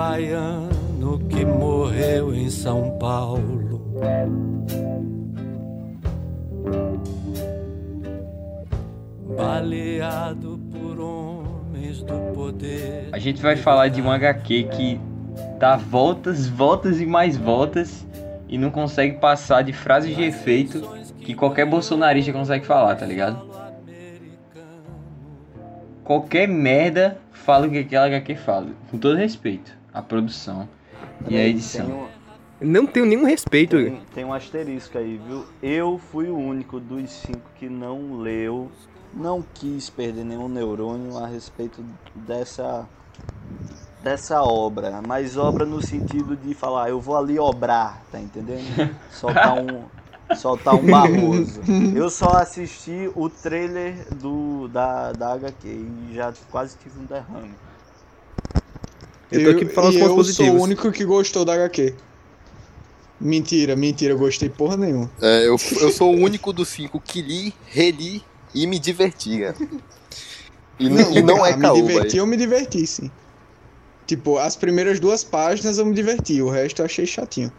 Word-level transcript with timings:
baiano 0.00 1.18
que 1.28 1.44
morreu 1.44 2.34
em 2.34 2.48
São 2.48 2.96
Paulo. 2.98 4.00
Baleado 9.36 10.58
por 10.72 10.98
homens 10.98 12.02
do 12.02 12.14
poder. 12.34 13.10
A 13.12 13.18
gente 13.18 13.42
vai 13.42 13.56
falar 13.56 13.88
de 13.88 14.00
um 14.00 14.10
HQ 14.10 14.68
que 14.72 14.98
dá 15.58 15.76
voltas, 15.76 16.48
voltas 16.48 16.98
e 16.98 17.04
mais 17.04 17.36
voltas 17.36 18.06
e 18.48 18.56
não 18.56 18.70
consegue 18.70 19.18
passar 19.18 19.60
de 19.60 19.74
frases 19.74 20.16
de 20.16 20.22
efeito 20.22 20.80
que 21.18 21.34
qualquer 21.34 21.66
bolsonarista 21.66 22.32
consegue 22.32 22.64
falar, 22.64 22.94
tá 22.94 23.04
ligado? 23.04 23.50
Qualquer 26.02 26.48
merda 26.48 27.18
fala 27.32 27.66
o 27.66 27.70
que 27.70 27.78
aquela 27.78 28.06
HQ 28.06 28.34
fala. 28.36 28.68
Com 28.90 28.96
todo 28.96 29.16
respeito. 29.16 29.79
A 29.92 30.02
produção 30.02 30.68
e 31.28 31.36
a 31.36 31.44
edição. 31.46 31.86
Tem 31.86 31.94
um, 31.94 32.08
Não 32.60 32.86
tenho 32.86 33.06
nenhum 33.06 33.24
respeito. 33.24 33.76
tem, 33.76 34.00
tem 34.14 34.24
um 34.24 34.32
asterisco 34.32 34.98
aí, 34.98 35.20
viu? 35.26 35.44
Eu 35.62 35.98
fui 35.98 36.28
o 36.28 36.36
único 36.36 36.78
dos 36.78 37.10
cinco 37.10 37.50
que 37.58 37.68
não 37.68 38.18
leu, 38.18 38.70
não 39.12 39.42
quis 39.54 39.90
perder 39.90 40.24
nenhum 40.24 40.48
neurônio 40.48 41.16
a 41.18 41.26
respeito 41.26 41.84
dessa 42.14 42.86
dessa 44.02 44.42
obra, 44.42 45.02
mas 45.06 45.36
obra 45.36 45.66
no 45.66 45.82
sentido 45.82 46.34
de 46.34 46.54
falar, 46.54 46.88
eu 46.88 46.98
vou 46.98 47.18
ali 47.18 47.38
obrar, 47.38 48.02
tá 48.10 48.18
entendendo? 48.18 48.96
Soltar 49.12 49.54
um 49.54 49.84
soltar 50.36 50.74
um 50.74 50.86
barroso. 50.86 51.60
Eu 51.94 52.08
só 52.08 52.36
assisti 52.36 53.10
o 53.14 53.28
trailer 53.28 54.06
do 54.14 54.68
da, 54.68 55.12
da 55.12 55.32
HQ 55.34 55.66
e 55.66 56.14
já 56.14 56.32
quase 56.50 56.76
tive 56.78 57.00
um 57.00 57.04
derrame. 57.04 57.54
Eu 59.30 59.44
tô 59.44 59.50
aqui 59.50 59.64
pra 59.64 59.74
falar 59.74 59.88
os 59.88 59.94
pontos 59.94 60.10
eu 60.10 60.16
positivos. 60.16 60.50
sou 60.52 60.60
o 60.60 60.62
único 60.62 60.92
que 60.92 61.04
gostou 61.04 61.44
da 61.44 61.54
HQ. 61.54 61.94
Mentira, 63.20 63.76
mentira, 63.76 64.14
eu 64.14 64.18
gostei 64.18 64.48
porra 64.48 64.76
nenhuma. 64.76 65.10
É, 65.20 65.46
eu, 65.46 65.56
eu 65.80 65.92
sou 65.92 66.14
o 66.14 66.18
único 66.18 66.52
dos 66.52 66.68
cinco 66.68 66.98
que 67.00 67.20
li, 67.20 67.54
reli 67.66 68.22
e 68.54 68.66
me 68.66 68.78
diverti, 68.78 69.40
cara. 69.40 69.56
E 70.78 70.88
não, 70.88 71.12
e 71.12 71.22
não 71.22 71.44
é 71.44 71.52
ah, 71.52 71.56
me 71.56 71.62
caô, 71.62 71.74
diverti, 71.74 72.16
eu 72.16 72.26
me 72.26 72.36
diverti, 72.38 72.86
sim. 72.86 73.10
Tipo, 74.06 74.38
as 74.38 74.56
primeiras 74.56 74.98
duas 74.98 75.22
páginas 75.22 75.76
eu 75.76 75.84
me 75.84 75.94
diverti, 75.94 76.40
o 76.40 76.48
resto 76.48 76.80
eu 76.80 76.86
achei 76.86 77.06
chatinho. 77.06 77.52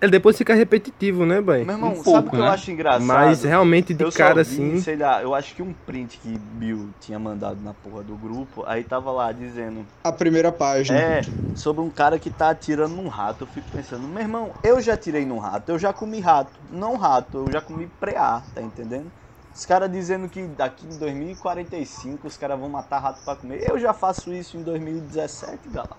Ele 0.00 0.12
depois 0.12 0.36
fica 0.38 0.54
repetitivo, 0.54 1.26
né, 1.26 1.40
boy? 1.40 1.64
Meu 1.64 1.74
irmão, 1.74 1.90
Um 1.90 1.96
sabe 1.96 2.04
pouco, 2.04 2.28
o 2.28 2.30
que 2.30 2.36
eu 2.36 2.40
né? 2.42 2.48
acho 2.50 2.70
engraçado? 2.70 3.04
Mas 3.04 3.42
realmente 3.42 3.92
de 3.92 4.04
eu 4.04 4.12
cara 4.12 4.34
vi, 4.34 4.40
assim. 4.40 4.80
sei 4.80 4.96
lá, 4.96 5.20
eu 5.22 5.34
acho 5.34 5.54
que 5.56 5.62
um 5.62 5.72
print 5.72 6.18
que 6.18 6.38
Bill 6.38 6.90
tinha 7.00 7.18
mandado 7.18 7.60
na 7.60 7.74
porra 7.74 8.02
do 8.04 8.14
grupo, 8.14 8.62
aí 8.66 8.84
tava 8.84 9.10
lá 9.10 9.32
dizendo, 9.32 9.84
A 10.04 10.12
primeira 10.12 10.52
página. 10.52 10.96
é, 10.98 11.22
sobre 11.56 11.82
um 11.82 11.90
cara 11.90 12.16
que 12.18 12.30
tá 12.30 12.50
atirando 12.50 12.94
num 12.94 13.08
rato. 13.08 13.42
Eu 13.42 13.48
fico 13.48 13.66
pensando, 13.72 14.06
meu 14.06 14.22
irmão, 14.22 14.50
eu 14.62 14.80
já 14.80 14.96
tirei 14.96 15.26
num 15.26 15.38
rato, 15.38 15.68
eu 15.70 15.78
já 15.78 15.92
comi 15.92 16.20
rato, 16.20 16.52
não 16.70 16.96
rato, 16.96 17.38
eu 17.38 17.50
já 17.52 17.60
comi 17.60 17.88
preá, 17.98 18.42
tá 18.54 18.62
entendendo? 18.62 19.10
Os 19.52 19.66
caras 19.66 19.90
dizendo 19.90 20.28
que 20.28 20.42
daqui 20.42 20.86
em 20.86 20.96
2045 20.96 22.28
os 22.28 22.36
caras 22.36 22.56
vão 22.60 22.68
matar 22.68 23.00
rato 23.00 23.20
pra 23.24 23.34
comer. 23.34 23.68
Eu 23.68 23.76
já 23.80 23.92
faço 23.92 24.32
isso 24.32 24.56
em 24.56 24.62
2017, 24.62 25.58
galera. 25.70 25.96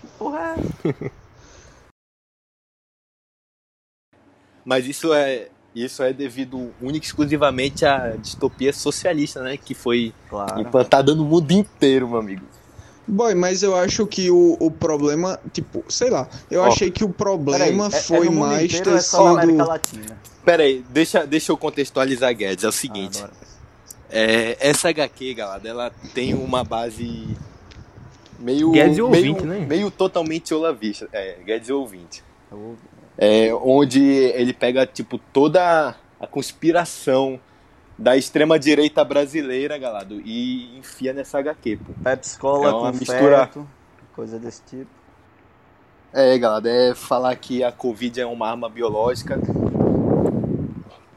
Que 0.00 0.06
porra 0.18 0.56
é 0.56 1.10
Mas 4.64 4.86
isso 4.86 5.12
é, 5.12 5.48
isso 5.74 6.02
é 6.02 6.12
devido 6.12 6.72
única 6.80 7.04
e 7.04 7.08
exclusivamente 7.08 7.84
à 7.84 8.10
distopia 8.16 8.72
socialista, 8.72 9.42
né? 9.42 9.56
Que 9.56 9.74
foi 9.74 10.12
Claro. 10.30 10.60
implantada 10.60 11.14
no 11.14 11.24
mundo 11.24 11.50
inteiro, 11.52 12.08
meu 12.08 12.18
amigo. 12.18 12.44
Boy, 13.06 13.34
mas 13.34 13.62
eu 13.62 13.76
acho 13.76 14.06
que 14.06 14.30
o, 14.30 14.56
o 14.58 14.70
problema, 14.70 15.38
tipo, 15.52 15.84
sei 15.90 16.08
lá, 16.08 16.26
eu 16.50 16.62
Ó, 16.62 16.66
achei 16.68 16.90
que 16.90 17.04
o 17.04 17.08
problema 17.10 17.90
Peraí, 17.90 17.98
é- 17.98 18.02
foi 18.02 18.26
é 18.26 18.30
mundo 18.30 18.40
mais 18.40 18.64
inteiro 18.64 18.84
ter 18.92 18.96
é 18.96 19.00
só 19.00 19.24
na 19.24 19.30
América 19.42 19.58
sido. 19.58 19.68
Latina? 19.68 20.18
Pera 20.44 20.62
aí, 20.62 20.84
deixa, 20.88 21.26
deixa 21.26 21.52
eu 21.52 21.56
contextualizar, 21.58 22.34
Guedes. 22.34 22.64
É 22.64 22.68
o 22.68 22.72
seguinte. 22.72 23.22
Ah. 23.22 23.30
É, 24.08 24.56
essa 24.60 24.88
HQ, 24.88 25.34
galera, 25.34 25.68
ela 25.68 25.90
tem 26.14 26.32
uma 26.34 26.62
base 26.64 27.28
meio. 28.38 28.70
Guedes 28.70 28.96
e 28.96 29.02
meio, 29.02 29.06
ouvinte, 29.06 29.42
né? 29.46 29.66
meio 29.66 29.90
totalmente 29.90 30.54
olavista. 30.54 31.06
É, 31.12 31.36
Guedes 31.44 31.68
e 31.68 31.72
ouvinte. 31.72 32.22
É, 33.16 33.54
onde 33.54 34.02
ele 34.02 34.52
pega, 34.52 34.86
tipo, 34.86 35.18
toda 35.32 35.94
a 36.20 36.26
conspiração 36.26 37.38
da 37.96 38.16
extrema-direita 38.16 39.04
brasileira, 39.04 39.78
galera, 39.78 40.08
e 40.24 40.76
enfia 40.78 41.12
nessa 41.12 41.38
HQ, 41.38 41.76
pô. 41.76 41.92
Pepsi 42.02 42.38
Cola 42.38 42.68
É 42.68 42.72
com 42.72 42.98
mistura- 42.98 43.46
feto, 43.46 43.68
coisa 44.16 44.38
desse 44.38 44.62
tipo. 44.62 44.90
É, 46.12 46.36
galera, 46.38 46.68
é 46.68 46.94
falar 46.94 47.34
que 47.36 47.62
a 47.62 47.70
Covid 47.70 48.20
é 48.20 48.26
uma 48.26 48.48
arma 48.50 48.68
biológica. 48.68 49.38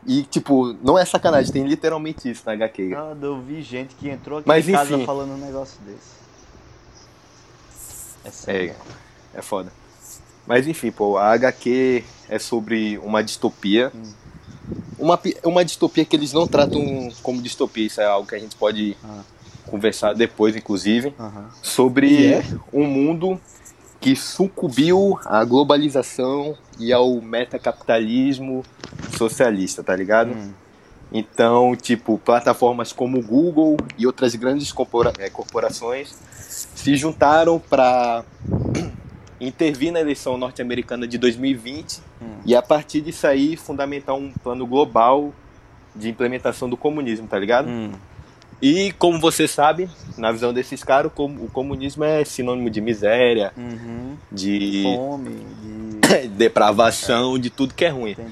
E, 0.05 0.23
tipo, 0.23 0.73
não 0.83 0.97
é 0.97 1.03
sacanagem, 1.03 1.51
tem 1.51 1.65
literalmente 1.67 2.29
isso 2.29 2.43
na 2.45 2.53
HQ. 2.53 2.93
Ah, 2.95 3.15
eu 3.21 3.41
vi 3.41 3.61
gente 3.61 3.93
que 3.95 4.07
entrou 4.09 4.39
aqui 4.39 4.47
Mas, 4.47 4.67
em 4.67 4.71
casa 4.71 4.95
enfim. 4.95 5.05
falando 5.05 5.31
um 5.33 5.37
negócio 5.37 5.79
desse. 5.81 6.17
É 8.23 8.27
É, 8.27 8.31
sério. 8.31 8.75
é 9.33 9.41
foda. 9.41 9.71
Mas 10.47 10.65
enfim, 10.67 10.91
pô, 10.91 11.17
a 11.17 11.31
HQ 11.33 12.03
é 12.29 12.39
sobre 12.39 12.97
uma 12.99 13.21
distopia. 13.23 13.91
Uma, 14.97 15.19
uma 15.43 15.63
distopia 15.65 16.03
que 16.05 16.15
eles 16.15 16.33
não 16.33 16.47
tratam 16.47 17.09
como 17.21 17.41
distopia, 17.41 17.85
isso 17.85 18.01
é 18.01 18.05
algo 18.05 18.27
que 18.27 18.35
a 18.35 18.39
gente 18.39 18.55
pode 18.55 18.95
Ah. 19.03 19.21
conversar 19.67 20.13
depois, 20.13 20.55
inclusive. 20.55 21.13
Sobre 21.61 22.07
E 22.09 22.33
é? 22.33 22.43
um 22.73 22.85
mundo 22.85 23.39
que 23.99 24.15
sucumbiu 24.15 25.19
à 25.25 25.43
globalização 25.43 26.55
e 26.79 26.93
ao 26.93 27.19
metacapitalismo 27.21 28.63
socialista, 29.17 29.83
tá 29.83 29.95
ligado? 29.95 30.31
Hum. 30.31 30.51
Então, 31.11 31.75
tipo, 31.75 32.17
plataformas 32.17 32.91
como 32.91 33.17
o 33.19 33.23
Google 33.23 33.77
e 33.97 34.05
outras 34.05 34.35
grandes 34.35 34.71
corpora- 34.71 35.13
eh, 35.19 35.29
corporações 35.29 36.13
se 36.75 36.95
juntaram 36.97 37.59
para 37.59 38.23
intervir 39.39 39.91
na 39.91 39.99
eleição 39.99 40.37
norte-americana 40.37 41.07
de 41.07 41.17
2020 41.17 41.99
Hum. 42.21 42.37
e 42.45 42.55
a 42.55 42.61
partir 42.61 43.01
disso 43.01 43.27
aí 43.27 43.55
fundamentar 43.55 44.15
um 44.15 44.31
plano 44.31 44.65
global 44.65 45.31
de 45.95 46.09
implementação 46.09 46.69
do 46.69 46.75
comunismo, 46.77 47.27
tá 47.27 47.37
ligado? 47.37 47.67
Hum. 47.69 47.91
E 48.59 48.91
como 48.93 49.19
você 49.19 49.47
sabe, 49.47 49.87
na 50.17 50.31
visão 50.31 50.51
desses 50.51 50.83
caras, 50.83 51.11
o 51.11 51.13
com- 51.13 51.35
o 51.35 51.47
comunismo 51.47 52.03
é 52.03 52.25
sinônimo 52.25 52.69
de 52.71 52.81
miséria, 52.81 53.53
Uhum. 53.55 54.15
de 54.31 54.81
Fome, 54.83 55.29
de. 56.01 56.27
depravação, 56.37 57.37
de 57.37 57.51
tudo 57.51 57.75
que 57.75 57.85
é 57.85 57.89
ruim. 57.89 58.11
Entendi. 58.13 58.31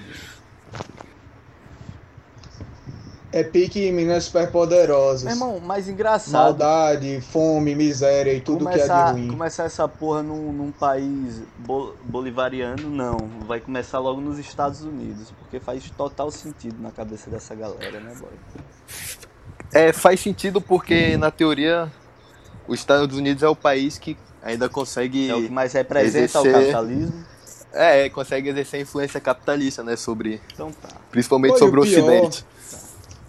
É 3.35 3.43
pique 3.43 3.91
meninas 3.91 4.23
superpoderosas. 4.23 5.23
Meu 5.23 5.33
irmão, 5.33 5.59
mais 5.59 5.89
engraçado. 5.89 6.31
Maldade, 6.31 7.19
fome, 7.19 7.75
miséria 7.75 8.33
e 8.33 8.39
tudo 8.39 8.65
que 8.65 8.71
é 8.71 8.75
de 8.75 8.77
começar, 8.87 9.11
ruim. 9.11 9.27
começar 9.27 9.63
essa 9.65 9.87
porra 9.89 10.23
num, 10.23 10.53
num 10.53 10.71
país 10.71 11.41
bo- 11.57 11.93
bolivariano, 12.01 12.89
não. 12.89 13.27
Vai 13.45 13.59
começar 13.59 13.99
logo 13.99 14.21
nos 14.21 14.39
Estados 14.39 14.83
Unidos, 14.83 15.33
porque 15.37 15.59
faz 15.59 15.83
total 15.89 16.31
sentido 16.31 16.81
na 16.81 16.91
cabeça 16.91 17.29
dessa 17.29 17.53
galera, 17.53 17.99
né, 17.99 18.13
boy? 18.17 18.31
É, 19.73 19.91
faz 19.91 20.21
sentido 20.21 20.61
porque, 20.61 21.17
na 21.17 21.29
teoria, 21.29 21.91
os 22.65 22.79
Estados 22.79 23.17
Unidos 23.17 23.43
é 23.43 23.49
o 23.49 23.55
país 23.55 23.97
que 23.97 24.15
ainda 24.41 24.69
consegue. 24.69 25.29
É 25.29 25.35
o 25.35 25.41
que 25.43 25.49
mais 25.49 25.73
representa 25.73 26.39
o 26.39 26.41
exercer- 26.47 26.53
capitalismo. 26.53 27.25
É, 27.73 28.09
consegue 28.09 28.47
exercer 28.47 28.79
influência 28.79 29.19
capitalista, 29.19 29.83
né? 29.83 29.97
Sobre. 29.97 30.41
Então 30.53 30.71
tá. 30.71 30.87
Principalmente 31.11 31.55
e 31.55 31.59
sobre 31.59 31.81
o 31.81 31.83
o 31.83 31.85
Ocidente. 31.85 32.45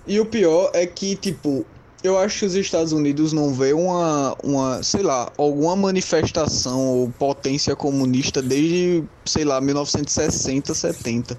E 0.06 0.20
o 0.20 0.26
pior 0.26 0.70
é 0.72 0.86
que, 0.86 1.16
tipo, 1.16 1.66
eu 2.02 2.16
acho 2.18 2.40
que 2.40 2.44
os 2.46 2.54
Estados 2.54 2.92
Unidos 2.92 3.32
não 3.32 3.52
vê 3.52 3.72
uma, 3.72 4.36
uma, 4.42 4.82
sei 4.82 5.02
lá, 5.02 5.30
alguma 5.36 5.74
manifestação 5.74 6.78
ou 6.86 7.08
potência 7.18 7.74
comunista 7.74 8.40
desde, 8.40 9.02
sei 9.24 9.44
lá, 9.44 9.60
1960, 9.60 10.72
70, 10.74 11.36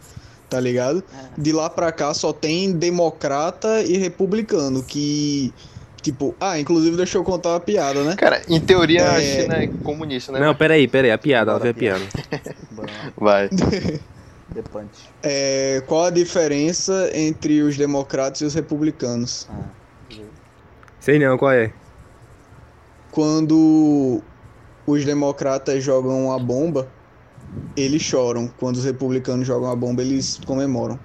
tá 0.50 0.60
ligado? 0.60 1.04
De 1.38 1.52
lá 1.52 1.69
pra 1.69 1.92
cá 1.92 2.14
só 2.14 2.34
tem 2.34 2.74
democrata 2.74 3.81
e 3.84 3.98
republicano, 3.98 4.84
que, 4.84 5.54
tipo, 6.02 6.36
ah, 6.40 6.60
inclusive 6.60 6.98
deixa 6.98 7.18
eu 7.18 7.24
contar 7.24 7.50
uma 7.52 7.60
piada, 7.60 8.04
né? 8.04 8.16
Cara, 8.18 8.42
em 8.50 8.60
teoria 8.60 9.10
a 9.10 9.22
É. 9.22 9.42
China 9.42 9.56
é 9.56 9.68
comunista, 9.68 10.31
né? 10.34 10.40
Não, 10.40 10.54
peraí, 10.54 10.88
peraí, 10.88 11.12
a 11.12 11.18
piada, 11.18 11.52
ela 11.52 11.69
a 11.69 11.74
piada. 11.74 12.04
Vai. 13.16 13.50
The 14.53 14.61
Punch. 14.61 15.09
É, 15.23 15.83
qual 15.88 16.05
a 16.05 16.09
diferença 16.09 17.09
entre 17.13 17.61
os 17.61 17.77
democratas 17.77 18.41
e 18.41 18.45
os 18.45 18.53
republicanos? 18.53 19.47
Ah, 19.49 19.63
Sei 20.99 21.19
não, 21.19 21.38
qual 21.38 21.51
é? 21.51 21.71
Quando 23.11 24.21
os 24.85 25.03
democratas 25.05 25.83
jogam 25.83 26.31
a 26.31 26.39
bomba, 26.39 26.88
eles 27.75 28.01
choram. 28.01 28.47
Quando 28.59 28.77
os 28.77 28.85
republicanos 28.85 29.47
jogam 29.47 29.71
a 29.71 29.75
bomba, 29.75 30.01
eles 30.01 30.39
comemoram. 30.45 30.99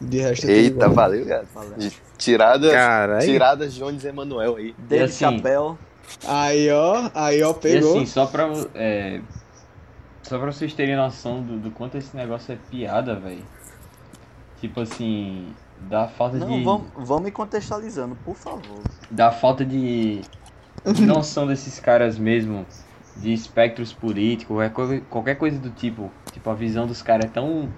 De 0.00 0.18
resto, 0.18 0.44
é 0.44 0.48
tudo 0.48 0.50
Eita, 0.58 0.74
igual. 0.76 0.92
valeu, 0.92 1.26
cara. 1.26 1.44
valeu. 1.54 1.76
De- 1.78 2.08
Tiradas, 2.18 3.24
tiradas 3.24 3.74
Jones 3.74 4.04
Emanuel 4.04 4.56
aí. 4.56 4.74
David 4.76 5.04
assim, 5.04 5.18
Chappelle. 5.18 5.76
Aí, 6.26 6.68
ó, 6.70 7.10
aí, 7.14 7.42
ó, 7.42 7.50
E 7.52 7.54
pegou. 7.54 7.96
assim, 7.96 8.06
só 8.06 8.26
pra, 8.26 8.48
é, 8.74 9.20
só 10.28 10.38
pra 10.38 10.52
vocês 10.52 10.72
terem 10.74 10.94
noção 10.96 11.40
do, 11.42 11.58
do 11.58 11.70
quanto 11.70 11.96
esse 11.96 12.16
negócio 12.16 12.52
é 12.52 12.58
piada, 12.70 13.14
velho. 13.14 13.42
Tipo 14.60 14.80
assim, 14.80 15.46
da 15.80 16.08
falta 16.08 16.36
Não, 16.36 16.48
de. 16.58 16.64
vamos, 16.64 16.88
vamos 16.96 17.22
me 17.24 17.30
contextualizando, 17.30 18.16
por 18.24 18.34
favor. 18.34 18.80
Da 19.10 19.30
falta 19.30 19.64
de, 19.64 20.20
de 20.94 21.06
noção 21.06 21.46
desses 21.46 21.78
caras 21.78 22.18
mesmo, 22.18 22.66
de 23.16 23.32
espectros 23.32 23.92
políticos, 23.92 24.54
qualquer 24.56 24.72
coisa, 24.72 25.00
qualquer 25.08 25.34
coisa 25.36 25.58
do 25.58 25.70
tipo. 25.70 26.10
Tipo, 26.32 26.50
a 26.50 26.54
visão 26.54 26.86
dos 26.86 27.00
caras 27.02 27.26
é 27.26 27.28
tão 27.28 27.68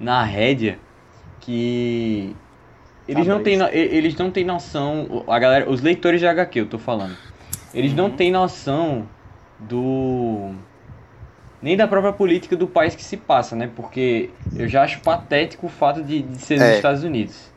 na 0.00 0.22
rédea 0.24 0.78
que. 1.40 2.34
Eles 3.06 3.26
não, 3.26 3.42
têm, 3.42 3.56
no- 3.56 3.68
eles 3.68 4.16
não 4.16 4.30
têm 4.30 4.44
noção. 4.44 5.24
A 5.28 5.38
galera, 5.38 5.68
os 5.68 5.80
leitores 5.82 6.20
de 6.20 6.26
HQ, 6.26 6.60
eu 6.60 6.66
tô 6.68 6.78
falando. 6.78 7.16
Eles 7.74 7.92
não 7.94 8.10
têm 8.10 8.30
noção 8.30 9.06
do. 9.58 10.52
Nem 11.62 11.76
da 11.76 11.86
própria 11.86 12.12
política 12.12 12.56
do 12.56 12.66
país 12.66 12.94
que 12.94 13.04
se 13.04 13.16
passa, 13.16 13.54
né? 13.54 13.70
Porque 13.76 14.30
eu 14.56 14.66
já 14.68 14.82
acho 14.82 15.00
patético 15.00 15.66
o 15.66 15.70
fato 15.70 16.02
de, 16.02 16.20
de 16.22 16.38
ser 16.38 16.58
nos 16.58 16.64
É. 16.68 16.76
Estados 16.76 17.04
Unidos. 17.04 17.52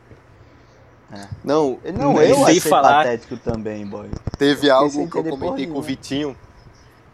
Não, 1.44 1.78
Não, 1.96 2.12
mas 2.14 2.30
eu 2.30 2.44
achei 2.44 2.60
falar, 2.60 3.04
patético 3.04 3.36
também, 3.36 3.86
boy. 3.86 4.08
teve 4.38 4.68
algo 4.68 5.08
que 5.08 5.16
eu 5.16 5.24
comentei 5.24 5.66
com 5.66 5.78
o. 5.78 5.82
Vitinho 5.82 6.36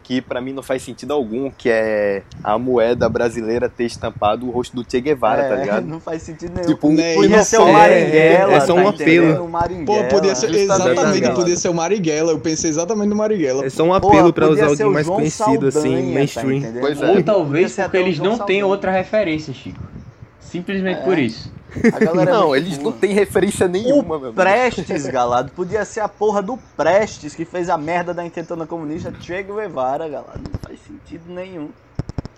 que 0.03 0.21
pra 0.21 0.41
mim 0.41 0.51
não 0.51 0.61
faz 0.61 0.83
sentido 0.83 1.13
algum, 1.13 1.49
que 1.49 1.69
é 1.69 2.23
a 2.43 2.57
moeda 2.59 3.07
brasileira 3.07 3.69
ter 3.69 3.85
estampado 3.85 4.45
o 4.45 4.51
rosto 4.51 4.75
do 4.75 4.85
Che 4.89 4.99
Guevara, 4.99 5.43
tá 5.47 5.55
É, 5.55 5.61
ligado? 5.61 5.85
Não 5.87 5.99
faz 5.99 6.21
sentido 6.23 6.53
nenhum. 6.55 6.67
Tipo, 6.67 6.89
Né, 6.91 7.15
Podia 7.15 7.43
ser 7.43 7.57
o 7.59 7.67
é- 7.67 7.71
Marighella, 7.71 8.53
é 8.53 8.59
só 8.59 8.73
um 8.75 8.83
tá 8.83 8.89
apelo. 8.89 9.47
Marighella. 9.47 9.85
Pô, 9.85 10.03
podia 10.09 10.35
ser, 10.35 10.53
exatamente, 10.53 11.31
podia 11.31 11.55
ser 11.55 11.69
o 11.69 11.73
Marighella. 11.73 12.31
Eu 12.31 12.39
pensei 12.39 12.69
exatamente 12.69 13.07
no 13.07 13.15
Marighella. 13.15 13.65
É 13.65 13.69
só 13.69 13.83
um 13.83 13.93
apelo 13.93 14.33
pra 14.33 14.47
podia 14.47 14.63
usar 14.65 14.71
alguém 14.73 14.93
mais 14.93 15.05
João 15.05 15.17
conhecido, 15.17 15.67
assim, 15.67 15.79
Saldanha, 15.81 16.03
tá 16.07 16.13
mainstream. 16.13 16.73
Pois 16.81 17.01
é. 17.01 17.11
Ou 17.11 17.23
talvez 17.23 17.75
porque 17.75 17.97
eles 17.97 18.19
não 18.19 18.37
têm 18.39 18.61
outra 18.63 18.91
referência, 18.91 19.53
Chico. 19.53 19.92
Simplesmente 20.53 20.99
É. 20.99 21.03
por 21.03 21.17
isso. 21.17 21.51
É 21.75 22.05
Não, 22.25 22.49
muito 22.49 22.55
eles 22.55 22.77
não 22.77 22.83
burra. 22.85 22.97
têm 23.01 23.13
referência 23.13 23.67
nenhuma, 23.67 24.19
meu. 24.19 24.29
O 24.29 24.33
Prestes, 24.33 25.07
galado, 25.07 25.51
podia 25.53 25.83
ser 25.83 26.01
a 26.01 26.07
porra 26.07 26.39
do 26.39 26.55
Prestes 26.77 27.33
que 27.33 27.43
fez 27.43 27.67
a 27.67 27.77
merda 27.79 28.13
da 28.13 28.23
intentona 28.23 28.67
comunista 28.67 29.11
Che 29.19 29.41
Guevara, 29.41 30.07
galado. 30.07 30.39
Não 30.43 30.59
faz 30.61 30.77
sentido 30.87 31.23
nenhum. 31.33 31.69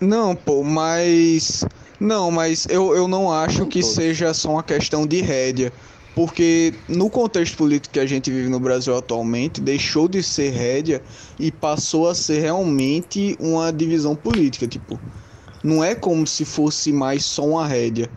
Não, 0.00 0.34
pô, 0.34 0.62
mas. 0.64 1.62
Não, 2.00 2.30
mas 2.30 2.66
eu, 2.70 2.96
eu 2.96 3.06
não 3.06 3.30
acho 3.30 3.60
Nem 3.60 3.68
que 3.68 3.80
todos. 3.80 3.94
seja 3.94 4.32
só 4.32 4.52
uma 4.52 4.62
questão 4.62 5.06
de 5.06 5.20
rédea. 5.20 5.70
Porque 6.14 6.72
no 6.88 7.10
contexto 7.10 7.58
político 7.58 7.92
que 7.92 8.00
a 8.00 8.06
gente 8.06 8.30
vive 8.30 8.48
no 8.48 8.58
Brasil 8.58 8.96
atualmente, 8.96 9.60
deixou 9.60 10.08
de 10.08 10.22
ser 10.22 10.48
rédea 10.48 11.02
e 11.38 11.52
passou 11.52 12.08
a 12.08 12.14
ser 12.14 12.40
realmente 12.40 13.36
uma 13.38 13.70
divisão 13.70 14.16
política. 14.16 14.66
Tipo, 14.66 14.98
não 15.66 15.82
é 15.82 15.94
como 15.94 16.26
se 16.26 16.44
fosse 16.44 16.92
mais 16.92 17.24
só 17.24 17.44
uma 17.44 17.66
rédea. 17.66 18.08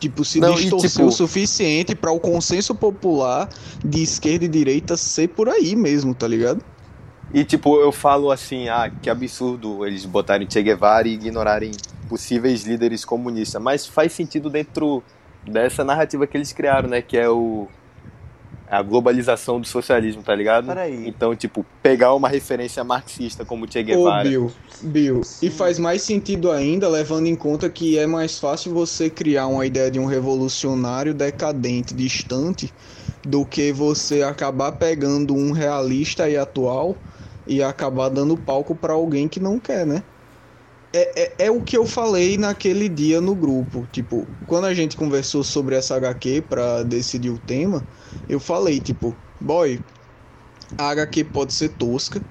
Tipo, 0.00 0.24
se 0.24 0.40
Não, 0.40 0.52
e, 0.54 0.56
distorceu 0.56 0.90
tipo- 0.90 1.06
o 1.06 1.12
suficiente 1.12 1.94
para 1.94 2.10
o 2.10 2.20
consenso 2.20 2.74
popular 2.74 3.48
de 3.82 4.02
esquerda 4.02 4.44
e 4.44 4.48
direita 4.48 4.96
ser 4.96 5.28
por 5.28 5.48
aí 5.48 5.74
mesmo, 5.76 6.14
tá 6.14 6.26
ligado? 6.26 6.62
E 7.32 7.44
tipo, 7.44 7.76
eu 7.80 7.90
falo 7.90 8.30
assim, 8.30 8.68
ah, 8.68 8.90
que 9.02 9.08
absurdo 9.08 9.86
eles 9.86 10.04
botarem 10.04 10.48
Che 10.50 10.62
Guevara 10.62 11.08
e 11.08 11.14
ignorarem 11.14 11.70
possíveis 12.08 12.64
líderes 12.64 13.04
comunistas, 13.04 13.60
mas 13.62 13.86
faz 13.86 14.12
sentido 14.12 14.50
dentro 14.50 15.02
dessa 15.46 15.84
narrativa 15.84 16.26
que 16.26 16.36
eles 16.36 16.52
criaram, 16.52 16.88
né, 16.88 17.00
que 17.02 17.16
é 17.16 17.28
o 17.28 17.66
a 18.74 18.82
globalização 18.82 19.60
do 19.60 19.66
socialismo, 19.66 20.22
tá 20.22 20.34
ligado? 20.34 20.66
Peraí. 20.66 21.06
Então, 21.06 21.34
tipo, 21.36 21.64
pegar 21.82 22.12
uma 22.14 22.28
referência 22.28 22.82
marxista 22.82 23.44
como 23.44 23.70
Che 23.70 23.80
Ô, 23.80 23.84
Guevara. 23.84 24.28
Bill, 24.28 24.52
Bill, 24.82 25.20
e 25.40 25.50
faz 25.50 25.78
mais 25.78 26.02
sentido 26.02 26.50
ainda 26.50 26.88
levando 26.88 27.26
em 27.26 27.36
conta 27.36 27.70
que 27.70 27.98
é 27.98 28.06
mais 28.06 28.38
fácil 28.38 28.72
você 28.72 29.08
criar 29.08 29.46
uma 29.46 29.64
ideia 29.64 29.90
de 29.90 29.98
um 29.98 30.06
revolucionário 30.06 31.14
decadente, 31.14 31.94
distante, 31.94 32.72
do 33.22 33.44
que 33.44 33.72
você 33.72 34.22
acabar 34.22 34.72
pegando 34.72 35.34
um 35.34 35.52
realista 35.52 36.28
e 36.28 36.36
atual 36.36 36.96
e 37.46 37.62
acabar 37.62 38.08
dando 38.08 38.36
palco 38.36 38.74
pra 38.74 38.94
alguém 38.94 39.28
que 39.28 39.40
não 39.40 39.58
quer, 39.58 39.86
né? 39.86 40.02
É, 40.94 41.22
é, 41.22 41.46
é 41.46 41.50
o 41.50 41.60
que 41.60 41.76
eu 41.76 41.84
falei 41.84 42.38
naquele 42.38 42.88
dia 42.88 43.20
no 43.20 43.34
grupo. 43.34 43.84
Tipo, 43.90 44.28
quando 44.46 44.66
a 44.66 44.74
gente 44.74 44.96
conversou 44.96 45.42
sobre 45.42 45.74
essa 45.74 45.96
HQ 45.96 46.42
pra 46.42 46.84
decidir 46.84 47.30
o 47.30 47.38
tema, 47.38 47.84
eu 48.28 48.38
falei, 48.38 48.80
tipo, 48.80 49.12
boy, 49.40 49.80
a 50.78 50.90
HQ 50.90 51.24
pode 51.24 51.52
ser 51.52 51.70
tosca, 51.70 52.22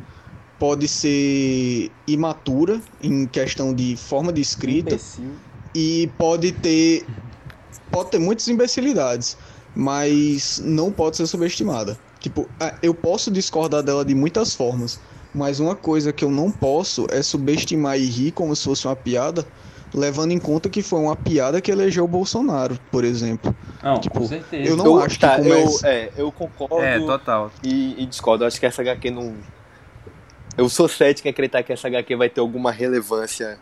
pode 0.57 0.87
ser 0.87 1.91
imatura 2.07 2.81
em 3.01 3.27
questão 3.27 3.73
de 3.73 3.97
forma 3.97 4.31
de 4.31 4.39
escrita 4.41 4.95
Imbecil. 4.95 5.35
e 5.75 6.09
pode 6.17 6.53
ter 6.53 7.05
pode 7.91 8.11
ter 8.11 8.19
muitas 8.19 8.47
imbecilidades, 8.47 9.37
mas 9.75 10.57
não 10.63 10.91
pode 10.91 11.17
ser 11.17 11.27
subestimada. 11.27 11.97
Tipo, 12.19 12.49
eu 12.81 12.93
posso 12.93 13.29
discordar 13.29 13.83
dela 13.83 14.05
de 14.05 14.15
muitas 14.15 14.55
formas, 14.55 14.99
mas 15.33 15.59
uma 15.59 15.75
coisa 15.75 16.11
que 16.13 16.23
eu 16.23 16.31
não 16.31 16.51
posso 16.51 17.07
é 17.09 17.21
subestimar 17.21 17.97
e 17.97 18.05
rir 18.05 18.31
como 18.31 18.55
se 18.55 18.63
fosse 18.63 18.85
uma 18.87 18.95
piada, 18.95 19.45
levando 19.93 20.31
em 20.31 20.39
conta 20.39 20.69
que 20.69 20.81
foi 20.81 20.99
uma 20.99 21.15
piada 21.15 21.59
que 21.61 21.71
elegeu 21.71 22.03
o 22.03 22.07
Bolsonaro, 22.07 22.77
por 22.91 23.03
exemplo. 23.03 23.55
Não, 23.81 23.99
Tipo, 23.99 24.19
com 24.21 24.27
certeza. 24.27 24.69
eu 24.69 24.75
não 24.77 24.85
eu, 24.85 24.99
acho 24.99 25.15
que 25.15 25.21
tá, 25.21 25.35
começa- 25.37 25.87
eu, 25.87 25.91
é, 25.91 26.09
eu 26.17 26.31
concordo 26.31 26.81
É, 26.85 26.99
total. 26.99 27.51
e, 27.63 28.01
e 28.01 28.05
discordo. 28.05 28.43
Eu 28.43 28.47
acho 28.47 28.59
que 28.59 28.65
essa 28.65 28.81
HQ 28.81 29.11
não. 29.11 29.35
Eu 30.57 30.69
sou 30.69 30.87
cético 30.87 31.27
em 31.27 31.31
acreditar 31.31 31.63
que 31.63 31.73
essa 31.73 31.87
HQ 31.87 32.15
vai 32.15 32.29
ter 32.29 32.39
alguma 32.39 32.71
relevância 32.71 33.57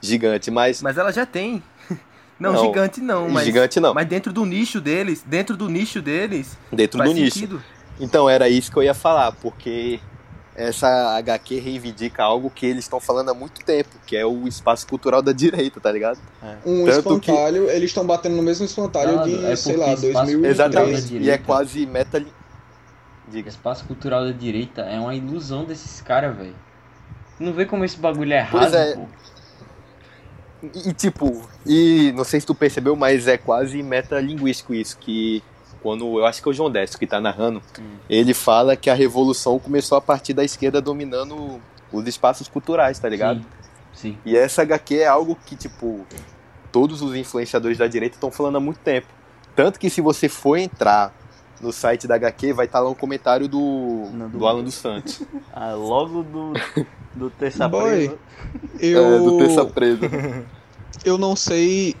gigante, 0.00 0.50
mas. 0.50 0.82
Mas 0.82 0.98
ela 0.98 1.10
já 1.12 1.24
tem. 1.26 1.62
Não, 2.38 2.52
Não, 2.52 2.64
gigante 2.64 3.00
não, 3.00 3.28
mas. 3.28 3.44
gigante 3.44 3.78
não. 3.78 3.94
Mas 3.94 4.08
dentro 4.08 4.32
do 4.32 4.44
nicho 4.44 4.80
deles, 4.80 5.22
dentro 5.24 5.56
do 5.56 5.68
nicho 5.68 6.02
deles, 6.02 6.58
dentro 6.72 6.98
faz 6.98 7.08
do 7.10 7.14
nicho. 7.14 7.34
sentido. 7.34 7.62
Então, 8.00 8.28
era 8.28 8.48
isso 8.48 8.72
que 8.72 8.76
eu 8.76 8.82
ia 8.82 8.92
falar, 8.92 9.30
porque 9.32 10.00
essa 10.56 11.16
HQ 11.18 11.58
reivindica 11.58 12.22
algo 12.22 12.48
que 12.50 12.64
eles 12.66 12.84
estão 12.84 13.00
falando 13.00 13.30
há 13.30 13.34
muito 13.34 13.64
tempo, 13.64 13.90
que 14.06 14.16
é 14.16 14.24
o 14.24 14.46
espaço 14.46 14.86
cultural 14.86 15.20
da 15.20 15.32
direita, 15.32 15.80
tá 15.80 15.90
ligado? 15.90 16.18
Um 16.64 16.84
Tanto 16.86 17.18
que- 17.20 17.30
espantalho, 17.30 17.68
eles 17.70 17.90
estão 17.90 18.06
batendo 18.06 18.36
no 18.36 18.42
mesmo 18.42 18.64
espantalho 18.64 19.16
Não, 19.16 19.24
de, 19.24 19.44
é 19.46 19.56
sei 19.56 19.76
lá, 19.76 19.92
espaço 19.92 20.12
2013. 20.12 20.46
Exatamente. 20.46 21.16
E 21.18 21.30
é 21.30 21.38
quase 21.38 21.84
meta. 21.86 22.24
Diga. 23.26 23.48
espaço 23.48 23.84
cultural 23.86 24.24
da 24.24 24.32
direita 24.32 24.82
é 24.82 25.00
uma 25.00 25.14
ilusão 25.14 25.64
desses 25.64 26.00
caras, 26.00 26.36
velho. 26.36 26.54
Não 27.40 27.52
vê 27.52 27.64
como 27.66 27.84
esse 27.84 27.96
bagulho 27.96 28.32
é 28.32 28.46
Pois 28.48 28.72
errado, 28.72 28.88
é. 28.88 28.94
pô. 28.94 29.06
E, 30.74 30.88
e, 30.90 30.92
tipo, 30.92 31.42
e 31.66 32.12
não 32.16 32.22
sei 32.24 32.38
se 32.40 32.46
tu 32.46 32.54
percebeu, 32.54 32.94
mas 32.94 33.26
é 33.26 33.36
quase 33.36 33.82
metalinguístico 33.82 34.72
isso, 34.74 34.96
que 34.98 35.42
quando 35.84 36.18
eu 36.18 36.24
acho 36.24 36.42
que 36.42 36.48
é 36.48 36.50
o 36.50 36.54
João 36.54 36.70
Décio 36.70 36.98
que 36.98 37.06
tá 37.06 37.20
narrando, 37.20 37.60
ele 38.08 38.32
fala 38.32 38.74
que 38.74 38.88
a 38.88 38.94
revolução 38.94 39.58
começou 39.58 39.98
a 39.98 40.00
partir 40.00 40.32
da 40.32 40.42
esquerda 40.42 40.80
dominando 40.80 41.60
os 41.92 42.06
espaços 42.08 42.48
culturais, 42.48 42.98
tá 42.98 43.06
ligado? 43.08 43.40
Sim, 43.92 44.14
sim. 44.14 44.18
E 44.24 44.34
essa 44.34 44.62
HQ 44.62 44.96
é 45.00 45.06
algo 45.06 45.36
que, 45.44 45.54
tipo, 45.54 46.06
todos 46.72 47.02
os 47.02 47.14
influenciadores 47.14 47.76
da 47.76 47.86
direita 47.86 48.16
estão 48.16 48.30
falando 48.30 48.56
há 48.56 48.60
muito 48.60 48.78
tempo. 48.78 49.08
Tanto 49.54 49.78
que 49.78 49.90
se 49.90 50.00
você 50.00 50.26
for 50.26 50.56
entrar 50.56 51.14
no 51.60 51.70
site 51.70 52.08
da 52.08 52.14
HQ, 52.16 52.52
vai 52.54 52.64
estar 52.66 52.80
lá 52.80 52.88
um 52.90 52.94
comentário 52.94 53.46
do, 53.46 54.08
Não, 54.12 54.28
do- 54.30 54.38
do 54.38 54.46
Alan 54.46 54.64
dos 54.64 54.74
Santos. 54.74 55.20
Ah, 55.52 55.72
logo 55.74 56.22
do, 56.24 56.52
do 57.14 57.30
terça 57.30 57.68
Boy. 57.68 58.08
presa. 58.08 58.18
Eu, 58.80 59.04
É, 59.04 59.18
do 59.18 59.38
Terça 59.38 59.64
Presa. 59.66 60.10
eu 61.04 61.16
não 61.18 61.36
sei, 61.36 61.94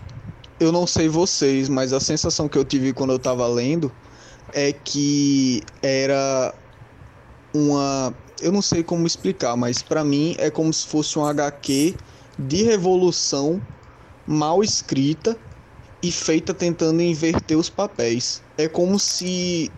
eu 0.60 0.72
não 0.72 0.86
sei 0.86 1.08
vocês, 1.08 1.68
mas 1.68 1.92
a 1.92 2.00
sensação 2.00 2.48
que 2.48 2.56
eu 2.58 2.64
tive 2.64 2.92
quando 2.92 3.12
eu 3.12 3.18
tava 3.18 3.46
lendo 3.46 3.92
é 4.52 4.72
que 4.72 5.62
era 5.82 6.54
uma, 7.54 8.14
eu 8.40 8.52
não 8.52 8.62
sei 8.62 8.82
como 8.82 9.06
explicar, 9.06 9.56
mas 9.56 9.82
pra 9.82 10.04
mim 10.04 10.34
é 10.38 10.50
como 10.50 10.72
se 10.72 10.86
fosse 10.86 11.18
um 11.18 11.24
HQ 11.24 11.96
de 12.38 12.62
revolução 12.62 13.62
mal 14.26 14.62
escrita 14.62 15.38
e 16.02 16.12
feita 16.12 16.52
tentando 16.52 17.00
inverter 17.02 17.56
os 17.58 17.70
papéis. 17.70 18.42
É 18.58 18.68
como 18.68 18.98
se 18.98 19.72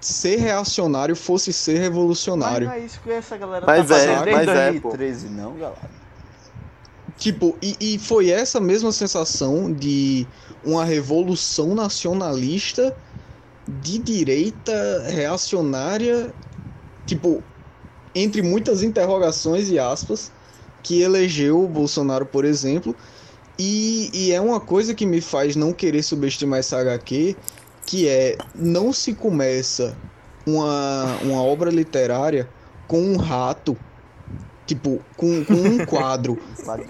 ser 0.00 0.36
reacionário 0.36 1.14
fosse 1.14 1.52
ser 1.52 1.74
Mas 1.74 1.82
revolucionário. 1.82 2.66
não 2.66 2.74
é 2.74 2.80
isso 2.80 3.00
que 3.00 3.10
essa 3.10 3.36
galera 3.36 3.66
Mas 3.66 3.88
tá 3.88 3.96
é, 3.96 3.98
fazendo 3.98 4.24
desde 4.24 4.46
mas 4.46 4.48
é, 4.48 4.72
pô. 4.80 4.88
2013, 4.90 5.28
não, 5.28 5.56
galera. 5.58 6.01
Tipo, 7.22 7.56
e, 7.62 7.76
e 7.78 7.98
foi 8.00 8.30
essa 8.30 8.60
mesma 8.60 8.90
sensação 8.90 9.72
de 9.72 10.26
uma 10.64 10.84
revolução 10.84 11.72
nacionalista 11.72 12.96
de 13.80 13.96
direita 13.96 15.04
reacionária, 15.06 16.34
tipo, 17.06 17.40
entre 18.12 18.42
muitas 18.42 18.82
interrogações 18.82 19.70
e 19.70 19.78
aspas, 19.78 20.32
que 20.82 21.00
elegeu 21.00 21.62
o 21.62 21.68
Bolsonaro, 21.68 22.26
por 22.26 22.44
exemplo. 22.44 22.92
E, 23.56 24.10
e 24.12 24.32
é 24.32 24.40
uma 24.40 24.58
coisa 24.58 24.92
que 24.92 25.06
me 25.06 25.20
faz 25.20 25.54
não 25.54 25.72
querer 25.72 26.02
subestimar 26.02 26.58
essa 26.58 26.80
HQ, 26.80 27.36
que 27.86 28.08
é 28.08 28.36
não 28.52 28.92
se 28.92 29.14
começa 29.14 29.96
uma, 30.44 31.18
uma 31.22 31.40
obra 31.40 31.70
literária 31.70 32.48
com 32.88 33.00
um 33.00 33.16
rato, 33.16 33.78
tipo, 34.66 35.00
com, 35.16 35.44
com 35.44 35.54
um 35.54 35.84
quadro 35.86 36.38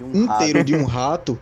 um 0.01 0.23
inteiro 0.23 0.59
rato, 0.59 0.63
de 0.63 0.75
um 0.75 0.85
rato 0.85 1.39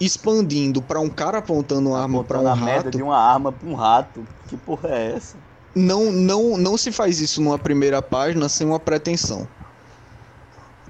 expandindo 0.00 0.82
pra 0.82 1.00
um 1.00 1.08
cara 1.08 1.38
apontando 1.38 1.90
uma 1.90 2.00
arma 2.00 2.24
pra 2.24 2.38
apontando 2.38 2.60
um 2.60 2.62
a 2.62 2.66
merda 2.66 2.84
rato, 2.84 2.96
de 2.96 3.02
uma 3.02 3.18
arma 3.18 3.52
pra 3.52 3.68
um 3.68 3.74
rato. 3.74 4.26
Que 4.48 4.56
porra 4.56 4.88
é 4.90 5.12
essa? 5.16 5.36
não, 5.74 6.12
não, 6.12 6.56
não 6.56 6.76
se 6.76 6.92
faz 6.92 7.20
isso 7.20 7.40
numa 7.40 7.58
primeira 7.58 8.02
página 8.02 8.48
sem 8.48 8.66
uma 8.66 8.78
pretensão. 8.80 9.48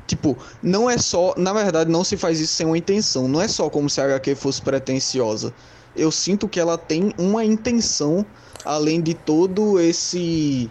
Tipo, 0.07 0.37
não 0.63 0.91
é 0.91 0.99
só. 0.99 1.35
Na 1.37 1.53
verdade, 1.53 1.91
não 1.91 2.05
se 2.05 2.17
faz 2.17 2.41
isso 2.41 2.55
sem 2.55 2.67
uma 2.67 2.77
intenção. 2.77 3.29
Não 3.29 3.41
é 3.41 3.49
só 3.49 3.71
como 3.71 3.89
se 3.89 4.01
a 4.01 4.05
HQ 4.05 4.35
fosse 4.35 4.61
pretensiosa. 4.61 5.55
Eu 5.95 6.11
sinto 6.11 6.49
que 6.49 6.59
ela 6.59 6.77
tem 6.77 7.13
uma 7.17 7.45
intenção, 7.45 8.27
além 8.65 9.01
de 9.01 9.15
todo 9.15 9.79
esse 9.79 10.71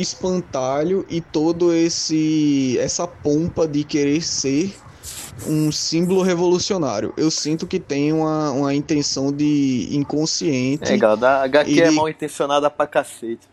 espantalho 0.00 1.04
e 1.08 1.20
todo 1.20 1.72
esse 1.72 2.76
essa 2.78 3.06
pompa 3.06 3.68
de 3.68 3.84
querer 3.84 4.22
ser 4.22 4.74
um 5.46 5.70
símbolo 5.72 6.22
revolucionário. 6.22 7.12
Eu 7.16 7.30
sinto 7.30 7.66
que 7.66 7.78
tem 7.80 8.12
uma, 8.12 8.50
uma 8.50 8.74
intenção 8.74 9.32
de 9.32 9.88
inconsciente. 9.90 10.92
É, 10.92 10.96
galera, 10.96 11.40
a 11.40 11.42
HQ 11.44 11.80
é 11.80 11.90
mal 11.90 12.08
intencionada 12.08 12.70
pra 12.70 12.86
cacete. 12.86 13.48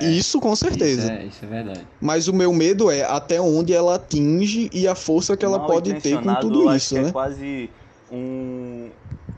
Isso 0.00 0.40
com 0.40 0.54
certeza. 0.54 1.02
Isso 1.02 1.10
é, 1.10 1.24
isso 1.24 1.44
é 1.44 1.48
verdade. 1.48 1.86
Mas 2.00 2.28
o 2.28 2.32
meu 2.32 2.52
medo 2.52 2.90
é 2.90 3.02
até 3.02 3.40
onde 3.40 3.72
ela 3.72 3.94
atinge 3.94 4.68
e 4.72 4.86
a 4.86 4.94
força 4.94 5.36
que 5.36 5.44
ela 5.44 5.58
Mal 5.58 5.66
pode 5.66 5.94
ter 6.00 6.20
com 6.20 6.34
tudo 6.34 6.68
acho 6.68 6.76
isso, 6.76 6.94
que 6.94 7.00
né? 7.00 7.08
É 7.08 7.12
quase 7.12 7.70
um, 8.12 8.90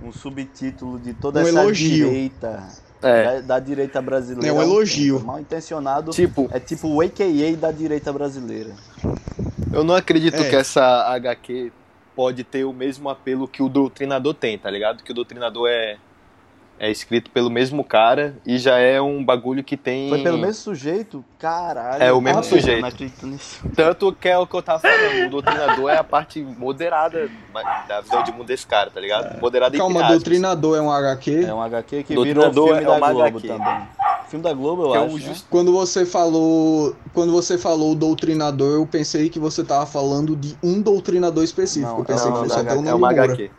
um 0.03 0.13
subtítulo 0.13 0.99
de 0.99 1.15
toda 1.15 1.41
Um 1.41 1.43
essa 1.47 1.61
elogio. 1.61 2.09
direita. 2.09 2.69
É, 3.03 3.25
Da, 3.25 3.41
da 3.41 3.61
direita 3.61 4.01
brasileira. 4.03 4.49
É 4.49 4.53
um 4.53 4.63
elogio. 4.63 5.21
Mal 5.21 5.41
intencionado. 5.41 6.11
tipo, 6.11 6.49
É 6.53 6.59
tipo 6.59 6.89
o 6.89 7.01
AKA 7.01 7.57
da 7.59 7.71
direita 7.71 8.13
brasileira. 8.13 8.71
eu 9.73 9.85
não 9.85 9.95
acredito 9.95 10.37
É. 10.37 10.49
que 10.51 10.57
essa 10.57 10.83
HQ 11.15 11.73
pode 12.17 12.43
ter 12.43 12.65
o 12.65 12.73
mesmo 12.73 13.09
apelo 13.09 13.47
que 13.47 13.63
o 13.63 13.69
Doutrinador 13.69 14.35
tem, 14.35 14.59
tá 14.59 14.69
ligado? 14.71 15.03
Que 15.05 15.13
o 15.13 15.15
Doutrinador 15.15 15.69
é, 15.69 15.97
é 16.81 16.91
escrito 16.91 17.31
pelo 17.31 17.51
mesmo 17.51 17.83
cara 17.83 18.37
e 18.47 18.57
já 18.59 18.79
é 18.79 19.01
um 19.01 19.25
bagulho 19.25 19.65
que 19.65 19.77
tem... 19.77 20.09
Foi 20.09 20.23
pelo 20.23 20.39
mesmo 20.39 20.55
sujeito? 20.55 21.25
Caralho. 21.39 22.03
É, 22.03 22.13
o 22.13 22.21
mesmo 22.21 22.41
Ah, 22.41 22.43
sujeito. 22.43 22.81
Não 22.81 22.89
acredito 22.89 23.27
nisso. 23.27 23.61
Tanto 23.75 24.13
que 24.13 24.29
é 24.29 24.39
o 24.39 24.47
que 24.47 24.55
eu 24.55 24.63
tava 24.63 24.79
falando, 24.81 25.27
o 25.27 25.31
Doutrinador 25.31 25.91
é 25.91 25.97
a 25.99 26.05
parte 26.05 26.41
moderada 26.41 27.29
da 27.89 28.01
visão 28.01 28.23
de 28.23 28.33
mundo 28.33 28.47
desse 28.47 28.67
cara, 28.67 28.91
tá 28.91 29.01
ligado? 29.01 29.41
Moderada 29.41 29.69
entre 29.77 29.79
Calma, 29.79 30.01
aspas. 30.03 30.17
Doutrinador 30.23 30.77
é 30.79 30.81
um 30.81 30.91
HQ. 30.93 31.45
É 31.47 31.55
um 31.55 31.63
HQ 31.63 32.03
que 32.05 32.15
Doutrinador 32.15 32.51
virou 32.53 32.67
filme 32.67 32.81
é 32.81 33.01
da 33.01 33.13
Globo 33.13 33.27
HQ. 33.39 33.49
também. 33.49 33.89
Filme 34.29 34.43
da 34.43 34.53
Globo, 34.53 34.83
eu 34.85 34.91
Que 34.91 34.97
é 34.97 35.01
um 35.01 35.05
acho. 35.07 35.15
né? 35.15 35.21
just- 35.21 35.47
Quando 35.49 35.73
você 35.73 36.05
falou, 36.05 36.95
quando 37.15 37.33
você 37.33 37.57
falou 37.57 37.95
doutrinador, 37.95 38.75
eu 38.75 38.87
pensei 38.87 39.29
que 39.31 39.39
você 39.39 39.65
tava 39.65 39.87
falando 39.87 40.37
de 40.37 40.55
um 40.63 40.83
doutrinador 40.83 41.43
específico. 41.43 41.91
Não, 41.91 41.99
eu 42.01 42.05
pensei 42.05 42.31
não, 42.31 42.43
que 42.43 42.49
fosse 42.49 42.61
até 42.61 42.69
o 42.71 42.73
HQ, 42.73 42.79
é 42.79 42.83
Nando 42.85 42.97
uma 42.99 43.09
Moura. 43.11 43.25
HQ. 43.25 43.51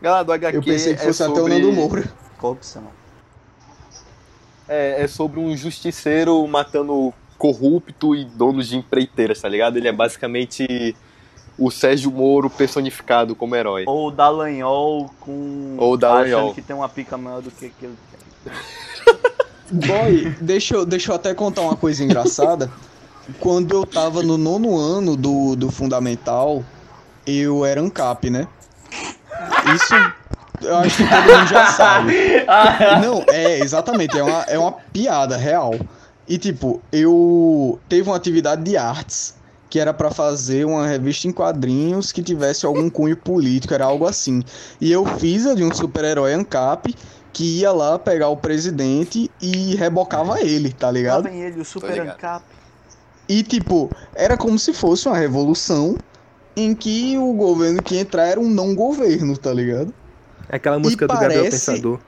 Galera, 0.00 0.24
do 0.24 0.32
HQ 0.32 0.56
Eu 0.56 0.62
pensei 0.62 0.94
que 0.94 1.02
é 1.02 1.04
fosse 1.06 1.22
até 1.22 1.32
o 1.32 1.36
sobre- 1.36 1.54
Nando 1.54 1.72
Moura. 1.72 2.04
Corrupção. 2.44 2.82
É, 4.68 5.02
é 5.02 5.08
sobre 5.08 5.40
um 5.40 5.56
justiceiro 5.56 6.46
matando 6.46 7.10
corrupto 7.38 8.14
e 8.14 8.26
donos 8.26 8.68
de 8.68 8.76
empreiteiras, 8.76 9.40
tá 9.40 9.48
ligado? 9.48 9.78
Ele 9.78 9.88
é 9.88 9.92
basicamente 9.92 10.94
o 11.58 11.70
Sérgio 11.70 12.10
Moro 12.10 12.50
personificado 12.50 13.34
como 13.34 13.56
herói. 13.56 13.84
Ou 13.86 14.08
o 14.08 14.10
Dallagnol 14.10 15.10
com. 15.20 15.76
Ou 15.78 15.94
o 15.94 15.96
Dallagnol. 15.96 16.40
Achando 16.40 16.54
que 16.54 16.60
tem 16.60 16.76
uma 16.76 16.86
pica 16.86 17.16
maior 17.16 17.40
do 17.40 17.50
que 17.50 17.64
aquele. 17.64 17.96
Boy, 19.72 20.36
deixa 20.38 20.74
eu, 20.74 20.84
deixa 20.84 21.12
eu 21.12 21.16
até 21.16 21.32
contar 21.32 21.62
uma 21.62 21.76
coisa 21.76 22.04
engraçada. 22.04 22.70
Quando 23.40 23.74
eu 23.74 23.86
tava 23.86 24.22
no 24.22 24.36
nono 24.36 24.76
ano 24.76 25.16
do, 25.16 25.56
do 25.56 25.70
Fundamental, 25.70 26.62
eu 27.26 27.64
era 27.64 27.80
ANCAP, 27.80 28.28
né? 28.28 28.46
Isso 29.74 29.94
eu 30.64 30.76
acho 30.76 30.96
que 30.96 31.08
todo 31.08 31.38
mundo 31.38 31.48
já 31.48 31.66
sabe. 31.72 32.14
Não, 33.02 33.24
é, 33.28 33.60
exatamente, 33.60 34.18
é 34.18 34.22
uma, 34.22 34.42
é 34.42 34.58
uma 34.58 34.72
piada 34.72 35.36
real. 35.36 35.74
E 36.26 36.38
tipo, 36.38 36.80
eu 36.90 37.78
teve 37.88 38.08
uma 38.08 38.16
atividade 38.16 38.62
de 38.62 38.76
artes 38.76 39.34
que 39.68 39.78
era 39.80 39.92
pra 39.92 40.10
fazer 40.10 40.64
uma 40.64 40.86
revista 40.86 41.26
em 41.26 41.32
quadrinhos 41.32 42.12
que 42.12 42.22
tivesse 42.22 42.64
algum 42.64 42.88
cunho 42.88 43.16
político, 43.16 43.74
era 43.74 43.84
algo 43.84 44.06
assim. 44.06 44.42
E 44.80 44.90
eu 44.92 45.04
fiz 45.04 45.46
a 45.46 45.54
de 45.54 45.64
um 45.64 45.74
super-herói 45.74 46.32
ANCAP 46.32 46.94
que 47.32 47.58
ia 47.58 47.72
lá 47.72 47.98
pegar 47.98 48.28
o 48.28 48.36
presidente 48.36 49.28
e 49.42 49.74
rebocava 49.74 50.40
ele, 50.40 50.72
tá 50.72 50.90
ligado? 50.90 51.26
ele, 51.26 51.60
o 51.60 51.64
Super. 51.64 52.00
Ancap. 52.00 52.44
E 53.28 53.42
tipo, 53.42 53.90
era 54.14 54.36
como 54.36 54.58
se 54.58 54.72
fosse 54.72 55.08
uma 55.08 55.16
revolução 55.18 55.96
em 56.56 56.74
que 56.74 57.18
o 57.18 57.32
governo 57.32 57.82
que 57.82 57.96
ia 57.96 58.02
entrar 58.02 58.26
era 58.26 58.38
um 58.38 58.48
não 58.48 58.74
governo, 58.74 59.36
tá 59.36 59.52
ligado? 59.52 59.92
É 60.48 60.56
aquela 60.56 60.78
música 60.78 61.06
do 61.06 61.12
Gabriel 61.14 61.44
parece- 61.44 61.66
Pensador. 61.66 61.98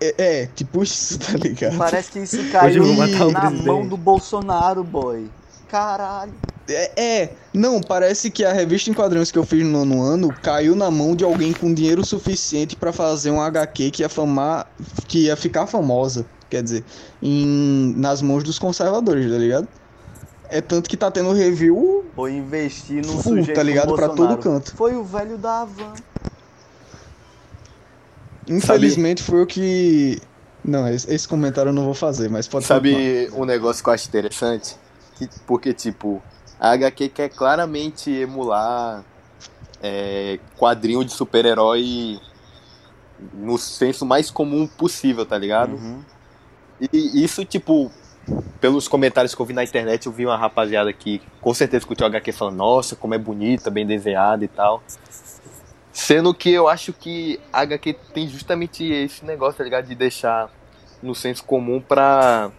É, 0.00 0.14
é, 0.42 0.46
tipo 0.46 0.82
isso, 0.82 1.18
tá 1.18 1.32
ligado? 1.36 1.76
Parece 1.76 2.10
que 2.10 2.18
isso 2.20 2.36
Hoje 2.38 2.50
caiu 2.50 2.76
eu 2.84 2.84
vou 2.84 2.96
matar 2.96 3.26
o 3.26 3.30
na 3.32 3.50
mão 3.50 3.86
do 3.86 3.96
Bolsonaro, 3.96 4.82
boy. 4.82 5.26
Caralho. 5.68 6.32
É, 6.68 7.20
é, 7.22 7.32
não, 7.52 7.80
parece 7.80 8.30
que 8.30 8.44
a 8.44 8.52
revista 8.52 8.90
em 8.90 8.94
quadrinhos 8.94 9.30
que 9.30 9.38
eu 9.38 9.44
fiz 9.44 9.62
no 9.64 9.84
nono 9.84 10.02
ano 10.02 10.34
caiu 10.42 10.74
na 10.74 10.90
mão 10.90 11.14
de 11.14 11.24
alguém 11.24 11.52
com 11.52 11.72
dinheiro 11.74 12.04
suficiente 12.04 12.76
pra 12.76 12.92
fazer 12.92 13.30
um 13.30 13.40
HQ 13.40 13.90
que 13.90 14.02
ia 14.02 14.08
famar, 14.08 14.66
que 15.06 15.26
ia 15.26 15.36
ficar 15.36 15.66
famosa, 15.66 16.24
quer 16.48 16.62
dizer, 16.62 16.84
em, 17.22 17.94
nas 17.96 18.22
mãos 18.22 18.42
dos 18.42 18.58
conservadores, 18.58 19.30
tá 19.30 19.38
ligado? 19.38 19.68
É 20.48 20.60
tanto 20.60 20.90
que 20.90 20.96
tá 20.96 21.10
tendo 21.10 21.32
review 21.32 22.04
Foi 22.16 22.32
investir 22.32 23.04
num 23.06 23.20
Full, 23.22 23.36
sujeito 23.36 23.54
tá 23.54 23.62
ligado? 23.62 23.94
Pra 23.94 24.08
todo 24.08 24.36
canto. 24.38 24.74
Foi 24.74 24.96
o 24.96 25.04
velho 25.04 25.38
da 25.38 25.60
Havan. 25.62 25.92
Infelizmente 28.50 29.22
foi 29.22 29.42
o 29.42 29.46
que. 29.46 30.20
Não, 30.64 30.86
esse, 30.88 31.12
esse 31.12 31.26
comentário 31.26 31.70
eu 31.70 31.72
não 31.74 31.84
vou 31.84 31.94
fazer, 31.94 32.28
mas 32.28 32.46
pode 32.46 32.66
continuar. 32.66 32.92
Sabe 32.92 33.30
um 33.32 33.44
negócio 33.44 33.82
que 33.82 33.88
eu 33.88 33.94
acho 33.94 34.08
interessante? 34.08 34.76
Que- 35.16 35.28
porque, 35.46 35.72
tipo, 35.72 36.22
a 36.58 36.70
HQ 36.72 37.08
quer 37.08 37.28
claramente 37.30 38.10
emular 38.10 39.02
é, 39.82 40.38
quadrinho 40.58 41.02
de 41.04 41.12
super-herói 41.12 42.20
no 43.34 43.56
senso 43.58 44.04
mais 44.04 44.30
comum 44.30 44.66
possível, 44.66 45.24
tá 45.24 45.38
ligado? 45.38 45.72
Uhum. 45.74 46.00
E 46.92 47.22
isso, 47.22 47.44
tipo, 47.44 47.90
pelos 48.60 48.88
comentários 48.88 49.34
que 49.34 49.40
eu 49.40 49.46
vi 49.46 49.52
na 49.52 49.62
internet, 49.64 50.06
eu 50.06 50.12
vi 50.12 50.24
uma 50.26 50.36
rapaziada 50.36 50.92
que 50.92 51.20
com 51.40 51.52
certeza 51.52 51.86
curtiu 51.86 52.06
a 52.06 52.08
HQ 52.08 52.32
falando, 52.32 52.56
nossa, 52.56 52.96
como 52.96 53.14
é 53.14 53.18
bonita, 53.18 53.70
bem 53.70 53.86
desenhada 53.86 54.44
e 54.44 54.48
tal. 54.48 54.82
Sendo 56.00 56.32
que 56.32 56.50
eu 56.50 56.66
acho 56.66 56.94
que 56.94 57.38
a 57.52 57.60
HQ 57.60 57.92
tem 58.14 58.26
justamente 58.26 58.82
esse 58.90 59.22
negócio, 59.22 59.58
tá 59.58 59.64
ligado? 59.64 59.86
De 59.86 59.94
deixar 59.94 60.50
no 61.02 61.14
senso 61.14 61.44
comum 61.44 61.78
pra 61.78 62.50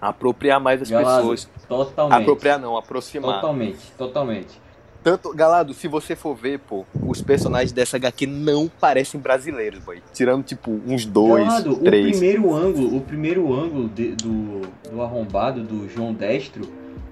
apropriar 0.00 0.60
mais 0.60 0.80
as 0.80 0.88
Galado, 0.88 1.16
pessoas. 1.22 1.48
Totalmente. 1.68 2.22
Apropriar 2.22 2.60
não, 2.60 2.76
aproximar. 2.76 3.34
Totalmente, 3.40 3.80
totalmente. 3.98 4.62
Tanto, 5.02 5.34
Galado, 5.34 5.74
se 5.74 5.88
você 5.88 6.14
for 6.14 6.36
ver, 6.36 6.60
pô, 6.60 6.84
os 7.04 7.20
personagens 7.20 7.72
dessa 7.72 7.96
HQ 7.96 8.26
não 8.28 8.68
parecem 8.68 9.18
brasileiros, 9.20 9.80
boy. 9.80 10.00
Tirando, 10.12 10.44
tipo, 10.44 10.70
uns 10.86 11.04
dois, 11.04 11.44
Galado, 11.44 11.72
o 11.72 11.76
três. 11.78 12.12
primeiro 12.12 12.54
ângulo, 12.54 12.96
o 12.96 13.00
primeiro 13.00 13.52
ângulo 13.52 13.88
de- 13.88 14.12
do, 14.14 14.60
do 14.88 15.02
arrombado 15.02 15.64
do 15.64 15.88
João 15.88 16.14
Destro, 16.14 16.62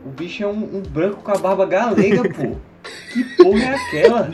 o 0.06 0.10
bicho 0.10 0.44
é 0.44 0.46
um, 0.46 0.76
um 0.76 0.80
branco 0.80 1.22
com 1.24 1.32
a 1.32 1.38
barba 1.38 1.66
galega, 1.66 2.22
pô. 2.32 2.54
Que 3.12 3.24
porra 3.42 3.62
é 3.64 3.74
aquela? 3.74 4.30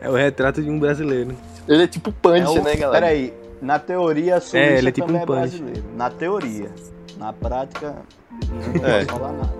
É 0.00 0.08
o 0.08 0.14
retrato 0.14 0.62
de 0.62 0.70
um 0.70 0.78
brasileiro. 0.78 1.34
Ele 1.68 1.82
é 1.82 1.86
tipo 1.86 2.12
punch, 2.12 2.40
É 2.40 2.48
o- 2.48 2.62
né, 2.62 2.76
galera? 2.76 3.06
Peraí, 3.06 3.32
na 3.62 3.78
teoria 3.78 4.40
sulista 4.40 4.58
ele 4.78 4.88
é 4.88 4.92
tipo 4.92 5.10
um 5.10 5.16
é 5.16 5.20
punch. 5.26 5.38
brasileiro. 5.38 5.84
Na 5.96 6.10
teoria. 6.10 6.70
Na 7.18 7.32
prática, 7.32 7.94
não 8.80 8.88
É. 8.88 9.04
posso 9.04 9.18
falar 9.18 9.32
nada. 9.32 9.52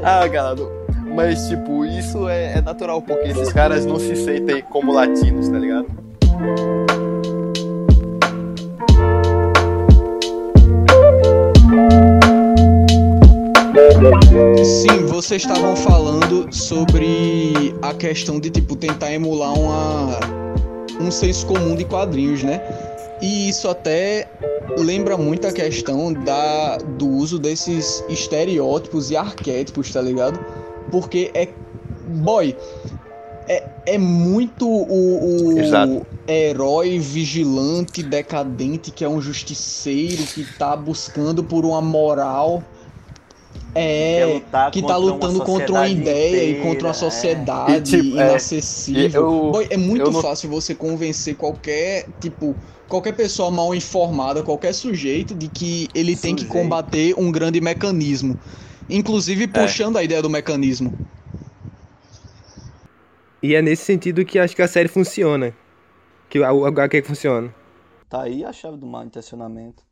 É 0.00 0.04
Ah, 0.06 0.26
Galado, 0.26 0.70
mas, 1.14 1.48
tipo, 1.48 1.84
isso 1.84 2.28
é, 2.28 2.58
é 2.58 2.60
natural, 2.60 3.02
porque 3.02 3.28
esses 3.28 3.52
caras 3.52 3.84
não 3.84 3.98
se 3.98 4.14
sentem 4.16 4.62
como 4.62 4.92
latinos, 4.92 5.48
tá 5.48 5.58
ligado? 5.58 5.86
Sim, 14.64 15.06
vocês 15.06 15.42
estavam 15.42 15.74
falando 15.74 16.52
sobre 16.52 17.74
a 17.80 17.94
questão 17.94 18.38
de 18.38 18.50
tipo 18.50 18.76
tentar 18.76 19.12
emular 19.12 19.58
uma 19.58 20.20
um 21.00 21.10
senso 21.10 21.46
comum 21.46 21.74
de 21.74 21.84
quadrinhos, 21.84 22.42
né? 22.42 22.60
E 23.22 23.48
isso 23.48 23.68
até 23.68 24.28
lembra 24.76 25.16
muito 25.16 25.46
a 25.46 25.52
questão 25.52 26.12
da 26.12 26.76
do 26.76 27.08
uso 27.08 27.38
desses 27.38 28.04
estereótipos 28.08 29.10
e 29.10 29.16
arquétipos, 29.16 29.90
tá 29.90 30.02
ligado? 30.02 30.38
Porque 30.90 31.30
é 31.32 31.48
boy, 32.06 32.54
é, 33.48 33.64
é 33.86 33.98
muito 33.98 34.68
o, 34.68 35.54
o 35.54 36.06
herói 36.28 36.98
vigilante, 36.98 38.02
decadente, 38.02 38.90
que 38.90 39.04
é 39.04 39.08
um 39.08 39.20
justiceiro, 39.20 40.22
que 40.24 40.44
tá 40.58 40.76
buscando 40.76 41.42
por 41.42 41.64
uma 41.64 41.80
moral. 41.80 42.62
É, 43.74 44.24
lutar 44.34 44.70
que 44.70 44.80
tá 44.80 44.96
lutando 44.96 45.42
contra 45.44 45.72
uma 45.72 45.88
ideia 45.88 46.44
e 46.44 46.50
inteira, 46.52 46.62
contra 46.68 46.84
uma 46.86 46.90
é. 46.90 46.94
sociedade 46.94 47.96
E, 47.96 48.02
tipo, 48.02 48.18
é, 48.20 48.30
inacessível. 48.30 49.20
eu- 49.22 49.50
Boy, 49.52 49.66
é 49.70 49.76
muito 49.76 50.10
não- 50.12 50.22
fácil 50.22 50.48
você 50.48 50.74
convencer 50.74 51.34
qualquer, 51.34 52.06
tipo, 52.20 52.54
qualquer 52.88 53.12
pessoa 53.14 53.50
mal 53.50 53.74
informada, 53.74 54.42
qualquer 54.44 54.72
sujeito, 54.72 55.34
de 55.34 55.48
que 55.48 55.88
ele 55.94 56.14
tem 56.16 56.36
que 56.36 56.42
Sujeito. 56.42 56.62
combater 56.62 57.14
um 57.18 57.32
grande 57.32 57.60
mecanismo. 57.60 58.38
Inclusive 58.88 59.48
puxando 59.48 59.96
a 59.96 60.04
ideia 60.04 60.22
do 60.22 60.30
mecanismo. 60.30 60.96
E 63.42 63.54
é 63.54 63.60
nesse 63.62 63.84
sentido 63.84 64.24
que 64.24 64.38
acho 64.38 64.54
que 64.54 64.62
a 64.62 64.68
série 64.68 64.88
funciona. 64.88 65.52
Que 66.30 66.38
o 66.38 66.66
HQ 66.66 67.02
funciona. 67.02 67.54
Tá 68.08 68.22
aí 68.22 68.44
a 68.44 68.52
chave 68.52 68.76
do 68.76 68.86
mau 68.86 69.04
intencionamento. 69.04 69.82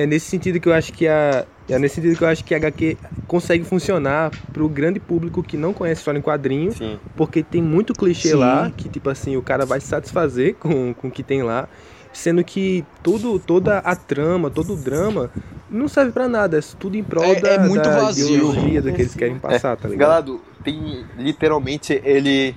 É 0.00 0.06
nesse 0.06 0.26
sentido 0.26 0.58
que 0.58 0.66
eu 0.68 0.72
acho 0.72 0.92
que 0.94 1.06
a. 1.06 1.44
É 1.68 1.78
nesse 1.78 1.96
sentido 1.96 2.16
que 2.16 2.24
eu 2.24 2.28
acho 2.28 2.42
que 2.42 2.54
a 2.54 2.56
HQ 2.56 2.96
consegue 3.28 3.64
funcionar 3.64 4.32
pro 4.52 4.66
grande 4.68 4.98
público 4.98 5.42
que 5.42 5.56
não 5.58 5.72
conhece 5.74 6.00
história 6.00 6.18
em 6.18 6.22
quadrinho, 6.22 6.72
Sim. 6.72 6.98
porque 7.14 7.42
tem 7.42 7.62
muito 7.62 7.92
clichê 7.92 8.30
Sim. 8.30 8.34
lá, 8.36 8.70
que 8.74 8.88
tipo 8.88 9.08
assim, 9.10 9.36
o 9.36 9.42
cara 9.42 9.66
vai 9.66 9.78
se 9.78 9.86
satisfazer 9.86 10.54
com, 10.54 10.92
com 10.94 11.08
o 11.08 11.10
que 11.10 11.22
tem 11.22 11.42
lá, 11.42 11.68
sendo 12.12 12.42
que 12.42 12.82
tudo, 13.02 13.38
toda 13.38 13.78
a 13.78 13.94
trama, 13.94 14.50
todo 14.50 14.72
o 14.72 14.76
drama 14.76 15.30
não 15.70 15.86
serve 15.86 16.10
pra 16.12 16.26
nada, 16.26 16.58
é 16.58 16.60
tudo 16.78 16.96
em 16.96 17.04
prol 17.04 17.24
É- 17.24 17.40
da, 17.40 17.48
é 17.50 17.58
muito 17.58 17.82
da 17.82 18.00
vazio. 18.00 18.34
ideologia 18.34 18.82
do 18.82 18.92
que 18.92 19.02
eles 19.02 19.14
querem 19.14 19.38
passar, 19.38 19.76
tá 19.76 19.86
ligado? 19.88 20.08
Galado, 20.08 20.40
tem 20.64 21.04
literalmente 21.18 22.00
ele 22.04 22.54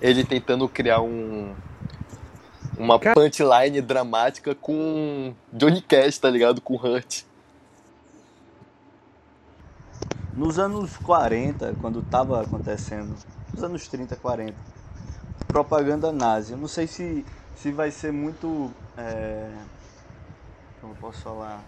ele 0.00 0.22
tentando 0.24 0.68
criar 0.68 1.00
um 1.00 1.50
uma 2.78 2.98
Cara- 2.98 3.14
punchline 3.14 3.80
dramática 3.80 4.54
com 4.54 5.34
Johnny 5.52 5.80
Cash, 5.82 6.18
tá 6.18 6.30
ligado? 6.30 6.60
Com 6.60 6.74
Hurt. 6.76 7.22
Nos 10.32 10.58
anos 10.58 10.96
40, 10.96 11.74
quando 11.80 12.02
tava 12.02 12.42
acontecendo, 12.42 13.14
nos 13.52 13.62
anos 13.62 13.86
30, 13.86 14.16
40, 14.16 14.54
propaganda 15.46 16.10
nazi. 16.10 16.52
Eu 16.52 16.58
não 16.58 16.66
sei 16.66 16.86
se, 16.88 17.24
se 17.54 17.70
vai 17.70 17.90
ser 17.92 18.12
muito. 18.12 18.70
É, 18.98 19.48
como 20.80 20.94
posso 20.96 21.20
falar? 21.20 21.62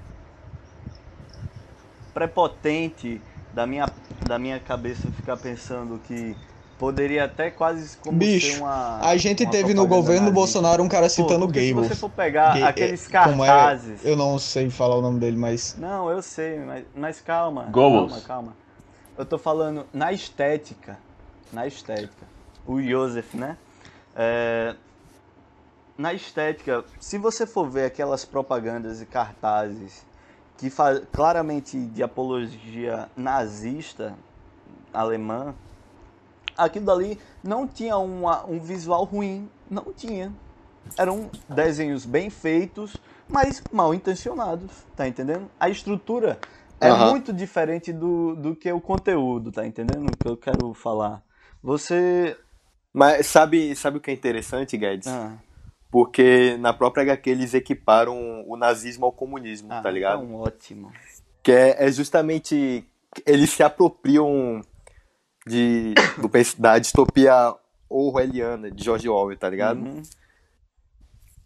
Prepotente 2.12 3.20
da 3.54 3.66
minha, 3.66 3.86
da 4.26 4.38
minha 4.38 4.58
cabeça 4.58 5.08
ficar 5.12 5.36
pensando 5.36 6.00
que 6.00 6.36
poderia 6.78 7.24
até 7.24 7.50
quase 7.50 7.96
como 7.98 8.18
Bicho, 8.18 8.54
ser 8.54 8.60
uma. 8.60 9.00
A 9.00 9.16
gente 9.16 9.42
uma 9.44 9.50
teve 9.52 9.74
no 9.74 9.86
governo 9.86 10.20
nazista. 10.22 10.34
Bolsonaro 10.34 10.82
um 10.82 10.88
cara 10.88 11.04
Pô, 11.06 11.10
citando 11.10 11.46
porque 11.46 11.60
Se 11.60 11.72
você 11.72 11.94
for 11.94 12.10
pegar 12.10 12.52
Que- 12.54 12.62
aqueles 12.62 13.06
como 13.08 13.44
é- 13.44 13.48
cartazes. 13.48 14.04
Eu 14.04 14.16
não 14.16 14.38
sei 14.38 14.68
falar 14.70 14.96
o 14.96 15.02
nome 15.02 15.18
dele, 15.20 15.36
mas. 15.36 15.76
Não, 15.78 16.10
eu 16.10 16.20
sei, 16.22 16.58
mas, 16.60 16.84
mas 16.94 17.20
calma. 17.20 17.64
Goebbels. 17.64 18.10
Calma, 18.12 18.26
calma. 18.26 18.56
Eu 19.16 19.24
tô 19.24 19.38
falando 19.38 19.86
na 19.92 20.12
estética. 20.12 20.98
Na 21.52 21.66
estética. 21.66 22.26
O 22.66 22.82
Joseph, 22.82 23.34
né? 23.34 23.56
É, 24.14 24.74
na 25.96 26.12
estética, 26.12 26.84
se 27.00 27.16
você 27.16 27.46
for 27.46 27.68
ver 27.70 27.86
aquelas 27.86 28.24
propagandas 28.24 29.00
e 29.00 29.06
cartazes 29.06 30.04
que 30.58 30.68
faz 30.68 31.02
claramente 31.12 31.78
de 31.78 32.02
apologia 32.02 33.08
nazista 33.16 34.14
alemã, 34.92 35.54
aquilo 36.56 36.86
dali 36.86 37.18
não 37.42 37.66
tinha 37.66 37.96
uma- 37.98 38.44
um 38.46 38.58
visual 38.58 39.04
ruim. 39.04 39.48
Não 39.70 39.92
tinha. 39.92 40.32
Eram 40.96 41.30
desenhos 41.48 42.06
bem 42.06 42.30
feitos, 42.30 42.96
mas 43.28 43.62
mal 43.72 43.92
intencionados, 43.92 44.70
tá 44.94 45.06
entendendo? 45.08 45.50
A 45.58 45.68
estrutura 45.68 46.38
é 46.80 46.88
Aham. 46.88 47.10
muito 47.10 47.32
diferente 47.32 47.92
do, 47.92 48.36
do 48.36 48.54
que 48.54 48.70
o 48.72 48.80
conteúdo, 48.80 49.50
tá 49.50 49.66
entendendo? 49.66 50.06
O 50.06 50.16
que 50.16 50.28
eu 50.28 50.36
quero 50.36 50.72
falar. 50.74 51.22
Você. 51.62 52.36
Mas 52.92 53.26
sabe, 53.26 53.74
sabe 53.74 53.98
o 53.98 54.00
que 54.00 54.10
é 54.10 54.14
interessante, 54.14 54.76
Guedes? 54.76 55.08
Ah, 55.08 55.36
Porque 55.90 56.56
na 56.58 56.72
própria 56.72 57.02
HQ 57.02 57.28
eles 57.30 57.52
equiparam 57.54 58.44
o 58.46 58.56
nazismo 58.56 59.04
ao 59.06 59.12
comunismo, 59.12 59.72
ah, 59.72 59.80
tá 59.82 59.90
ligado? 59.90 60.22
Então, 60.22 60.36
ótimo. 60.36 60.92
Que 61.42 61.52
é, 61.52 61.86
é 61.86 61.92
justamente. 61.92 62.86
Eles 63.26 63.50
se 63.50 63.62
apropriam 63.62 64.60
de, 65.46 65.94
do, 66.18 66.28
da 66.58 66.78
distopia 66.78 67.54
orwelliana 67.88 68.70
de 68.70 68.82
George 68.84 69.08
Orwell, 69.08 69.38
tá 69.38 69.48
ligado? 69.48 69.78
Uhum. 69.80 70.02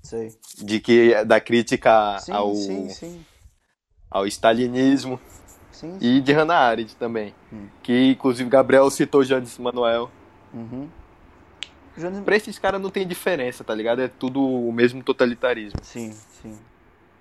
Sei. 0.03 0.35
De 0.59 0.81
que 0.81 1.25
da 1.25 1.41
crítica 1.41 2.19
Sim, 2.21 2.33
ao, 2.33 2.55
sim, 2.55 2.89
sim. 2.89 3.25
ao 4.11 4.27
stalinismo 4.27 5.21
Sim, 5.71 5.99
e 6.01 6.21
de 6.21 6.33
Hannah 6.33 6.59
Arendt 6.59 6.97
também. 6.97 7.35
Hum. 7.53 7.67
Que 7.83 8.11
inclusive 8.13 8.49
Gabriel 8.49 8.91
citou 8.91 9.23
Janis 9.23 9.59
Manuel. 9.59 10.11
Uhum. 10.55 10.89
Jones- 11.97 12.25
Pra 12.25 12.37
esses 12.37 12.59
caras 12.59 12.81
não 12.81 12.89
tem 12.91 13.07
diferença, 13.07 13.63
tá 13.63 13.75
ligado? 13.75 14.01
É 14.01 14.09
tudo 14.09 14.43
o 14.43 14.73
mesmo 14.73 15.03
totalitarismo. 15.03 15.79
Sim, 15.83 16.13
sim. 16.41 16.59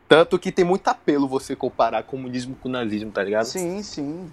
Tanto 0.08 0.40
que 0.40 0.52
tem 0.52 0.64
muito 0.66 0.88
apelo 0.88 1.28
você 1.28 1.56
comparar 1.56 2.04
comunismo 2.04 2.56
com 2.56 2.70
nazismo, 2.70 3.12
tá 3.12 3.22
ligado? 3.24 3.46
Sim, 3.46 3.84
sim. 3.84 4.32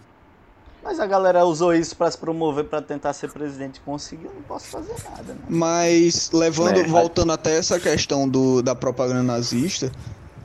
Mas 0.87 1.01
a 1.01 1.07
galera 1.07 1.44
usou 1.44 1.75
isso 1.75 1.96
pra 1.96 2.09
se 2.09 2.16
promover 2.16 2.64
pra 2.64 2.81
tentar 2.81 3.12
ser 3.12 3.29
presidente. 3.33 3.81
Conseguiu, 3.85 4.31
não 4.33 4.42
posso 4.42 4.66
fazer 4.66 4.94
nada, 5.11 5.33
né? 5.35 5.40
Mas 5.49 6.31
levando, 6.33 6.79
É. 6.79 6.85
voltando 6.85 7.33
até 7.33 7.57
essa 7.57 7.81
questão 7.81 8.29
do, 8.29 8.62
da 8.62 8.72
propaganda 8.72 9.25
nazista, 9.25 9.90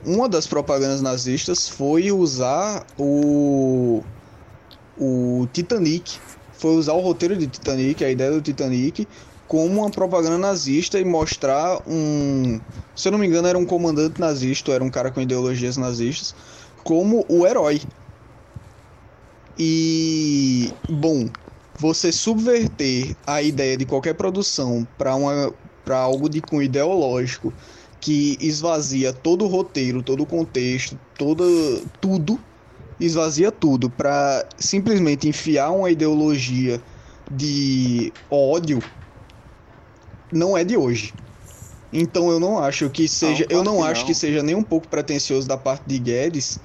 uma 0.04 0.28
das 0.28 0.48
propagandas 0.48 1.00
nazistas 1.00 1.68
foi 1.68 2.10
usar 2.10 2.84
o 2.98 4.02
o 4.98 5.46
Titanic, 5.52 6.18
foi 6.52 6.72
usar 6.72 6.92
o 6.94 7.00
roteiro 7.00 7.36
de 7.36 7.46
Titanic, 7.46 8.04
a 8.04 8.10
ideia 8.10 8.30
do 8.32 8.42
Titanic, 8.42 9.06
como 9.46 9.80
uma 9.80 9.90
propaganda 9.90 10.38
nazista 10.38 10.98
e 10.98 11.04
mostrar 11.04 11.80
um, 11.86 12.60
se 12.96 13.06
eu 13.08 13.12
não 13.12 13.18
me 13.18 13.26
engano, 13.26 13.46
era 13.48 13.56
um 13.56 13.64
comandante 13.64 14.20
nazista, 14.20 14.70
ou 14.70 14.74
era 14.74 14.82
um 14.84 14.90
cara 14.90 15.10
com 15.10 15.20
ideologias 15.20 15.76
nazistas, 15.76 16.34
como 16.84 17.24
o 17.28 17.46
herói. 17.46 17.80
E 19.58 20.80
bom, 20.88 21.30
você 21.78 22.10
subverter 22.12 23.18
a 23.26 23.42
ideia 23.42 23.76
de 23.76 23.86
qualquer 23.86 24.14
produção 24.14 24.86
para 24.96 25.14
uma 25.14 25.54
para 25.84 25.98
algo 25.98 26.28
de 26.28 26.40
cunho 26.40 26.62
ideológico 26.62 27.54
que 28.00 28.36
esvazia 28.40 29.12
todo 29.12 29.44
o 29.44 29.48
roteiro, 29.48 30.02
todo 30.02 30.22
o 30.22 30.26
contexto, 30.26 30.98
toda 31.16 31.44
tudo, 32.00 32.44
esvazia 33.00 33.50
tudo 33.52 33.90
para 33.90 34.48
simplesmente 34.58 35.28
enfiar 35.28 35.70
uma 35.72 35.90
ideologia 35.90 36.84
de 37.30 38.14
ódio 38.30 38.92
não 40.32 40.56
é 40.56 40.64
de 40.64 40.76
hoje. 40.76 41.14
Então 41.92 42.30
eu 42.30 42.40
não 42.40 42.58
acho 42.58 42.90
que 42.90 43.08
seja, 43.08 43.46
eu 43.50 43.62
claro 43.62 43.64
não 43.64 43.78
que 43.78 43.82
acho 43.82 44.00
não. 44.00 44.06
que 44.06 44.14
seja 44.14 44.42
nem 44.42 44.54
um 44.54 44.64
pouco 44.64 44.88
pretensioso 44.88 45.46
da 45.46 45.58
parte 45.58 45.84
de 45.86 45.98
Guedes 45.98 46.60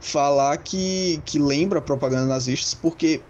falar 0.00 0.58
que, 0.58 1.22
que 1.26 1.38
lembra 1.38 1.80
propaganda 1.82 2.26
nazistas, 2.26 2.74
porque 2.74 3.28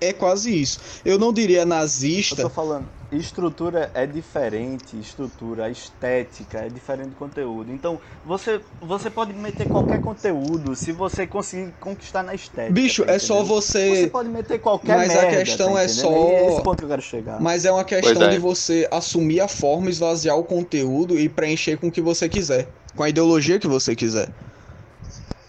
é 0.00 0.12
quase 0.12 0.54
isso. 0.60 0.80
Eu 1.04 1.18
não 1.18 1.32
diria 1.32 1.60
Eu 1.60 1.66
nazista, 1.66 2.42
tô 2.42 2.50
falando, 2.50 2.92
estrutura 3.10 3.90
é 3.94 4.06
diferente, 4.06 4.98
estrutura, 4.98 5.64
a 5.64 5.70
estética 5.70 6.58
é 6.60 6.68
diferente 6.68 7.10
do 7.10 7.16
conteúdo. 7.16 7.72
Então, 7.72 7.98
você, 8.22 8.62
você 8.80 9.10
pode 9.10 9.32
meter 9.32 9.66
qualquer 9.66 9.98
conteúdo 9.98 10.76
se 10.76 10.92
você 10.92 11.26
conseguir 11.26 11.72
conquistar 11.80 12.22
na 12.22 12.34
estética. 12.34 12.74
bicho, 12.74 13.02
tá 13.04 13.12
é 13.12 13.18
só? 13.18 13.42
Você 13.42 13.54
você. 13.54 14.08
pode 14.08 14.28
meter 14.28 14.58
qualquer 14.58 14.98
Mas 14.98 15.16
a 15.16 15.22
merda, 15.22 15.38
questão 15.38 15.72
tá 15.74 15.80
é 15.82 15.88
só- 15.88 16.10
É 16.12 16.48
esse 16.48 16.60
ponto 16.62 16.78
que 16.78 16.84
eu 16.84 16.88
quero 16.88 17.00
chegar. 17.02 17.40
Mas 17.40 17.64
é 17.64 17.72
uma 17.72 17.84
questão 17.84 18.22
é. 18.24 18.28
de 18.28 18.38
você 18.38 18.86
assumir 18.90 19.40
a 19.40 19.48
forma, 19.48 19.88
esvaziar 19.88 20.36
o 20.36 20.44
conteúdo 20.44 21.18
e 21.18 21.28
preencher 21.30 21.78
com 21.78 21.88
o 21.88 21.92
que 21.92 22.02
você 22.02 22.28
quiser, 22.28 22.74
com 22.94 23.02
a 23.02 23.08
ideologia 23.08 23.58
que 23.58 23.66
você 23.66 23.96
quiser. 23.96 24.34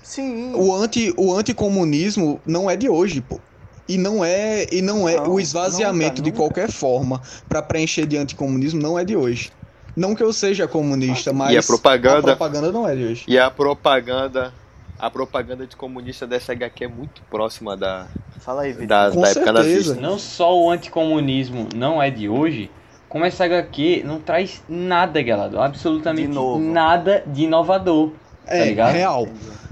Sim. 0.10 0.54
O 0.56 0.74
anti 0.74 1.14
o 1.16 1.36
anticomunismo 1.36 2.42
não 2.44 2.68
é 2.68 2.76
de 2.76 2.90
hoje, 2.90 3.22
pô. 3.22 3.40
E 3.88 3.96
não 3.96 4.26
é 4.26 4.66
e 4.72 4.82
não 4.82 5.08
é 5.08 5.18
Não, 5.18 5.30
o 5.34 5.40
esvaziamento 5.40 6.20
de 6.20 6.32
qualquer 6.32 6.68
forma 6.72 7.22
para 7.48 7.62
preencher 7.62 8.08
de 8.08 8.18
anticomunismo 8.18 8.82
não 8.82 8.98
é 8.98 9.06
de 9.06 9.16
hoje. 9.16 9.52
Não 9.96 10.16
que 10.16 10.24
eu 10.24 10.34
seja 10.34 10.68
comunista, 10.68 11.32
mas 11.32 11.56
a 11.56 11.62
propaganda- 11.68 12.18
a 12.34 12.36
propaganda 12.36 12.72
não 12.72 12.88
é 12.88 12.96
de 12.96 13.04
hoje. 13.06 13.24
E 13.28 13.38
a 13.38 13.52
propaganda. 13.52 14.52
A 14.98 15.12
propaganda 15.12 15.68
de 15.68 15.76
comunista 15.76 16.26
dessa 16.26 16.54
HQ 16.54 16.84
é 16.86 16.88
muito 16.88 17.22
próxima 17.30 17.78
da, 17.78 18.08
Fala 18.40 18.64
aí, 18.64 18.72
Vitor. 18.74 18.88
da, 18.88 19.12
Com 19.12 19.22
da 19.22 19.30
época 19.30 19.52
nazista. 19.54 19.94
Não 19.96 20.18
só 20.18 20.58
o 20.60 20.72
anticomunismo 20.72 21.70
não 21.76 22.02
é 22.02 22.10
de 22.10 22.28
hoje, 22.28 22.70
como 23.08 23.24
essa 23.26 23.46
HQ 23.46 24.04
não 24.06 24.20
traz 24.20 24.62
nada, 24.68 25.22
galera. 25.22 25.64
Absolutamente 25.64 26.32
De 26.32 26.60
nada 26.60 27.24
de 27.28 27.44
inovador. 27.44 28.12
É, 28.48 28.66
ligado? 28.66 28.94
real. 28.94 29.28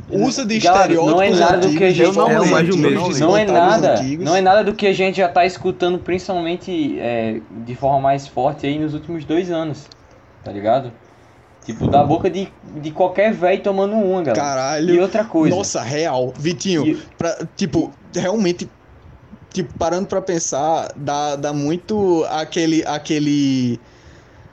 Usa 0.10 0.46
de 0.46 0.58
Galera, 0.60 0.94
não 0.94 1.22
é 1.22 1.30
nada 1.32 1.58
do 1.58 1.76
que 1.76 1.84
a 1.84 1.88
gente- 1.88 1.96
de 1.98 2.04
É 2.04 2.08
o 2.08 2.14
formas 2.14 2.50
mais 2.50 2.68
do 2.68 2.74
antigas, 2.76 2.92
mesmo, 2.94 3.14
de 3.14 3.20
Não 3.20 3.38
é 3.38 3.46
nada, 3.46 4.02
não 4.20 4.36
é 4.36 4.42
nada 4.42 4.64
do 4.64 4.74
que 4.74 4.88
a 4.88 4.94
gente 4.94 5.18
já 5.18 5.28
tá 5.28 5.46
escutando, 5.46 6.00
principalmente 6.00 6.98
é, 7.00 7.42
de 7.66 7.76
forma 7.76 8.00
mais 8.00 8.26
forte 8.28 8.66
aí 8.66 8.80
nos 8.80 8.94
últimos 8.94 9.26
dois 9.26 9.52
anos, 9.52 9.86
tá 10.46 10.52
ligado? 10.52 10.94
Tipo, 11.66 11.88
da 11.90 12.02
boca 12.06 12.30
de, 12.30 12.48
de 12.82 12.92
qualquer 12.92 13.34
velho 13.34 13.62
tomando 13.62 13.96
uma, 13.96 14.22
galera. 14.24 14.42
Caralho. 14.46 14.96
E 14.96 15.00
outra 15.02 15.26
coisa. 15.26 15.54
Nossa, 15.54 15.82
real. 15.82 16.34
Vitinho, 16.40 16.88
E- 16.88 16.96
pra- 17.18 17.46
tipo, 17.58 17.92
realmente, 18.16 18.70
tipo, 19.52 19.78
parando 19.78 20.08
pra 20.08 20.22
pensar, 20.22 20.90
dá, 20.96 21.36
dá 21.36 21.52
muito 21.52 22.26
aquele, 22.30 22.86
aquele, 22.86 23.78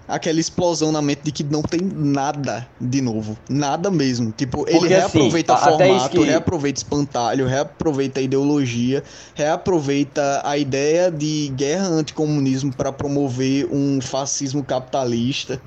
aquela 0.06 0.38
explosão 0.40 0.92
na 0.92 1.00
mente 1.02 1.22
de 1.22 1.32
que 1.32 1.44
não 1.44 1.62
tem 1.62 1.80
nada 1.82 2.68
de 2.80 3.00
novo. 3.00 3.38
Nada 3.48 3.90
mesmo. 3.90 4.32
Tipo, 4.32 4.64
ele 4.68 4.78
Porque, 4.80 4.94
assim, 4.94 5.20
reaproveita 5.20 5.52
a- 5.52 5.56
até 5.56 5.88
isso 5.88 5.98
formato, 5.98 6.10
que- 6.10 6.24
reaproveita 6.24 6.78
espantalho, 6.80 7.46
reaproveita 7.46 8.20
ideologia, 8.20 9.02
reaproveita 9.34 10.42
a 10.44 10.56
ideia 10.58 11.10
de 11.10 11.48
guerra 11.50 11.86
anticomunismo 11.88 12.74
pra 12.74 12.92
promover 12.92 13.66
um 13.70 14.00
fascismo 14.00 14.64
capitalista. 14.64 15.60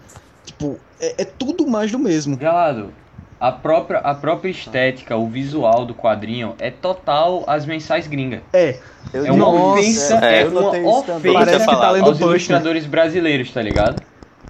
Tipo, 0.46 0.80
é, 1.00 1.22
é 1.24 1.26
tudo 1.26 1.68
mais 1.68 1.92
do 1.92 2.00
mesmo. 2.00 2.38
Galado, 2.38 2.94
a 3.40 3.52
própria, 3.52 4.00
a 4.00 4.16
própria 4.16 4.50
estética, 4.50 5.18
o 5.18 5.28
visual 5.28 5.86
do 5.86 5.94
quadrinho 5.96 6.56
é 6.60 6.72
total 6.72 7.44
as 7.48 7.66
mensais 7.66 8.08
gringas. 8.08 8.42
É, 8.54 8.80
Eu 9.14 9.26
É 9.26 9.32
uma 9.32 9.46
Nossa, 9.50 9.70
ofensa, 9.70 10.16
é, 10.26 10.42
é, 10.42 10.46
uma 10.48 10.68
ofensa 10.68 11.12
Parece 11.34 11.68
que 11.68 11.76
tá 11.76 11.92
lendo 11.92 12.08
aos 12.08 12.20
né? 12.20 12.26
ilustradores 12.26 12.86
brasileiros, 12.86 13.52
tá 13.52 13.62
ligado? 13.62 14.07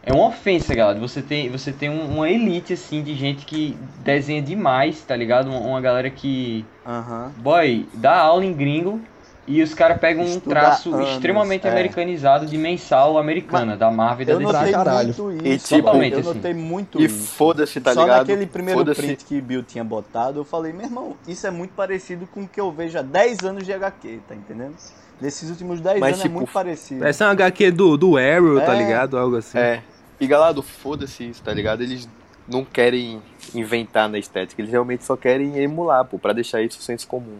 É 0.07 0.13
uma 0.13 0.27
ofensa, 0.27 0.73
galera. 0.73 0.97
Você 0.99 1.21
tem, 1.21 1.49
você 1.49 1.69
tem 1.73 1.89
um- 1.89 2.15
uma 2.15 2.29
elite, 2.29 2.71
assim, 2.71 3.03
de 3.03 3.13
gente 3.13 3.45
que 3.45 3.77
desenha 3.99 4.41
demais, 4.41 5.01
tá 5.01 5.13
ligado? 5.13 5.49
Uma, 5.49 5.59
uma 5.59 5.81
galera 5.81 6.09
que, 6.09 6.65
Aham. 6.85 7.29
boy, 7.35 7.85
dá 7.93 8.15
aula 8.15 8.45
em 8.45 8.53
gringo 8.53 9.01
e 9.45 9.61
os 9.61 9.73
caras 9.73 9.99
pegam 9.99 10.23
um 10.23 10.27
Estuda 10.27 10.49
traço 10.55 10.95
anos, 10.95 11.09
extremamente 11.09 11.67
é. 11.67 11.69
americanizado 11.69 12.45
de 12.45 12.57
mensal 12.57 13.17
americana, 13.17 13.75
da 13.75 13.91
Marvel 13.91 14.23
e 14.23 14.25
da 14.27 14.31
Eu 14.31 14.39
DC. 14.39 14.53
notei 14.53 14.71
caralho. 14.71 15.07
muito 15.17 15.31
isso. 15.45 15.45
E, 15.45 15.57
tipo, 15.77 15.89
eu 15.89 16.19
assim. 16.19 16.21
notei 16.35 16.53
muito 16.53 17.01
E 17.01 17.05
isso. 17.05 17.27
foda-se, 17.35 17.81
tá 17.81 17.93
Só 17.93 18.03
ligado? 18.03 18.19
naquele 18.19 18.45
primeiro 18.45 18.85
print 18.95 19.25
que 19.25 19.41
Bill 19.41 19.61
tinha 19.63 19.83
botado, 19.83 20.39
eu 20.39 20.45
falei, 20.45 20.71
meu 20.71 20.85
irmão, 20.85 21.17
isso 21.27 21.45
é 21.45 21.51
muito 21.51 21.71
parecido 21.71 22.25
com 22.33 22.43
o 22.43 22.47
que 22.47 22.61
eu 22.61 22.71
vejo 22.71 22.97
há 22.97 23.01
10 23.01 23.39
anos 23.43 23.65
de 23.65 23.73
HQ, 23.73 24.21
tá 24.25 24.33
entendendo? 24.33 24.75
Nesses 25.19 25.49
últimos 25.49 25.81
10 25.81 25.99
Mas, 25.99 26.09
anos 26.11 26.21
tipo, 26.21 26.33
é 26.33 26.37
muito 26.37 26.51
parecido. 26.53 26.99
Parece 27.01 27.23
um 27.25 27.27
HQ 27.27 27.71
do, 27.71 27.97
do 27.97 28.15
Arrow, 28.17 28.61
tá 28.61 28.73
É. 28.73 28.77
ligado? 28.77 29.17
Algo 29.17 29.35
assim. 29.35 29.57
É. 29.57 29.81
E 30.19 30.27
galado, 30.27 30.63
foda-se 30.63 31.29
isso, 31.29 31.43
tá 31.43 31.53
ligado? 31.53 31.81
Eles 31.81 32.09
não 32.47 32.63
querem 32.63 33.21
inventar 33.53 34.09
na 34.09 34.17
estética, 34.17 34.61
eles 34.61 34.71
realmente 34.71 35.03
só 35.03 35.15
querem 35.15 35.57
emular, 35.57 36.05
pô, 36.05 36.17
pra 36.17 36.33
deixar 36.33 36.61
isso 36.61 36.81
senso 36.81 37.07
comum. 37.07 37.37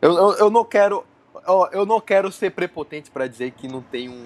Eu, 0.00 0.12
eu, 0.12 0.32
eu 0.34 0.50
não 0.50 0.64
quero. 0.64 1.04
ó, 1.46 1.68
eu 1.72 1.86
não 1.86 2.00
quero 2.00 2.30
ser 2.30 2.50
prepotente 2.50 3.10
pra 3.10 3.26
dizer 3.26 3.52
que 3.52 3.66
não 3.66 3.80
tem 3.80 4.08
um, 4.08 4.22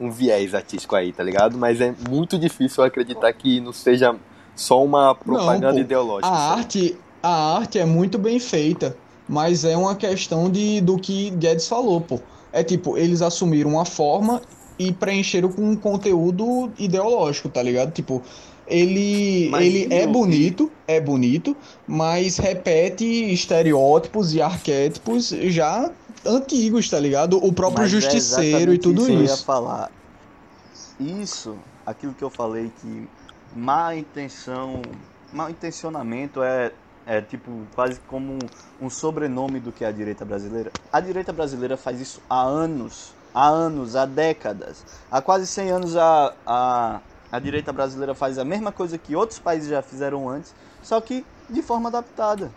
um 0.00 0.10
viés 0.10 0.54
artístico 0.54 0.96
aí, 0.96 1.12
tá 1.12 1.22
ligado? 1.22 1.56
Mas 1.56 1.80
é 1.80 1.94
muito 2.08 2.38
difícil 2.38 2.82
acreditar 2.82 3.32
que 3.32 3.60
não 3.60 3.72
seja 3.72 4.16
só 4.54 4.82
uma 4.82 5.14
propaganda 5.14 5.74
pô. 5.74 5.78
ideológica. 5.78 6.32
A 6.32 6.36
sabe? 6.36 6.60
arte, 6.60 6.98
a 7.22 7.56
arte 7.58 7.78
é 7.78 7.84
muito 7.84 8.18
bem 8.18 8.40
feita, 8.40 8.96
mas 9.28 9.64
é 9.64 9.76
uma 9.76 9.94
questão 9.94 10.50
de, 10.50 10.80
do 10.80 10.96
que 10.96 11.30
Guedes 11.30 11.68
falou, 11.68 12.00
pô. 12.00 12.20
É 12.52 12.64
tipo, 12.64 12.96
eles 12.96 13.20
assumiram 13.20 13.70
uma 13.70 13.84
forma 13.84 14.40
e 14.78 14.92
preencheram 14.92 15.50
com 15.50 15.62
um 15.62 15.76
conteúdo 15.76 16.70
ideológico, 16.78 17.48
tá 17.48 17.62
ligado? 17.62 17.92
Tipo, 17.92 18.22
ele, 18.66 19.48
Mas, 19.50 19.64
ele 19.64 19.94
é 19.94 20.06
bonito, 20.06 20.70
é 20.86 21.00
bonito, 21.00 21.56
mas 21.86 22.36
repete 22.36 23.04
estereótipos 23.32 24.34
e 24.34 24.42
arquétipos 24.42 25.28
já 25.28 25.90
antigos, 26.24 26.90
tá 26.90 26.98
ligado? 26.98 27.36
O 27.36 27.52
próprio 27.52 27.82
Mas 27.84 27.92
é 27.94 28.00
justiceiro 28.00 28.72
e 28.72 28.76
exatamente 28.76 28.80
tudo 28.80 29.00
isso. 29.02 29.06
que 29.06 29.12
Eu 29.12 29.18
ia 29.20 29.24
isso. 29.24 29.44
falar. 29.44 29.90
Isso, 30.98 31.56
aquilo 31.84 32.12
que 32.14 32.24
eu 32.24 32.30
falei 32.30 32.72
que 32.80 33.08
má 33.54 33.94
intenção, 33.94 34.82
mau 35.32 35.48
intencionamento 35.48 36.42
é, 36.42 36.72
é 37.06 37.20
tipo 37.20 37.50
quase 37.74 38.00
como 38.08 38.32
um, 38.32 38.86
um 38.86 38.90
sobrenome 38.90 39.60
do 39.60 39.70
que 39.70 39.84
é 39.84 39.88
a 39.88 39.92
direita 39.92 40.24
brasileira. 40.24 40.72
A 40.92 41.00
direita 41.00 41.32
brasileira 41.32 41.76
faz 41.76 42.00
isso 42.00 42.20
há 42.28 42.42
anos, 42.42 43.12
há 43.36 43.48
anos, 43.48 43.94
há 43.94 44.06
décadas. 44.06 44.82
Há 45.10 45.20
quase 45.20 45.46
100 45.46 45.70
anos 45.70 45.94
a, 45.94 46.32
a, 46.46 47.00
a 47.30 47.38
direita 47.38 47.70
brasileira 47.70 48.14
faz 48.14 48.38
a 48.38 48.44
mesma 48.46 48.72
coisa 48.72 48.96
que 48.96 49.14
outros 49.14 49.38
países 49.38 49.68
já 49.68 49.82
fizeram 49.82 50.26
antes, 50.26 50.54
só 50.82 50.98
que 51.02 51.22
de 51.50 51.60
forma 51.60 51.90
adaptada. 51.90 52.50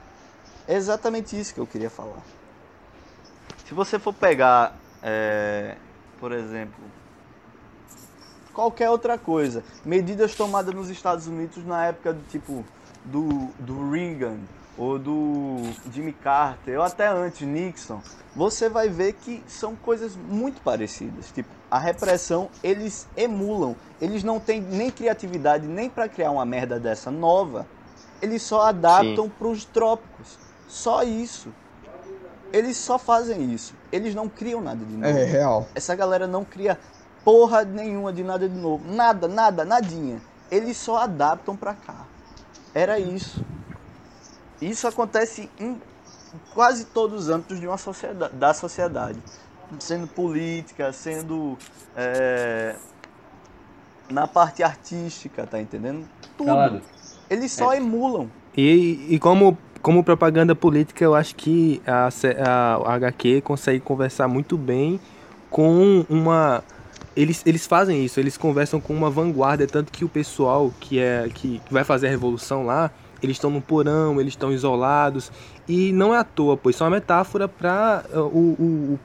É 0.65 0.75
exatamente 0.75 1.37
isso 1.37 1.53
que 1.53 1.59
eu 1.59 1.67
queria 1.67 1.89
falar. 1.89 2.21
Se 3.67 3.73
você 3.73 3.99
for 3.99 4.13
pegar, 4.13 4.73
é, 5.03 5.75
por 6.17 6.31
exemplo, 6.31 6.81
qualquer 8.53 8.89
outra 8.89 9.17
coisa, 9.17 9.65
medidas 9.83 10.33
tomadas 10.33 10.73
nos 10.73 10.89
Estados 10.89 11.27
Unidos 11.27 11.65
na 11.65 11.87
época 11.87 12.13
do 12.13 12.23
tipo 12.29 12.63
do, 13.03 13.49
do 13.59 13.91
Reagan 13.91 14.37
ou 14.79 14.97
do 14.97 15.57
Jimmy 15.91 16.13
Carter 16.13 16.79
ou 16.79 16.83
até 16.83 17.07
antes 17.09 17.45
Nixon, 17.45 18.01
você 18.33 18.69
vai 18.69 18.87
ver 18.87 19.13
que 19.13 19.43
são 19.45 19.75
coisas 19.75 20.15
muito 20.15 20.61
parecidas. 20.61 21.29
Tipo, 21.31 21.49
a 21.69 21.77
repressão 21.77 22.49
eles 22.63 23.05
emulam, 23.17 23.75
eles 23.99 24.23
não 24.23 24.39
têm 24.39 24.61
nem 24.61 24.89
criatividade 24.89 25.67
nem 25.67 25.89
para 25.89 26.07
criar 26.07 26.31
uma 26.31 26.45
merda 26.45 26.79
dessa 26.79 27.11
nova. 27.11 27.67
Eles 28.21 28.41
só 28.41 28.61
adaptam 28.61 29.29
para 29.29 29.47
os 29.47 29.65
trópicos. 29.65 30.39
Só 30.67 31.03
isso. 31.03 31.49
Eles 32.51 32.77
só 32.77 32.97
fazem 32.97 33.53
isso. 33.53 33.73
Eles 33.91 34.15
não 34.15 34.27
criam 34.29 34.61
nada 34.61 34.83
de 34.83 34.93
novo. 34.93 35.05
É 35.05 35.23
real. 35.25 35.67
Essa 35.75 35.95
galera 35.95 36.25
não 36.25 36.43
cria 36.43 36.79
porra 37.23 37.63
nenhuma 37.63 38.11
de 38.11 38.23
nada 38.23 38.47
de 38.47 38.57
novo. 38.57 38.83
Nada, 38.91 39.27
nada, 39.27 39.65
nadinha. 39.65 40.21
Eles 40.49 40.77
só 40.77 40.97
adaptam 40.97 41.55
pra 41.55 41.73
cá. 41.73 42.05
Era 42.73 42.99
isso. 42.99 43.43
Isso 44.61 44.87
acontece 44.87 45.49
em 45.59 45.79
quase 46.53 46.85
todos 46.85 47.23
os 47.23 47.29
âmbitos 47.29 47.59
de 47.59 47.67
uma 47.67 47.77
sociedade, 47.77 48.35
da 48.35 48.53
sociedade. 48.53 49.19
Sendo 49.79 50.07
política, 50.07 50.91
sendo 50.91 51.57
é, 51.95 52.75
na 54.09 54.27
parte 54.27 54.63
artística, 54.63 55.45
tá 55.45 55.61
entendendo? 55.61 56.07
Tudo. 56.37 56.47
Calado. 56.47 56.81
Eles 57.29 57.51
só 57.51 57.73
emulam. 57.73 58.29
E, 58.57 59.05
e 59.09 59.19
como, 59.19 59.57
como 59.81 60.03
propaganda 60.03 60.55
política, 60.55 61.03
eu 61.03 61.13
acho 61.13 61.35
que 61.35 61.81
a, 61.85 62.09
a, 62.45 62.75
a 62.75 62.93
HQ 62.95 63.41
consegue 63.41 63.79
conversar 63.79 64.27
muito 64.27 64.57
bem 64.57 64.99
com 65.49 66.05
uma. 66.09 66.63
Eles, 67.15 67.43
eles 67.45 67.67
fazem 67.67 68.03
isso, 68.03 68.19
eles 68.19 68.37
conversam 68.37 68.79
com 68.79 68.93
uma 68.93 69.09
vanguarda, 69.09 69.67
tanto 69.67 69.91
que 69.91 70.05
o 70.05 70.09
pessoal 70.09 70.71
que 70.79 70.99
é 70.99 71.29
que 71.33 71.61
vai 71.69 71.83
fazer 71.83 72.07
a 72.07 72.09
revolução 72.09 72.65
lá, 72.65 72.91
eles 73.21 73.35
estão 73.37 73.49
no 73.49 73.61
porão, 73.61 74.19
eles 74.19 74.33
estão 74.33 74.51
isolados. 74.51 75.31
E 75.67 75.91
não 75.93 76.13
é 76.13 76.19
à 76.19 76.23
toa, 76.23 76.57
pois 76.57 76.79
é 76.79 76.83
uma 76.83 76.89
metáfora 76.91 77.47
para 77.47 78.03
o, 78.13 78.37
o, 78.59 78.99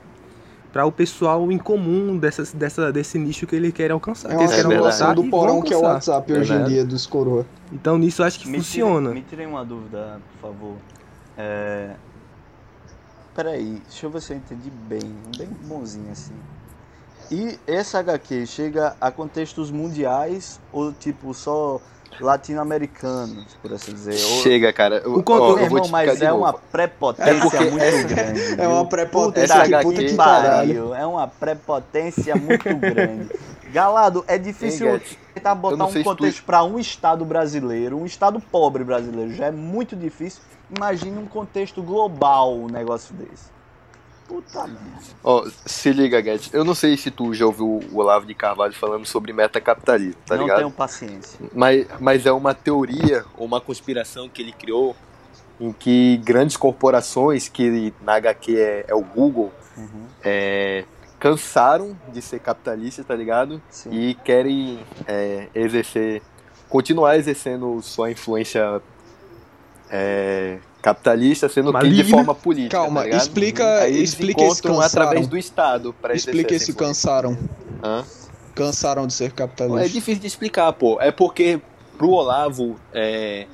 para 0.75 0.85
o 0.85 0.91
pessoal 0.91 1.49
em 1.51 1.57
comum 1.57 2.17
dessas, 2.17 2.51
dessa, 2.51 2.91
desse 2.91 3.17
nicho 3.17 3.47
que 3.47 3.55
ele 3.55 3.71
quer 3.71 3.91
alcançar. 3.91 4.31
É 4.31 4.37
uma 4.37 4.47
simulação 4.47 5.07
alcançar 5.07 5.15
do 5.15 5.23
porão 5.29 5.61
que 5.61 5.73
é 5.73 5.77
o 5.77 5.85
alcançar. 5.85 6.15
WhatsApp 6.15 6.33
hoje 6.33 6.53
em 6.53 6.63
dia 6.65 6.85
dos 6.85 7.05
coroa. 7.05 7.45
Então 7.71 7.97
nisso 7.97 8.21
eu 8.21 8.25
acho 8.25 8.39
que 8.39 8.49
Me 8.49 8.57
funciona. 8.57 9.11
Me 9.11 9.21
tirem 9.21 9.47
uma 9.47 9.63
dúvida, 9.63 10.19
por 10.33 10.49
favor. 10.49 10.75
É... 11.37 11.95
Peraí, 13.33 13.81
deixa 13.87 14.05
eu 14.05 14.09
ver 14.09 14.21
se 14.21 14.33
eu 14.33 14.37
entendi 14.37 14.69
bem. 14.69 15.15
Bem 15.37 15.47
bonzinho 15.63 16.11
assim. 16.11 16.35
E 17.31 17.57
essa 17.65 17.99
HQ 17.99 18.45
chega 18.45 18.95
a 18.99 19.09
contextos 19.09 19.71
mundiais 19.71 20.59
ou 20.71 20.91
tipo 20.91 21.33
só 21.33 21.79
latino-americanos, 22.19 23.55
por 23.61 23.73
assim 23.73 23.93
dizer? 23.93 24.13
Chega, 24.13 24.71
cara. 24.73 24.97
Eu, 25.03 25.15
O 25.15 25.23
con- 25.23 25.33
ó, 25.33 25.37
Meu 25.55 25.63
eu 25.63 25.69
vou 25.69 25.77
irmão, 25.77 25.81
te 25.83 25.91
mas 25.91 26.21
é 26.21 26.31
uma 26.31 26.53
prepotência 26.53 27.57
É 27.57 27.69
muito 27.69 27.83
essa- 27.83 28.03
grande. 28.07 28.41
É 28.61 28.67
uma 28.67 28.85
prepotência 28.85 29.53
Essa 29.53 29.67
que 29.77 29.83
puta 29.83 30.03
que 30.03 30.13
pariu. 30.15 30.93
É 30.95 31.05
uma 31.05 31.27
prepotência 31.27 32.35
muito 32.35 32.75
grande. 32.77 33.29
Galado, 33.71 34.23
é 34.27 34.37
difícil 34.37 35.01
tentar 35.33 35.53
botar 35.55 35.85
um 35.85 36.03
contexto 36.03 36.43
para 36.45 36.63
um 36.63 36.79
estado 36.79 37.25
brasileiro, 37.25 37.97
um 37.97 38.05
estado 38.05 38.39
pobre 38.39 38.83
brasileiro, 38.83 39.33
já 39.33 39.47
é 39.47 39.51
muito 39.51 39.95
difícil. 39.95 40.41
Imagine 40.75 41.17
um 41.19 41.25
contexto 41.25 41.81
global 41.83 42.55
um 42.55 42.67
negócio 42.67 43.13
desse. 43.15 43.53
Puta 44.27 44.65
merda. 44.65 44.79
Ó, 45.23 45.45
se 45.65 45.91
liga, 45.93 46.19
Guedes. 46.21 46.49
Eu 46.53 46.63
não 46.63 46.73
sei 46.73 46.97
se 46.97 47.11
tu 47.11 47.33
já 47.33 47.45
ouviu 47.45 47.79
o 47.91 47.97
Olavo 47.97 48.25
de 48.25 48.33
Carvalho 48.33 48.73
falando 48.73 49.05
sobre 49.05 49.31
metacapitalismo, 49.33 50.15
tá 50.25 50.35
não 50.35 50.43
ligado? 50.43 50.57
tenho 50.57 50.71
paciência. 50.71 51.39
Mas, 51.53 51.85
mas 51.99 52.25
é 52.25 52.31
uma 52.31 52.53
teoria 52.53 53.23
ou 53.37 53.45
uma 53.45 53.61
conspiração 53.61 54.27
que 54.27 54.41
ele 54.41 54.51
criou 54.51 54.95
em 55.59 55.71
que 55.71 56.17
grandes 56.23 56.57
corporações, 56.57 57.47
que 57.47 57.93
na 58.01 58.15
HQ 58.15 58.57
é, 58.57 58.85
é 58.87 58.95
o 58.95 59.01
Google, 59.01 59.51
Uhum, 59.77 60.05
é, 60.23 60.85
cansaram 61.19 61.97
de 62.13 62.21
ser 62.21 62.39
capitalistas, 62.39 63.05
tá 63.05 63.13
ligado? 63.13 63.61
sim. 63.69 63.89
E 63.91 64.13
querem 64.15 64.79
é, 65.05 65.49
exercer 65.53 66.21
continuar 66.69 67.17
exercendo 67.17 67.81
sua 67.81 68.09
influência 68.09 68.81
é, 69.89 70.59
capitalista, 70.85 71.49
sendo 71.49 71.73
que 71.73 71.89
de 71.89 72.03
forma 72.03 72.35
política. 72.35 72.77
Calma, 72.77 73.01
tá 73.01 73.17
explica- 73.17 73.79
Aí 73.79 73.95
eles 73.97 74.09
explica 74.11 74.43
esse 74.43 74.61
cansaram. 74.61 74.85
através 74.85 75.27
do 75.27 75.35
Estado 75.35 75.95
para 75.99 76.13
Explica 76.13 76.53
esse 76.53 76.73
cansaram. 76.75 77.35
Hã? 77.83 78.03
Cansaram 78.53 79.07
de 79.07 79.13
ser 79.13 79.25
É 79.25 79.29
capitalista. 79.31 79.89
difícil 79.89 80.21
de 80.21 80.27
explicar, 80.27 80.71
pô. 80.73 81.01
É 81.01 81.09
porque 81.11 81.59
pro 81.97 82.11
Olavo, 82.11 82.75
é, 82.93 83.47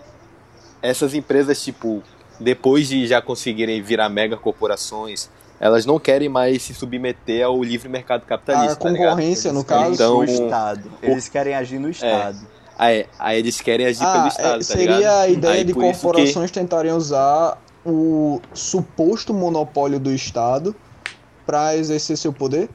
essas 0.82 1.14
empresas, 1.14 1.64
tipo, 1.64 2.04
depois 2.38 2.90
de 2.90 3.08
já 3.08 3.22
conseguirem 3.22 3.82
virar 3.82 4.10
mega 4.10 4.36
corporações, 4.36 5.30
elas 5.58 5.86
não 5.86 5.98
querem 6.00 6.28
mais 6.28 6.62
se 6.64 6.74
submeter 6.74 7.46
ao 7.46 7.64
livre 7.64 7.88
mercado 7.88 8.26
capitalista. 8.26 8.74
A 8.74 8.76
tá 8.76 8.90
ligado? 8.90 9.10
concorrência, 9.12 9.54
no 9.54 9.64
caso. 9.64 9.94
Então- 9.94 10.18
o 10.18 10.24
Estado. 10.26 10.92
Eles 11.02 11.30
querem 11.30 11.54
agir 11.56 11.80
no 11.80 11.90
Estado. 11.90 12.40
Aí, 12.82 13.06
aí 13.20 13.38
eles 13.38 13.62
querem 13.62 13.86
agir 13.86 14.00
pelo 14.00 14.24
Ah, 14.24 14.28
Estado, 14.28 14.56
é, 14.56 14.58
tá 14.58 14.64
seria 14.64 14.98
ligado? 14.98 15.20
a 15.22 15.28
ideia 15.28 15.54
Aí 15.54 15.64
de 15.64 15.72
por 15.72 15.84
isso 15.84 16.00
que- 16.00 16.02
corporações 16.08 16.50
tentarem 16.50 16.92
usar 16.92 17.60
o 17.86 18.42
suposto 18.56 19.36
monopólio 19.36 20.00
do 20.00 20.12
Estado 20.12 20.76
para 21.46 21.76
exercer 21.78 22.18
seu 22.18 22.34
poder? 22.34 22.72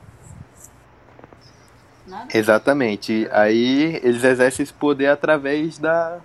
Exatamente. 2.33 3.29
Aí 3.33 3.99
eles 4.03 4.23
exercem 4.23 4.63
esse 4.63 4.73
poder 4.73 5.09
através 5.09 5.77
da, 5.79 6.19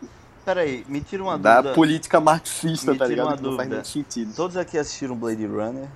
Peraí, 0.46 0.86
me 0.88 1.02
tira 1.02 1.24
uma 1.24 1.38
da 1.40 1.56
dúvida. 1.58 1.74
política 1.76 2.20
marxista, 2.20 2.92
Me 2.92 2.98
tá 3.00 3.06
tira 3.06 3.24
ligado? 3.24 3.28
uma 3.30 3.38
Que 3.38 3.44
não 3.44 3.56
faz 3.56 3.68
dúvida. 3.70 3.88
sentido. 3.88 4.34
Todos 4.36 4.58
aqui 4.58 4.78
assistiram 4.78 5.16
Blade 5.16 5.46
Runner? 5.46 5.88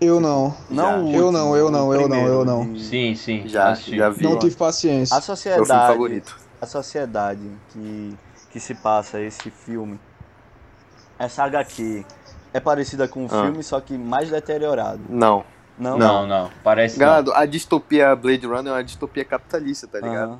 Eu 0.00 0.20
não. 0.20 0.54
Não 0.68 1.04
o 1.06 1.12
Eu 1.14 1.26
último, 1.26 1.32
não, 1.32 1.56
eu 1.56 1.70
não, 1.70 1.94
eu 1.94 2.08
não, 2.08 2.26
eu 2.26 2.44
não. 2.44 2.78
Sim, 2.78 3.14
sim. 3.14 3.44
Já, 3.46 3.70
assisti. 3.70 3.96
já 3.96 4.10
vi. 4.10 4.22
Não 4.24 4.38
tive 4.38 4.54
paciência. 4.56 5.14
A 5.14 5.18
Meu 5.18 5.22
filme 5.22 5.36
sociedade, 5.38 5.92
favorito. 5.92 6.38
A 6.62 6.66
sociedade 6.66 7.50
que, 7.70 8.16
que 8.52 8.60
se 8.60 8.72
passa 8.72 9.20
esse 9.20 9.50
filme, 9.50 9.98
essa 11.18 11.42
HQ, 11.42 12.06
é 12.54 12.60
parecida 12.60 13.08
com 13.08 13.24
o 13.24 13.26
Ah. 13.26 13.42
filme, 13.46 13.64
só 13.64 13.80
que 13.80 13.98
mais 13.98 14.30
deteriorado. 14.30 15.00
Não. 15.08 15.44
Não? 15.76 15.98
Não, 15.98 16.26
não. 16.26 16.50
Parece. 16.62 16.98
Galado, 16.98 17.32
a 17.32 17.44
distopia 17.46 18.14
Blade 18.14 18.46
Runner 18.46 18.68
é 18.72 18.76
uma 18.76 18.84
distopia 18.84 19.24
capitalista, 19.24 19.88
tá 19.88 19.98
ligado? 19.98 20.32
Aham. 20.34 20.38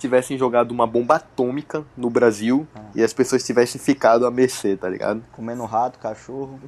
Tivessem 0.00 0.36
jogado 0.38 0.72
uma 0.72 0.86
bomba 0.86 1.16
atômica 1.16 1.84
no 1.96 2.10
Brasil 2.10 2.66
e 2.94 3.02
as 3.02 3.12
pessoas 3.12 3.44
tivessem 3.44 3.80
ficado 3.80 4.26
à 4.26 4.30
mercê, 4.30 4.76
tá 4.76 4.88
ligado? 4.88 5.22
Comendo 5.32 5.64
rato, 5.64 5.98
cachorro 5.98 6.58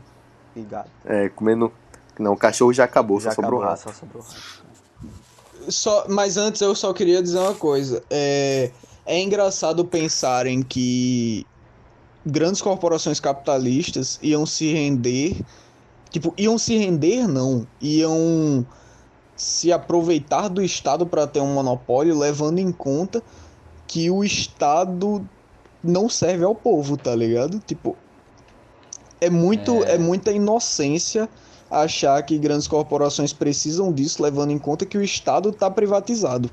e 0.54 0.60
gato. 0.60 0.90
É, 1.04 1.28
comendo. 1.30 1.72
Não, 2.18 2.34
o 2.34 2.36
cachorro 2.36 2.72
já 2.72 2.84
acabou, 2.84 3.18
Já 3.18 3.30
só 3.30 3.36
sobrou 3.36 3.62
acabou, 3.62 3.76
rato. 3.76 3.82
só 3.82 3.92
sobrou 3.92 4.22
rato. 4.22 4.62
Só, 5.68 6.06
mas 6.08 6.36
antes 6.36 6.60
eu 6.60 6.74
só 6.74 6.92
queria 6.92 7.22
dizer 7.22 7.38
uma 7.38 7.54
coisa. 7.54 8.02
É, 8.10 8.70
é 9.06 9.20
engraçado 9.20 9.84
pensarem 9.84 10.62
que 10.62 11.46
grandes 12.24 12.60
corporações 12.60 13.18
capitalistas 13.18 14.18
iam 14.22 14.44
se 14.44 14.72
render. 14.72 15.40
Tipo, 16.10 16.34
iam 16.36 16.58
se 16.58 16.76
render, 16.76 17.26
não. 17.26 17.66
Iam 17.80 18.66
se 19.42 19.72
aproveitar 19.72 20.48
do 20.48 20.62
Estado 20.62 21.04
para 21.04 21.26
ter 21.26 21.40
um 21.40 21.52
monopólio, 21.54 22.16
levando 22.18 22.58
em 22.60 22.70
conta 22.70 23.22
que 23.86 24.10
o 24.10 24.22
Estado 24.22 25.26
não 25.82 26.08
serve 26.08 26.44
ao 26.44 26.54
povo, 26.54 26.96
tá 26.96 27.14
ligado? 27.14 27.58
Tipo, 27.66 27.96
é 29.20 29.28
muito, 29.28 29.82
É. 29.84 29.94
é 29.94 29.98
muita 29.98 30.30
inocência 30.30 31.28
achar 31.70 32.22
que 32.22 32.38
grandes 32.38 32.68
corporações 32.68 33.32
precisam 33.32 33.92
disso, 33.92 34.22
levando 34.22 34.50
em 34.52 34.58
conta 34.58 34.86
que 34.86 34.96
o 34.96 35.02
Estado 35.02 35.48
está 35.48 35.70
privatizado. 35.70 36.48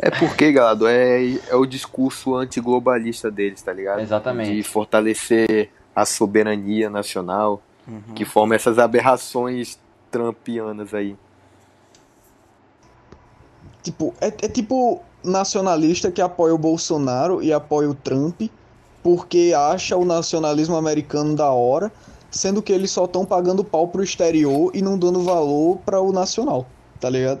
É 0.00 0.10
porque, 0.10 0.52
galado, 0.52 0.86
é, 0.86 1.34
é 1.48 1.54
o 1.56 1.66
discurso 1.66 2.34
antiglobalista 2.36 3.30
deles, 3.30 3.60
tá 3.62 3.72
ligado? 3.72 4.00
Exatamente. 4.00 4.54
De 4.54 4.62
fortalecer 4.62 5.70
a 5.94 6.04
soberania 6.04 6.88
nacional, 6.90 7.62
Uhum. 7.86 8.14
que 8.14 8.24
forma 8.26 8.54
essas 8.54 8.78
aberrações 8.78 9.78
trumpianas 10.10 10.92
aí. 10.94 11.16
Tipo, 13.82 14.12
é, 14.20 14.26
é 14.26 14.48
tipo 14.48 15.00
nacionalista 15.22 16.10
que 16.10 16.20
apoia 16.20 16.54
o 16.54 16.58
Bolsonaro 16.58 17.42
e 17.42 17.52
apoia 17.52 17.90
o 17.90 17.94
Trump 17.94 18.42
porque 19.02 19.54
acha 19.56 19.96
o 19.96 20.04
nacionalismo 20.04 20.76
americano 20.76 21.34
da 21.34 21.50
hora, 21.50 21.90
sendo 22.30 22.60
que 22.60 22.72
eles 22.72 22.90
só 22.90 23.04
estão 23.04 23.24
pagando 23.24 23.64
pau 23.64 23.88
pro 23.88 24.02
exterior 24.02 24.70
e 24.74 24.82
não 24.82 24.98
dando 24.98 25.22
valor 25.22 25.78
para 25.78 26.00
o 26.00 26.12
nacional, 26.12 26.66
tá 27.00 27.08
ligado? 27.08 27.40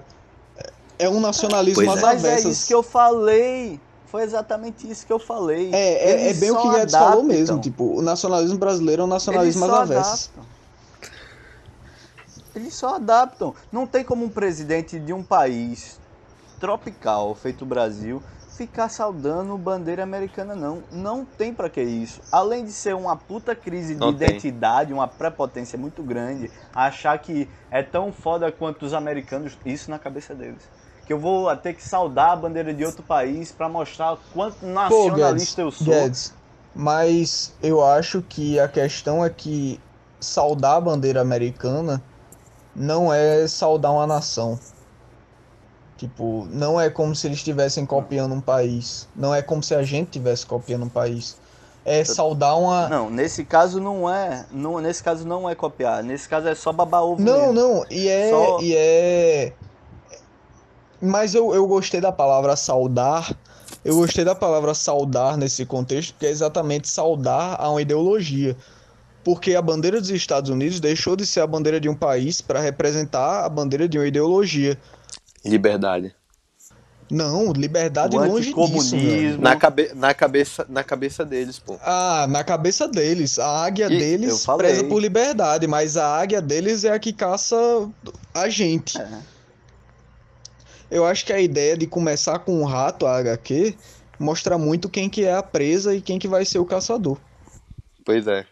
É- 0.56 0.72
É 1.00 1.08
um 1.10 1.20
nacionalismo 1.20 1.84
Pois 1.84 1.96
às 1.96 2.02
é. 2.02 2.02
Mas 2.06 2.24
é 2.24 2.48
isso 2.48 2.66
que 2.66 2.74
eu 2.74 2.82
falei. 2.82 3.78
Foi 4.06 4.22
exatamente 4.22 4.90
isso 4.90 5.06
que 5.06 5.12
eu 5.12 5.18
falei. 5.18 5.70
É, 5.72 6.10
é, 6.10 6.30
é 6.30 6.34
bem 6.34 6.50
o 6.50 6.56
que 6.56 6.70
Guedes 6.70 6.94
falou 6.94 7.22
mesmo, 7.22 7.60
tipo, 7.60 7.98
o 7.98 8.00
nacionalismo 8.00 8.56
brasileiro 8.56 9.02
é 9.02 9.04
um 9.04 9.08
nacionalismo 9.08 9.64
às 9.66 9.70
avessas. 9.70 10.30
adaptam. 10.34 10.57
Eles 12.58 12.74
só 12.74 12.96
adaptam. 12.96 13.54
Não 13.70 13.86
tem 13.86 14.04
como 14.04 14.24
um 14.24 14.28
presidente 14.28 14.98
de 14.98 15.12
um 15.12 15.22
país 15.22 16.00
tropical, 16.58 17.32
feito 17.36 17.62
o 17.62 17.66
Brasil, 17.66 18.20
ficar 18.56 18.88
saudando 18.88 19.56
bandeira 19.56 20.02
americana, 20.02 20.56
não. 20.56 20.82
Não 20.90 21.24
tem 21.24 21.54
pra 21.54 21.70
que 21.70 21.80
isso. 21.80 22.20
Além 22.32 22.64
de 22.64 22.72
ser 22.72 22.96
uma 22.96 23.16
puta 23.16 23.54
crise 23.54 23.94
de 23.94 24.00
Não 24.00 24.12
tem. 24.12 24.34
identidade, 24.34 24.92
uma 24.92 25.06
prepotência 25.06 25.78
muito 25.78 26.02
grande, 26.02 26.50
achar 26.74 27.16
que 27.18 27.48
é 27.70 27.80
tão 27.80 28.12
foda 28.12 28.50
quanto 28.50 28.84
os 28.84 28.92
americanos, 28.92 29.56
isso 29.64 29.88
na 29.88 29.98
cabeça 29.98 30.34
deles. 30.34 30.68
Que 31.06 31.12
eu 31.12 31.18
vou 31.18 31.56
ter 31.56 31.74
que 31.74 31.82
saudar 31.82 32.32
a 32.32 32.36
bandeira 32.36 32.74
de 32.74 32.84
outro 32.84 33.04
país 33.04 33.52
pra 33.52 33.68
mostrar 33.68 34.18
quanto 34.32 34.66
Pô, 34.88 35.04
nacionalista 35.06 35.60
eu 35.60 35.70
Guedes, 35.70 35.84
sou. 35.84 35.86
Guedes, 35.86 36.34
mas 36.74 37.54
eu 37.62 37.84
acho 37.84 38.22
que 38.22 38.58
a 38.58 38.68
questão 38.68 39.24
é 39.24 39.30
que 39.30 39.80
saudar 40.20 40.76
a 40.76 40.80
bandeira 40.80 41.20
americana 41.20 42.02
não 42.78 43.12
é 43.12 43.46
saudar 43.48 43.92
uma 43.92 44.06
nação. 44.06 44.58
Tipo, 45.96 46.46
não 46.50 46.80
é 46.80 46.88
como 46.88 47.14
se 47.14 47.26
eles 47.26 47.38
estivessem 47.38 47.84
copiando 47.84 48.32
um 48.32 48.40
país. 48.40 49.08
Não 49.16 49.34
é 49.34 49.42
como 49.42 49.62
se 49.62 49.74
a 49.74 49.82
gente 49.82 50.06
estivesse 50.06 50.46
copiando 50.46 50.84
um 50.84 50.88
país. 50.88 51.36
É 51.84 52.04
saudar 52.04 52.54
uma. 52.56 52.88
Não, 52.88 53.10
nesse 53.10 53.44
caso 53.44 53.80
não 53.80 54.08
é. 54.08 54.46
Não, 54.52 54.78
nesse 54.78 55.02
caso 55.02 55.26
não 55.26 55.48
é 55.48 55.54
copiar. 55.54 56.04
Nesse 56.04 56.28
caso 56.28 56.46
é 56.46 56.54
só 56.54 56.72
babar 56.72 57.02
ovo 57.02 57.20
Não, 57.22 57.52
mesmo. 57.52 57.52
não, 57.52 57.84
e 57.90 58.06
é. 58.08 58.30
Só- 58.30 58.60
E 58.60 58.76
é. 58.76 59.52
Mas 61.00 61.34
eu, 61.34 61.54
eu 61.54 61.66
gostei 61.66 62.00
da 62.00 62.12
palavra 62.12 62.54
saudar. 62.56 63.36
Eu 63.84 63.96
gostei 63.96 64.24
da 64.24 64.34
palavra 64.34 64.74
saudar 64.74 65.36
nesse 65.36 65.64
contexto, 65.64 66.12
porque 66.12 66.26
é 66.26 66.30
exatamente 66.30 66.88
saudar 66.88 67.56
a 67.60 67.70
uma 67.70 67.80
ideologia. 67.80 68.56
Porque 69.28 69.54
a 69.54 69.60
bandeira 69.60 70.00
dos 70.00 70.08
Estados 70.08 70.48
Unidos 70.48 70.80
deixou 70.80 71.14
de 71.14 71.26
ser 71.26 71.40
a 71.40 71.46
bandeira 71.46 71.78
de 71.78 71.86
um 71.86 71.94
país 71.94 72.40
para 72.40 72.60
representar 72.60 73.44
a 73.44 73.48
bandeira 73.50 73.86
de 73.86 73.98
uma 73.98 74.06
ideologia. 74.06 74.78
Liberdade. 75.44 76.16
Não, 77.10 77.52
liberdade 77.52 78.16
O 78.16 78.20
longe 78.20 78.46
disso, 78.46 78.58
anticomunismo. 78.58 79.42
Na, 79.42 79.54
cabe 79.54 79.90
na, 79.94 80.14
cabeça, 80.14 80.64
na 80.66 80.82
cabeça 80.82 81.26
deles, 81.26 81.58
pô. 81.58 81.78
Ah, 81.82 82.26
na 82.26 82.42
cabeça 82.42 82.88
deles. 82.88 83.38
A 83.38 83.66
águia 83.66 83.92
E- 83.92 83.98
deles 83.98 84.46
preza 84.56 84.84
por 84.84 84.98
liberdade, 84.98 85.66
mas 85.66 85.98
a 85.98 86.06
águia 86.06 86.40
deles 86.40 86.84
é 86.84 86.92
a 86.94 86.98
que 86.98 87.12
caça 87.12 87.54
a 88.32 88.48
gente. 88.48 88.98
É. 88.98 89.20
Eu 90.90 91.04
acho 91.04 91.26
que 91.26 91.34
a 91.34 91.40
ideia 91.40 91.76
de 91.76 91.86
começar 91.86 92.38
com 92.38 92.62
um 92.62 92.64
rato, 92.64 93.04
a 93.06 93.18
HQ, 93.18 93.76
mostra 94.18 94.56
muito 94.56 94.88
quem 94.88 95.10
que 95.10 95.26
é 95.26 95.34
a 95.34 95.42
presa 95.42 95.94
e 95.94 96.00
quem 96.00 96.18
que 96.18 96.26
vai 96.26 96.46
ser 96.46 96.60
o 96.60 96.64
caçador. 96.64 97.18
Pois 98.06 98.26
é. 98.26 98.46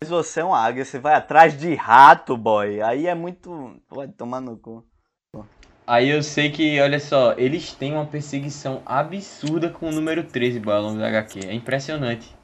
Mas 0.00 0.10
você 0.10 0.40
é 0.40 0.44
uma 0.44 0.58
águia, 0.58 0.84
você 0.84 0.98
vai 0.98 1.14
atrás 1.14 1.58
de 1.58 1.74
rato, 1.74 2.36
boy. 2.36 2.80
Aí 2.82 3.06
é 3.08 3.14
muito. 3.14 3.74
Pode 3.88 4.12
tomar 4.12 4.40
no 4.40 4.56
cu. 4.56 4.84
Aí 5.84 6.10
eu 6.10 6.22
sei 6.22 6.50
que, 6.50 6.80
olha 6.80 7.00
só, 7.00 7.32
eles 7.36 7.72
têm 7.72 7.94
uma 7.94 8.04
perseguição 8.04 8.82
absurda 8.84 9.70
com 9.70 9.88
o 9.88 9.92
número 9.92 10.22
13, 10.22 10.60
boy, 10.60 10.74
ao 10.74 10.82
longo 10.82 10.98
da 10.98 11.08
HQ. 11.08 11.40
É 11.48 11.54
impressionante. 11.54 12.36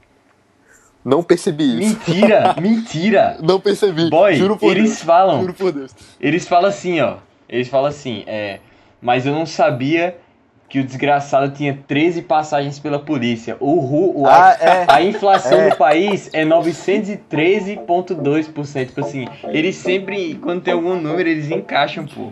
Não 1.03 1.23
percebi 1.23 1.79
isso. 1.81 1.97
Mentira! 2.09 2.55
mentira! 2.59 3.37
Não 3.41 3.61
percebi. 3.61 4.09
Boy, 4.09 4.35
Juro 4.35 4.57
por 4.57 4.75
eles 4.75 4.89
Deus. 4.89 5.03
falam. 5.03 5.41
Juro 5.41 5.53
por 5.53 5.71
Deus. 5.71 5.95
Eles 6.19 6.47
falam 6.47 6.69
assim, 6.69 6.99
ó. 6.99 7.17
Eles 7.47 7.67
falam 7.69 7.87
assim, 7.87 8.23
é. 8.25 8.59
Mas 8.99 9.25
eu 9.25 9.31
não 9.31 9.45
sabia 9.45 10.17
que 10.67 10.79
o 10.79 10.83
desgraçado 10.83 11.53
tinha 11.53 11.77
13 11.87 12.23
passagens 12.23 12.79
pela 12.79 12.97
polícia. 12.99 13.55
O, 13.59 13.79
Ru, 13.79 14.21
o 14.21 14.27
ah, 14.27 14.57
é. 14.59 14.85
a, 14.87 15.01
inflação 15.01 15.61
é. 15.61 15.69
do 15.69 15.77
país 15.77 16.29
é 16.33 16.43
913,2%. 16.45 18.87
Tipo 18.87 19.01
assim, 19.01 19.27
eles 19.43 19.75
sempre, 19.75 20.33
quando 20.35 20.61
tem 20.61 20.73
algum 20.73 20.99
número, 20.99 21.29
eles 21.29 21.51
encaixam, 21.51 22.05
pô. 22.05 22.31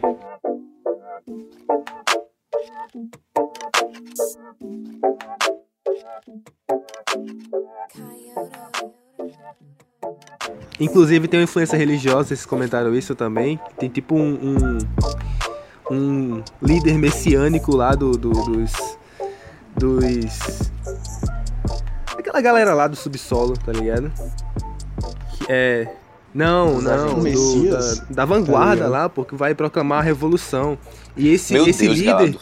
Inclusive 10.79 11.27
tem 11.27 11.39
uma 11.39 11.43
influência 11.43 11.77
religiosa, 11.77 12.29
vocês 12.29 12.45
comentaram 12.45 12.95
isso 12.95 13.13
também. 13.15 13.59
Tem 13.77 13.89
tipo 13.89 14.15
um, 14.15 14.33
um 14.33 14.77
um 15.93 16.43
líder 16.61 16.97
messiânico 16.97 17.75
lá 17.75 17.93
do, 17.95 18.11
do- 18.11 18.29
dos. 18.31 18.71
Dos. 19.75 20.71
Aquela 22.17 22.41
galera 22.41 22.73
lá 22.73 22.87
do 22.87 22.95
subsolo, 22.95 23.57
tá 23.57 23.71
ligado? 23.71 24.11
Que 25.37 25.45
É. 25.51 25.87
Não, 26.33 26.81
não, 26.81 27.19
do- 27.19 27.69
da, 27.69 28.05
da 28.09 28.25
vanguarda 28.25 28.73
ligado? 28.75 28.91
lá, 28.91 29.07
porque 29.09 29.35
vai 29.35 29.53
proclamar 29.53 29.99
a 29.99 30.01
revolução. 30.01 30.77
E 31.15 31.29
esse, 31.29 31.53
Meu 31.53 31.67
esse 31.67 31.85
Deus, 31.85 31.97
líder. 31.99 32.11
Galado. 32.31 32.39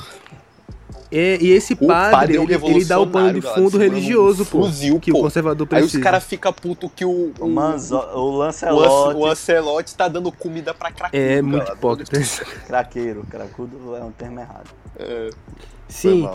É, 1.12 1.38
e 1.42 1.52
esse 1.52 1.74
O 1.74 1.88
padre, 1.88 2.12
padre 2.12 2.38
é 2.38 2.40
um 2.40 2.44
ele, 2.44 2.76
ele 2.78 2.86
dá 2.86 2.98
o 2.98 3.06
pano 3.06 3.34
de 3.34 3.42
galera, 3.42 3.62
fundo 3.62 3.76
um 3.76 3.80
religioso, 3.82 4.46
pô. 4.46 4.64
fuzil, 4.64 4.98
que 4.98 5.12
pô. 5.12 5.20
o 5.20 5.22
conservador 5.24 5.68
Aí 5.70 5.82
precisa. 5.82 5.98
os 5.98 6.04
caras 6.04 6.24
ficam 6.24 6.54
putos 6.54 6.90
que 6.96 7.04
o. 7.04 7.34
O, 7.38 7.48
Manzo, 7.50 7.98
o 7.98 8.20
o, 8.20 8.38
Lancelote, 8.38 9.18
o 9.18 9.26
Ancelote 9.26 9.96
tá 9.96 10.08
dando 10.08 10.32
comida 10.32 10.74
pra 10.74 10.90
cracudo. 10.90 11.22
É 11.22 11.42
muito 11.42 11.60
galado. 11.60 11.78
hipócrita. 11.78 12.20
craqueiro, 12.66 13.26
cracudo 13.30 13.96
é 13.96 14.04
um 14.04 14.12
termo 14.12 14.40
errado. 14.40 14.70
É, 14.98 15.30
Sim. 15.90 16.30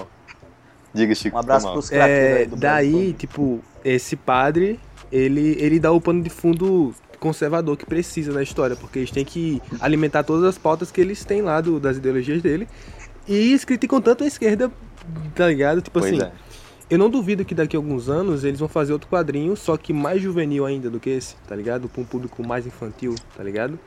Diga, 0.92 1.14
Chico. 1.14 1.36
Um 1.36 1.40
abraço 1.40 1.72
pros 1.72 1.88
craqueiros 1.88 2.20
é, 2.20 2.38
aí 2.40 2.46
do 2.46 2.56
daí, 2.56 2.90
Brasil. 2.92 3.12
tipo, 3.14 3.60
esse 3.82 4.14
padre, 4.14 4.78
ele, 5.10 5.56
ele 5.58 5.80
dá 5.80 5.90
o 5.90 6.00
pano 6.00 6.22
de 6.22 6.30
fundo 6.30 6.94
conservador 7.18 7.76
que 7.76 7.86
precisa 7.86 8.32
na 8.32 8.42
história, 8.42 8.76
porque 8.76 8.98
eles 8.98 9.10
têm 9.10 9.24
que 9.24 9.60
alimentar 9.80 10.22
todas 10.22 10.44
as 10.44 10.58
pautas 10.58 10.90
que 10.90 11.00
eles 11.00 11.24
têm 11.24 11.42
lá 11.42 11.60
do, 11.60 11.80
das 11.80 11.96
ideologias 11.96 12.42
dele. 12.42 12.68
E 13.28 13.34
eles 13.34 13.64
criticam 13.64 14.00
tanto 14.00 14.24
a 14.24 14.26
esquerda, 14.26 14.70
tá 15.34 15.48
ligado? 15.48 15.80
Tipo 15.82 15.98
Pois 16.00 16.12
assim, 16.12 16.22
é. 16.22 16.30
eu 16.90 16.98
não 16.98 17.10
duvido 17.10 17.44
que 17.44 17.54
daqui 17.54 17.76
a 17.76 17.78
alguns 17.78 18.08
anos 18.08 18.44
eles 18.44 18.60
vão 18.60 18.68
fazer 18.68 18.92
outro 18.92 19.08
quadrinho, 19.08 19.56
só 19.56 19.76
que 19.76 19.92
mais 19.92 20.22
juvenil 20.22 20.64
ainda 20.64 20.88
do 20.88 21.00
que 21.00 21.10
esse, 21.10 21.34
tá 21.48 21.54
ligado? 21.56 21.88
Com 21.88 22.02
um 22.02 22.04
público 22.04 22.46
mais 22.46 22.66
infantil, 22.66 23.14
tá 23.36 23.42
ligado? 23.42 23.78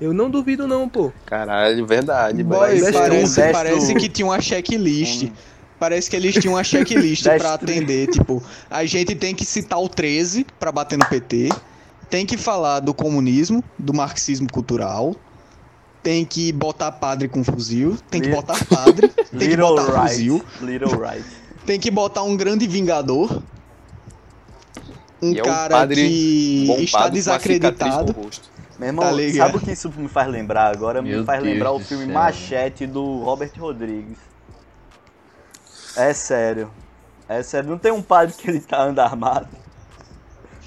Eu 0.00 0.12
não 0.14 0.30
duvido 0.30 0.66
não, 0.66 0.88
pô. 0.88 1.12
Caralho, 1.26 1.86
verdade. 1.86 2.42
Boy, 2.42 2.80
parece, 2.92 3.36
Destro- 3.36 3.52
parece 3.52 3.94
que 3.94 4.08
tinha 4.10 4.26
uma 4.26 4.40
checklist. 4.40 5.24
Um- 5.24 5.32
Parece 5.78 6.10
que 6.10 6.16
eles 6.16 6.34
tinham 6.34 6.56
uma 6.56 6.62
checklist 6.62 7.24
pra 7.38 7.54
atender. 7.54 8.06
Tipo, 8.08 8.42
a 8.68 8.84
gente 8.84 9.14
tem 9.14 9.34
que 9.34 9.46
citar 9.46 9.80
o 9.80 9.88
13 9.88 10.44
pra 10.58 10.70
bater 10.70 10.98
no 10.98 11.06
PT. 11.06 11.48
Tem 12.10 12.26
que 12.26 12.36
falar 12.36 12.80
do 12.80 12.92
comunismo, 12.92 13.64
do 13.78 13.94
marxismo 13.94 14.46
cultural. 14.52 15.16
Tem 16.02 16.24
que 16.24 16.50
botar 16.52 16.90
padre 16.92 17.28
com 17.28 17.44
fuzil. 17.44 17.98
Tem 18.10 18.20
que 18.22 18.28
botar 18.30 18.64
padre. 18.64 19.08
Tem 19.30 19.38
que 19.38 19.46
Little 19.48 19.76
botar 19.76 19.92
Right. 20.02 20.08
fuzil. 20.14 20.44
Little 20.62 20.96
Right. 20.98 21.24
Tem 21.66 21.78
que 21.78 21.90
botar 21.90 22.22
um 22.22 22.36
grande 22.36 22.66
vingador. 22.66 23.42
Um 25.22 25.32
E 25.32 25.38
é 25.38 25.42
um 25.42 25.44
cara 25.44 25.68
padre 25.80 25.96
que 26.08 26.66
está 26.82 27.08
desacreditado. 27.08 28.14
Meu 28.78 28.88
irmão, 28.88 29.04
Tá 29.04 29.12
ligado? 29.12 29.46
sabe 29.52 29.56
o 29.58 29.60
que 29.60 29.72
isso 29.72 29.92
me 29.94 30.08
faz 30.08 30.26
lembrar 30.28 30.74
agora? 30.74 31.02
Meu 31.02 31.20
me 31.20 31.24
faz 31.26 31.42
Deus 31.42 31.52
lembrar 31.52 31.72
o 31.72 31.80
filme 31.80 32.06
céu. 32.06 32.14
Machete 32.14 32.86
do 32.86 33.22
Robert 33.22 33.52
Rodrigues. 33.58 34.16
É 35.96 36.14
sério. 36.14 36.70
É 37.28 37.42
sério. 37.42 37.68
Não 37.68 37.76
tem 37.78 37.92
um 37.92 38.00
padre 38.00 38.34
que 38.34 38.48
ele 38.48 38.60
tá 38.60 38.82
andando 38.84 39.00
armado? 39.00 39.48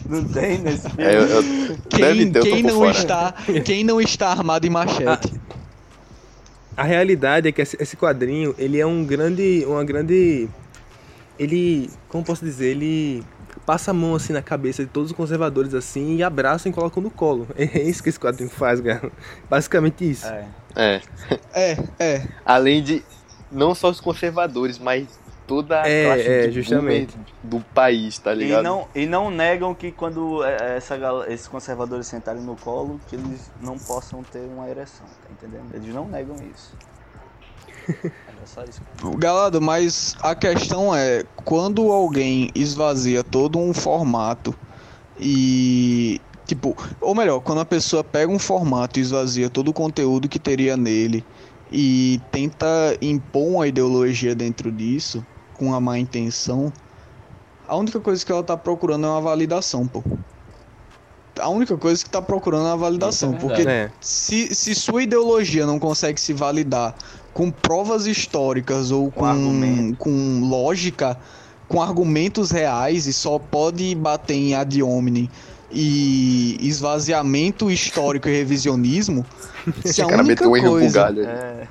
Não 0.08 0.24
tem 0.24 0.58
nesse 0.60 0.90
filme? 0.90 1.04
É, 1.04 1.16
eu, 1.18 1.22
eu- 1.24 1.44
deve 1.44 1.78
Quem, 1.90 2.32
ter, 2.32 2.40
eu 2.40 2.44
tô 2.44 2.50
quem 2.52 2.64
não 2.64 2.74
fora. 2.76 2.92
está, 2.92 3.34
quem 3.66 3.84
não 3.84 4.02
está 4.02 4.30
armado 4.30 4.66
em 4.68 4.70
machete? 4.70 5.34
A 6.76 6.84
realidade 6.84 7.48
é 7.48 7.52
que 7.52 7.62
esse 7.62 7.78
esse 7.80 7.96
quadrinho, 7.96 8.56
ele 8.58 8.80
é 8.80 8.86
um 8.86 9.06
grande, 9.06 9.64
uma 9.68 9.84
grande, 9.84 10.50
ele, 11.38 11.90
como 12.10 12.24
posso 12.24 12.44
dizer, 12.44 12.68
ele 12.72 13.24
passa 13.66 13.92
a 13.92 13.94
mão 13.94 14.16
assim 14.16 14.34
na 14.34 14.42
cabeça 14.42 14.84
de 14.84 14.90
todos 14.90 15.12
os 15.12 15.16
conservadores 15.16 15.74
assim 15.74 16.16
e 16.18 16.24
abraçam 16.24 16.72
e 16.72 16.74
colocam 16.74 17.02
no 17.02 17.12
colo. 17.12 17.48
É 17.56 17.82
isso 17.82 18.02
que 18.02 18.10
esse 18.10 18.20
quadrinho 18.20 18.50
faz, 18.50 18.82
cara. 18.82 19.12
Basicamente 19.50 20.10
isso. 20.10 20.26
É. 20.26 20.48
É. 20.76 21.02
É, 21.54 21.78
é. 22.00 22.28
Além 22.44 22.82
de 22.82 23.04
não 23.52 23.76
só 23.76 23.90
os 23.92 24.02
conservadores, 24.02 24.80
mas 24.80 25.08
toda 25.48 25.82
a 25.82 25.90
É, 25.90 26.04
classe 26.04 26.30
é, 26.30 26.48
de 26.48 26.62
justamente. 26.62 27.18
do 27.44 27.60
país, 27.74 28.18
tá 28.20 28.34
E 28.34 28.38
ligado? 28.38 28.64
não, 28.64 28.88
e 28.96 29.06
não 29.06 29.30
negam 29.30 29.74
que 29.76 29.92
quando 29.92 30.44
é, 30.44 30.78
essa, 30.78 30.98
gal- 30.98 31.24
esses 31.26 31.48
conservadores 31.48 32.08
sentarem 32.08 32.42
no 32.42 32.56
colo, 32.56 33.00
que 33.08 33.16
eles 33.16 33.50
não 33.62 33.78
possam 33.78 34.24
ter 34.24 34.40
uma 34.40 34.70
ereção, 34.70 35.06
tá 35.06 35.32
entendendo? 35.32 35.74
Eles 35.76 35.94
não 35.94 36.08
negam 36.08 36.36
isso. 36.52 36.76
Era 38.28 38.46
só 38.46 38.64
isso. 38.64 38.82
Galado, 39.18 39.62
mas 39.62 40.16
a 40.22 40.34
questão 40.36 40.96
é, 40.96 41.24
quando 41.44 41.92
alguém 41.92 42.50
esvazia 42.56 43.24
todo 43.24 43.60
um 43.60 43.74
formato 43.74 44.56
e. 45.20 46.22
Tipo, 46.46 46.76
ou 47.00 47.16
melhor, 47.16 47.40
quando 47.40 47.62
a 47.62 47.66
pessoa 47.66 48.04
pega 48.04 48.32
um 48.32 48.38
formato 48.38 49.00
e 49.00 49.02
esvazia 49.02 49.50
todo 49.50 49.70
o 49.70 49.74
conteúdo 49.74 50.28
que 50.28 50.38
teria 50.38 50.76
nele 50.76 51.26
e 51.72 52.20
tenta 52.32 52.68
impor 53.02 53.48
uma 53.48 53.68
ideologia 53.68 54.36
dentro 54.36 54.70
disso, 54.70 55.26
com 55.54 55.68
uma 55.68 55.80
má 55.80 55.98
intenção, 55.98 56.72
a 57.68 57.76
única 57.76 58.00
coisa 58.00 58.26
que 58.26 58.32
ela 58.32 58.44
tá 58.44 58.58
procurando 58.58 59.06
é 59.06 59.10
uma 59.10 59.22
validação, 59.22 59.88
pô. 59.88 60.04
A 61.40 61.50
única 61.50 61.76
coisa 61.78 62.04
que 62.04 62.10
tá 62.10 62.22
procurando 62.22 62.66
é 62.66 62.70
uma 62.70 62.78
validação, 62.78 63.34
é 63.34 63.38
porque 63.38 63.62
É. 63.68 63.90
se, 64.00 64.54
se 64.54 64.76
sua 64.76 65.02
ideologia 65.02 65.66
não 65.66 65.80
consegue 65.80 66.22
se 66.22 66.32
validar 66.32 66.96
com 67.34 67.50
provas 67.50 68.06
históricas 68.06 68.92
ou 68.92 69.10
Com 69.12 69.26
com, 69.34 69.96
com 69.98 70.42
lógica, 70.48 71.18
com 71.68 71.82
argumentos 71.82 72.52
reais 72.52 73.08
e 73.08 73.14
só 73.14 73.40
pode 73.40 73.96
bater 73.96 74.36
em 74.36 74.54
ad 74.54 74.84
hominem 74.84 75.30
e 75.72 76.56
esvaziamento 76.62 77.72
histórico 77.72 78.30
e 78.30 78.32
revisionismo, 78.32 79.26
se 79.84 80.02
a 80.04 80.06
O 80.06 80.10
cara 80.10 80.22
única 80.22 80.48
meteu 80.48 80.52
um 80.52 80.58
erro 80.58 80.70
coisa. 80.70 81.10
É, 81.18 81.68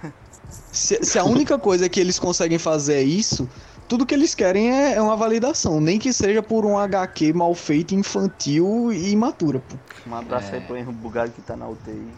se, 0.72 0.98
se 1.04 1.18
a 1.18 1.24
única 1.24 1.56
coisa 1.56 1.88
que 1.88 2.00
eles 2.00 2.18
conseguem 2.18 2.58
fazer 2.58 2.94
é 2.94 3.02
isso, 3.02 3.48
tudo 3.92 4.06
que 4.06 4.14
eles 4.14 4.34
querem 4.34 4.70
é, 4.72 4.94
é 4.94 5.02
uma 5.02 5.14
validação, 5.14 5.78
nem 5.78 5.98
que 5.98 6.14
seja 6.14 6.42
por 6.42 6.64
um 6.64 6.78
HQ 6.78 7.34
mal 7.34 7.54
feito, 7.54 7.94
infantil 7.94 8.90
e 8.90 9.10
imatura, 9.10 9.58
pô. 9.60 9.76
um 10.08 10.14
abraço 10.14 10.50
É. 10.50 10.54
aí 10.54 10.60
pro 10.62 10.78
Henro 10.78 10.92
Bugado 10.92 11.30
que 11.30 11.42
tá 11.42 11.54
na 11.54 11.68
UTI. 11.68 12.08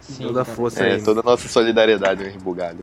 Sim, 0.00 0.24
Toda 0.24 0.42
a 0.42 0.44
força 0.44 0.84
É, 0.84 0.94
aí. 0.94 1.02
toda 1.04 1.20
a 1.20 1.22
nossa 1.22 1.46
solidariedade, 1.46 2.24
meu 2.24 2.40
bugado. 2.40 2.80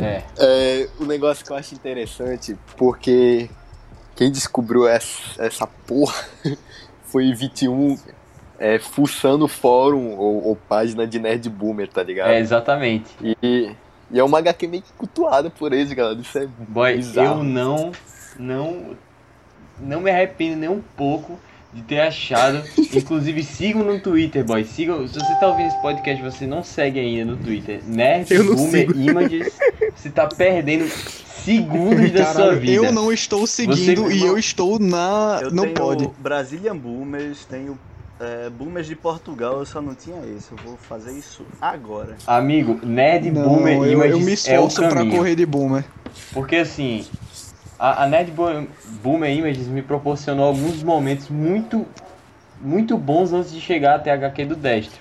É. 0.00 0.22
É, 0.38 0.88
o 0.98 1.04
negócio 1.04 1.44
que 1.44 1.52
eu 1.52 1.56
acho 1.56 1.74
interessante, 1.74 2.56
porque 2.78 3.50
quem 4.16 4.32
descobriu 4.32 4.88
essa, 4.88 5.44
essa 5.44 5.66
porra 5.66 6.14
foi 7.04 7.34
21 7.34 7.98
é, 8.60 8.78
fuçando 8.78 9.48
fórum 9.48 10.10
ou, 10.18 10.44
ou 10.48 10.54
página 10.56 11.06
de 11.06 11.18
Nerd 11.18 11.48
Boomer, 11.48 11.88
tá 11.88 12.02
ligado? 12.02 12.30
É, 12.30 12.38
exatamente. 12.38 13.08
E, 13.22 13.74
e 14.12 14.18
é 14.18 14.22
uma 14.22 14.38
HQ 14.38 14.68
meio 14.68 14.82
que 14.82 14.92
cultuada 14.92 15.48
por 15.48 15.72
eles, 15.72 15.90
galera. 15.94 16.20
Isso 16.20 16.38
é 16.38 16.46
Boy, 16.68 16.96
bizarro. 16.96 17.40
eu 17.40 17.44
não, 17.44 17.92
não, 18.38 18.96
não 19.80 20.00
me 20.02 20.10
arrependo 20.10 20.56
nem 20.56 20.68
um 20.68 20.82
pouco 20.96 21.38
de 21.72 21.80
ter 21.82 22.00
achado. 22.00 22.62
Inclusive, 22.92 23.42
sigam 23.42 23.82
no 23.82 23.98
Twitter, 23.98 24.44
boy. 24.44 24.62
Sigam, 24.64 25.06
se 25.08 25.14
você 25.14 25.34
tá 25.40 25.46
ouvindo 25.48 25.68
esse 25.68 25.80
podcast 25.80 26.20
e 26.20 26.30
você 26.30 26.46
não 26.46 26.62
segue 26.62 27.00
ainda 27.00 27.32
no 27.32 27.36
Twitter, 27.38 27.80
Nerd 27.86 28.28
Boomer 28.42 28.88
sigo. 28.88 28.92
Images, 29.00 29.58
você 29.94 30.10
tá 30.10 30.26
perdendo 30.26 30.86
segundos 30.88 32.10
da 32.10 32.26
sua 32.26 32.34
Caralho, 32.34 32.60
vida. 32.60 32.72
eu 32.86 32.92
não 32.92 33.10
estou 33.12 33.46
seguindo 33.46 34.02
Você- 34.02 34.14
e 34.16 34.22
eu 34.26 34.36
estou 34.36 34.78
na. 34.78 35.38
Eu 35.42 35.50
não 35.50 35.62
tenho 35.62 35.74
pode. 35.76 36.10
Brazilian 36.18 36.76
Boomers, 36.76 37.44
tenho 37.46 37.78
é, 38.20 38.50
Boomers 38.50 38.86
de 38.86 38.94
Portugal, 38.94 39.58
eu 39.58 39.66
só 39.66 39.80
não 39.80 39.94
tinha 39.94 40.20
esse. 40.26 40.52
Eu 40.52 40.58
vou 40.58 40.76
fazer 40.76 41.12
isso 41.12 41.44
agora. 41.60 42.16
Amigo, 42.26 42.78
Nerd 42.86 43.30
Não, 43.30 43.42
Boomer 43.48 43.76
eu, 43.78 43.92
Images 43.92 44.12
eu 44.12 44.20
me 44.20 44.32
é 44.56 44.60
o 44.60 44.66
esforço 44.66 44.76
pra 44.82 44.88
caminho. 44.90 45.16
correr 45.16 45.34
de 45.34 45.46
boomer. 45.46 45.84
Porque 46.32 46.56
assim, 46.56 47.06
a, 47.78 48.04
a 48.04 48.06
Nerd 48.06 48.30
Bo- 48.32 48.66
Boomer 49.02 49.30
Images 49.34 49.66
me 49.68 49.82
proporcionou 49.82 50.44
alguns 50.46 50.82
momentos 50.82 51.28
muito, 51.28 51.86
muito 52.60 52.96
bons 52.98 53.32
antes 53.32 53.50
de 53.52 53.60
chegar 53.60 53.96
até 53.96 54.10
a 54.10 54.14
HQ 54.14 54.44
do 54.44 54.54
Destro. 54.56 55.00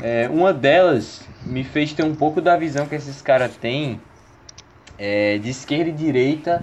É, 0.00 0.28
uma 0.28 0.52
delas 0.52 1.22
me 1.44 1.62
fez 1.64 1.92
ter 1.92 2.02
um 2.04 2.14
pouco 2.14 2.40
da 2.40 2.56
visão 2.56 2.86
que 2.86 2.94
esses 2.94 3.22
caras 3.22 3.56
têm 3.56 4.00
é, 4.98 5.38
de 5.38 5.50
esquerda 5.50 5.90
e 5.90 5.92
direita 5.92 6.62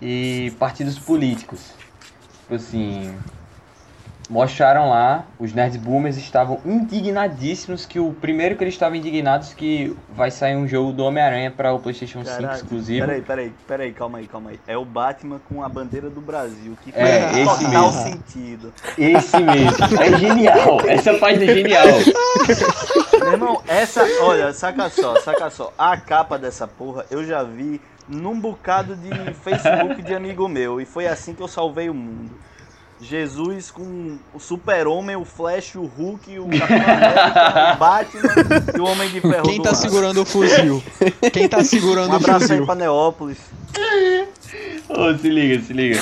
e 0.00 0.52
partidos 0.58 0.98
políticos. 0.98 1.60
Tipo 2.42 2.54
assim, 2.56 3.14
mostraram 4.32 4.88
lá, 4.88 5.26
os 5.38 5.52
Nerds 5.52 5.76
Boomers 5.76 6.16
estavam 6.16 6.58
indignadíssimos 6.64 7.84
que 7.84 8.00
o 8.00 8.14
primeiro 8.14 8.56
que 8.56 8.64
eles 8.64 8.72
estavam 8.72 8.96
indignados 8.96 9.52
que 9.52 9.94
vai 10.08 10.30
sair 10.30 10.56
um 10.56 10.66
jogo 10.66 10.90
do 10.90 11.04
Homem-Aranha 11.04 11.50
para 11.50 11.70
o 11.74 11.78
PlayStation 11.78 12.24
5 12.24 12.30
Caralho, 12.36 12.56
exclusivo. 12.56 13.06
Peraí, 13.06 13.20
peraí, 13.20 13.52
peraí, 13.68 13.92
calma 13.92 14.18
aí, 14.18 14.26
calma 14.26 14.50
aí. 14.50 14.60
É 14.66 14.74
o 14.78 14.86
Batman 14.86 15.38
com 15.50 15.62
a 15.62 15.68
bandeira 15.68 16.08
do 16.08 16.22
Brasil, 16.22 16.78
que 16.82 16.90
É, 16.96 17.20
faz 17.20 17.36
esse 17.36 17.64
total 17.66 17.92
mesmo. 17.92 18.02
sentido. 18.02 18.72
Esse 18.96 19.36
mesmo. 19.38 20.02
É 20.02 20.18
genial. 20.18 20.80
Essa 20.88 21.14
página 21.18 21.44
é 21.44 21.54
genial. 21.54 21.86
Meu 23.20 23.32
irmão, 23.32 23.62
essa, 23.68 24.02
olha, 24.22 24.50
saca 24.54 24.88
só, 24.88 25.20
saca 25.20 25.50
só. 25.50 25.74
A 25.76 25.94
capa 25.98 26.38
dessa 26.38 26.66
porra 26.66 27.04
eu 27.10 27.22
já 27.22 27.42
vi 27.42 27.78
num 28.08 28.40
bocado 28.40 28.96
de 28.96 29.10
Facebook 29.34 30.00
de 30.00 30.14
amigo 30.14 30.48
meu. 30.48 30.80
E 30.80 30.86
foi 30.86 31.06
assim 31.06 31.34
que 31.34 31.42
eu 31.42 31.48
salvei 31.48 31.90
o 31.90 31.94
mundo. 31.94 32.30
Jesus 33.02 33.70
com 33.70 34.16
o 34.32 34.38
Super-Homem, 34.38 35.16
o 35.16 35.24
Flash, 35.24 35.74
o 35.74 35.84
Hulk, 35.84 36.38
o 36.38 36.46
Capitão 36.48 36.76
América, 36.94 37.72
o 37.74 37.76
Batman 37.76 38.76
e 38.76 38.80
o 38.80 38.84
Homem 38.84 39.08
de 39.10 39.20
Ferro 39.20 39.42
Quem 39.42 39.60
tá 39.60 39.74
segurando 39.74 40.22
o 40.22 40.24
fuzil? 40.24 40.82
Quem 41.32 41.48
tá 41.48 41.64
segurando 41.64 42.10
Um 42.10 42.12
o 42.12 42.16
abraço 42.16 42.44
aí 42.44 42.48
fuzil? 42.48 42.66
pra 42.66 42.74
Neópolis. 42.74 43.38
Ô, 44.88 45.14
se 45.18 45.28
liga, 45.28 45.60
se 45.62 45.72
liga. 45.72 46.00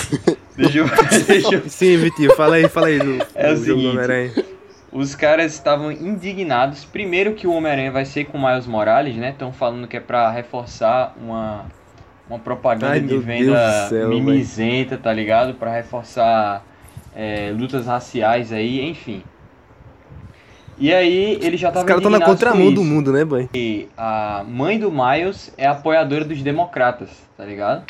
Deixa 0.56 0.78
eu, 0.78 0.86
deixa 1.26 1.54
eu 1.54 1.68
Sim, 1.68 1.96
Vitinho, 1.98 2.34
fala 2.36 2.56
aí, 2.56 2.68
fala 2.68 2.88
aí 2.88 2.98
do, 2.98 3.24
É 3.34 3.52
o 3.52 3.54
do 3.54 3.64
seguinte. 3.64 3.86
Homem-Aranha. 3.86 4.32
Os 4.92 5.14
caras 5.14 5.54
estavam 5.54 5.92
indignados. 5.92 6.84
Primeiro 6.84 7.34
que 7.34 7.46
o 7.46 7.52
Homem-Aranha 7.52 7.92
vai 7.92 8.04
ser 8.04 8.24
com 8.26 8.36
o 8.36 8.46
Miles 8.46 8.66
Morales, 8.66 9.16
né? 9.16 9.30
Estão 9.30 9.52
falando 9.52 9.86
que 9.86 9.96
é 9.96 10.00
pra 10.00 10.30
reforçar 10.30 11.14
uma, 11.16 11.64
uma 12.28 12.38
propaganda 12.40 12.94
Ai, 12.94 13.00
de 13.00 13.16
venda 13.18 13.88
céu, 13.88 14.08
mimizenta, 14.08 14.98
tá 14.98 15.12
ligado? 15.12 15.54
Pra 15.54 15.72
reforçar 15.72 16.64
é, 17.14 17.52
lutas 17.56 17.86
raciais 17.86 18.52
aí, 18.52 18.88
enfim. 18.88 19.22
E 20.78 20.92
aí 20.94 21.38
ele 21.42 21.56
já 21.58 21.68
Os 21.68 21.74
tava 21.74 21.86
caras 21.86 22.02
estão 22.02 22.10
na 22.10 22.24
contramão 22.24 22.72
do 22.72 22.82
mundo, 22.82 23.12
né, 23.12 23.24
boy? 23.24 23.48
E 23.54 23.86
a 23.96 24.42
mãe 24.48 24.78
do 24.78 24.90
Miles 24.90 25.52
é 25.58 25.66
apoiadora 25.66 26.24
dos 26.24 26.42
democratas, 26.42 27.10
tá 27.36 27.44
ligado? 27.44 27.84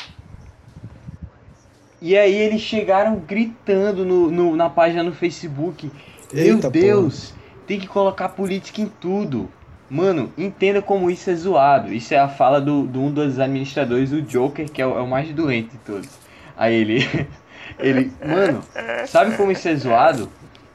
E 2.03 2.17
aí 2.17 2.35
eles 2.35 2.61
chegaram 2.63 3.17
gritando 3.17 4.05
no, 4.05 4.31
no- 4.31 4.57
na 4.57 4.69
página 4.71 5.03
no 5.03 5.13
Facebook. 5.13 5.91
Eita, 6.33 6.63
Meu 6.63 6.71
Deus, 6.71 7.35
tem 7.67 7.79
que 7.79 7.87
colocar 7.87 8.31
política 8.31 8.81
em 8.81 8.87
tudo. 8.87 9.49
Mano, 9.89 10.33
entenda 10.39 10.81
como 10.81 11.11
isso 11.11 11.29
é 11.31 11.35
zoado. 11.35 11.93
Isso 11.93 12.15
é 12.15 12.19
a 12.19 12.29
fala 12.29 12.61
do, 12.61 12.85
do 12.85 13.01
um 13.03 13.13
dos 13.13 13.39
administradores, 13.39 14.13
o 14.13 14.23
Joker, 14.23 14.71
que 14.71 14.81
é 14.81 14.87
o, 14.87 14.97
é 14.99 15.03
o 15.03 15.07
mais 15.07 15.33
doente 15.33 15.71
de 15.71 15.79
todos. 15.79 16.09
Aí 16.57 16.75
ele. 16.75 17.01
Ele. 17.79 18.13
Mano, 18.25 18.63
sabe 19.07 19.37
como 19.37 19.51
isso 19.53 19.69
é 19.69 19.75
zoado? 19.77 20.31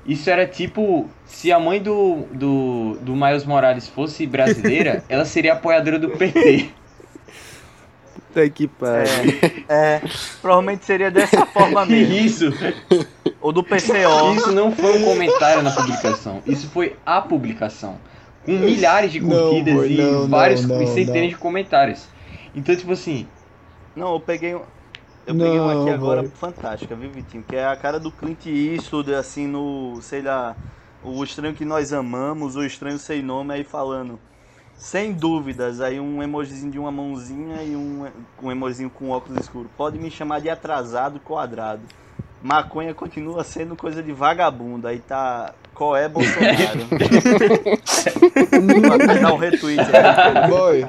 Isso 0.05 0.29
era 0.29 0.45
tipo. 0.45 1.09
Se 1.25 1.51
a 1.51 1.59
mãe 1.59 1.81
do, 1.81 2.25
do, 2.31 2.97
do 3.01 3.15
Miles 3.15 3.43
Morales 3.45 3.87
fosse 3.87 4.25
brasileira, 4.27 5.03
ela 5.09 5.25
seria 5.25 5.53
apoiadora 5.53 5.97
do 5.99 6.09
PT. 6.11 6.69
Puta 8.13 8.49
que 8.49 8.67
pariu. 8.67 9.39
É, 9.67 10.01
provavelmente 10.41 10.85
seria 10.85 11.09
dessa 11.09 11.45
forma 11.47 11.85
Que 11.85 11.93
mesmo. 11.93 12.13
isso? 12.15 12.53
Ou 13.41 13.51
do 13.51 13.63
PCO. 13.63 14.35
Isso 14.35 14.51
não 14.51 14.71
foi 14.71 14.97
um 14.99 15.03
comentário 15.05 15.61
na 15.63 15.71
publicação. 15.71 16.41
Isso 16.45 16.69
foi 16.69 16.95
a 17.05 17.21
publicação. 17.21 17.97
Com 18.45 18.51
milhares 18.51 19.11
de 19.11 19.19
Não, 19.19 19.29
curtidas 19.29 19.73
boy, 19.73 19.91
e 19.91 19.97
não, 19.97 20.27
vários 20.27 20.65
não, 20.65 20.81
e 20.81 20.85
não, 20.85 20.93
centenas 20.93 21.21
não. 21.21 21.29
de 21.29 21.35
comentários. 21.37 22.07
Então, 22.55 22.75
tipo 22.75 22.91
assim, 22.91 23.27
Não, 23.95 24.13
eu 24.13 24.19
peguei 24.19 24.55
Eu 25.25 25.35
peguei 25.35 25.59
uma 25.59 25.73
aqui 25.73 25.89
Não, 25.89 25.91
agora 25.91 26.23
boy. 26.23 26.31
fantástica, 26.35 26.95
viu, 26.95 27.11
Vitinho? 27.11 27.43
Que 27.43 27.55
é 27.55 27.65
a 27.65 27.75
cara 27.75 27.99
do 27.99 28.11
Clint 28.11 28.45
Eastwood, 28.45 29.13
assim, 29.13 29.47
no. 29.47 29.99
sei 30.01 30.21
lá. 30.21 30.57
O 31.01 31.23
estranho 31.23 31.55
que 31.55 31.65
nós 31.65 31.93
amamos, 31.93 32.55
o 32.55 32.63
estranho 32.63 32.97
sem 32.99 33.21
nome, 33.21 33.53
aí 33.53 33.63
falando. 33.63 34.19
Sem 34.75 35.13
dúvidas, 35.13 35.81
aí 35.81 35.99
um 35.99 36.21
emojizinho 36.23 36.71
de 36.71 36.79
uma 36.79 36.91
mãozinha 36.91 37.63
e 37.63 37.75
um, 37.75 38.03
um 38.41 38.51
emojizinho 38.51 38.89
com 38.91 39.09
óculos 39.09 39.39
escuros. 39.41 39.71
Pode 39.75 39.99
me 39.99 40.11
chamar 40.11 40.41
de 40.41 40.49
atrasado 40.49 41.19
quadrado. 41.19 41.89
Maconha 42.41 42.93
continua 42.93 43.43
sendo 43.43 43.75
coisa 43.77 44.03
de 44.03 44.11
vagabundo. 44.13 44.87
Aí 44.87 44.99
tá. 44.99 45.55
Qual 45.75 45.95
é 45.95 46.07
Bolsonaro? 46.07 46.79
Dar 49.21 49.33
um 49.33 49.37
retweet 49.37 49.79
aí. 49.79 50.49
Boy. 50.49 50.85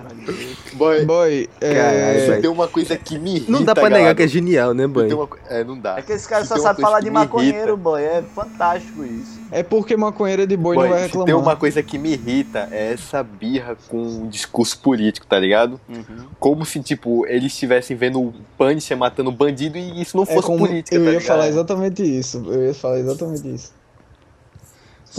Boy, 0.75 1.05
Boy, 1.07 1.49
é... 1.61 2.39
tem 2.41 2.51
uma 2.51 2.69
coisa 2.69 2.97
que 2.99 3.19
me 3.19 3.37
irrita, 3.37 3.51
Não 3.53 3.65
dá 3.65 3.75
pra 3.75 3.85
negar 3.85 3.97
galera, 3.99 4.15
que 4.15 4.23
é 4.25 4.29
genial, 4.29 4.75
né, 4.75 4.87
boy? 4.87 5.07
tem 5.09 5.17
uma 5.17 5.27
É, 5.49 5.65
não 5.65 5.79
dá. 5.79 5.97
É 5.99 6.03
que 6.03 6.13
esse 6.13 6.29
cara 6.29 6.43
Se 6.43 6.49
só 6.49 6.59
sabe 6.59 6.83
falar 6.83 7.01
de 7.01 7.07
irrita- 7.07 7.21
maconheiro, 7.21 7.77
boy. 7.79 8.03
É 8.03 8.23
fantástico 8.35 9.03
isso. 9.03 9.41
é 9.51 9.63
porque 9.63 9.97
maconheiro 9.97 10.47
de 10.47 10.55
boi 10.57 10.77
Boy, 10.77 10.89
não 10.89 10.95
vai 10.95 11.05
se 11.07 11.13
tem 11.13 11.21
reclamar. 11.21 11.43
uma 11.43 11.57
coisa 11.57 11.83
que 11.83 11.97
me 11.97 12.13
irrita 12.13 12.69
é 12.71 12.93
essa 12.93 13.23
birra 13.23 13.75
com 13.89 14.25
o 14.25 14.29
discurso 14.29 14.79
político, 14.81 15.27
tá 15.27 15.39
ligado? 15.39 15.81
Uhum. 15.89 16.27
Como 16.39 16.67
se, 16.67 16.81
tipo, 16.81 17.27
eles 17.27 17.53
estivessem 17.53 17.97
vendo 17.97 18.21
o 18.21 18.35
Punisher 18.59 18.97
matando 18.99 19.33
bandido 19.33 19.79
e 19.79 20.03
isso 20.03 20.15
não 20.17 20.25
É 20.25 20.27
fosse 20.27 20.47
como 20.47 20.59
política, 20.59 20.95
eu 20.95 21.01
tá 21.01 21.07
ia 21.07 21.13
ligado? 21.19 21.27
falar 21.27 21.49
exatamente 21.49 22.03
isso. 22.03 22.45
Eu 22.47 22.67
ia 22.67 22.75
falar 22.75 22.99
exatamente 22.99 23.55
isso. 23.55 23.73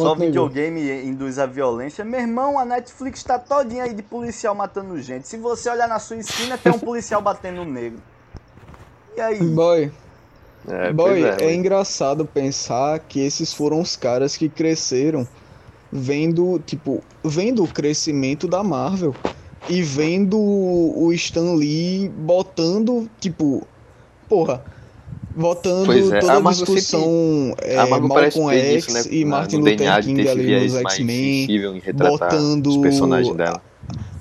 Só 0.04 0.16
videogame 0.16 1.04
induz 1.04 1.40
a 1.40 1.46
violência. 1.46 2.06
Meu 2.06 2.20
irmão, 2.20 2.58
a 2.60 2.66
Netflix 2.66 3.24
tá 3.24 3.40
todinha 3.40 3.84
aí 3.84 3.94
de 3.94 4.04
policial 4.04 4.54
matando 4.54 5.02
gente. 5.02 5.28
Se 5.28 5.38
você 5.38 5.70
olhar 5.70 5.88
na 5.88 6.00
sua 6.00 6.18
esquina, 6.18 6.58
tem 6.58 6.72
um 6.72 6.80
policial 6.80 7.22
batendo 7.22 7.66
no 7.66 7.72
negro. 7.72 8.00
E 9.16 9.22
aí? 9.22 9.42
Boy, 9.42 9.92
É, 10.68 10.92
boy, 10.92 11.24
é, 11.24 11.46
é, 11.46 11.54
engraçado 11.56 12.26
pensar 12.26 13.00
que 13.00 13.20
esses 13.20 13.54
foram 13.54 13.80
os 13.82 13.96
caras 13.96 14.36
que 14.36 14.50
cresceram 14.50 15.28
vendo, 15.92 16.60
tipo, 16.66 17.02
vendo 17.24 17.64
o 17.64 17.68
crescimento 17.68 18.48
da 18.48 18.62
Marvel 18.64 19.16
e 19.70 19.82
vendo 19.82 20.38
o 20.38 21.12
Stan 21.14 21.54
Lee 21.54 22.10
botando, 22.10 23.10
tipo, 23.20 23.66
porra, 24.28 24.64
botando 25.38 25.86
Pois 25.86 26.12
é, 26.12 26.20
toda 26.20 26.34
a 26.34 26.38
a 26.38 26.42
discussão 26.52 27.56
é, 27.62 27.78
a 27.78 27.86
Malcolm 27.86 28.52
X 28.58 28.86
isso, 28.88 28.94
né? 28.94 29.04
e 29.16 29.24
Martin 29.24 29.58
Luther 29.58 30.04
King 30.04 30.28
ali 30.28 30.64
nos 30.64 30.76
X-Men, 30.76 31.48
botando 31.94 32.68
os 32.68 32.78
personagens 32.78 33.36
dela. 33.36 33.62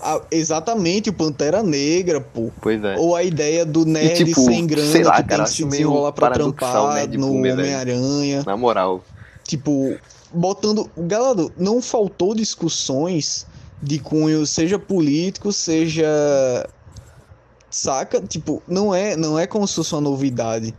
a- 0.01 0.21
exatamente 0.31 1.09
o 1.09 1.12
Pantera 1.12 1.62
Negra, 1.62 2.21
pô. 2.21 2.51
Pois 2.61 2.83
é. 2.85 2.97
Ou 2.99 3.17
a 3.17 3.23
ideia 3.23 3.64
do 3.64 3.85
nerd 3.87 4.25
tipo, 4.25 4.41
sem 4.41 4.67
grana 4.67 4.87
lá, 5.05 5.17
que 5.17 5.17
tem 5.23 5.27
cara, 5.27 5.45
que 5.45 5.51
se 5.51 5.64
desenrolar 5.64 6.12
pra 6.12 6.29
paradoxal, 6.31 6.93
trampar 6.93 7.19
no. 7.19 7.33
Homem-Aranha. 7.33 8.43
Na 8.45 8.57
moral. 8.57 9.03
Tipo, 9.45 9.97
botando. 10.33 10.89
Galera, 10.97 11.49
não 11.57 11.81
faltou 11.81 12.35
discussões 12.35 13.47
de 13.83 13.99
cunho, 13.99 14.47
seja 14.47 14.79
político, 14.79 15.53
seja. 15.53 16.07
Saca? 17.71 18.21
Tipo, 18.21 18.62
não 18.67 18.95
é, 18.95 19.17
não 19.17 19.39
é 19.39 19.47
como 19.47 19.67
se 19.67 19.75
fosse 19.75 19.93
uma 19.95 20.01
novidade. 20.01 20.75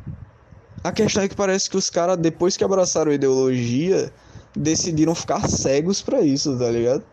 A 0.88 0.92
questão 0.94 1.22
é 1.22 1.28
que 1.28 1.36
parece 1.36 1.70
que 1.70 1.76
os 1.76 1.90
caras, 1.90 2.16
depois 2.16 2.56
que 2.56 2.64
abraçaram 2.64 3.12
a 3.12 3.16
ideologia, 3.16 4.10
decidiram 4.56 5.14
ficar 5.14 5.46
cegos 5.50 6.02
pra 6.02 6.22
isso, 6.22 6.58
tá 6.58 6.72
ligado? 6.72 7.04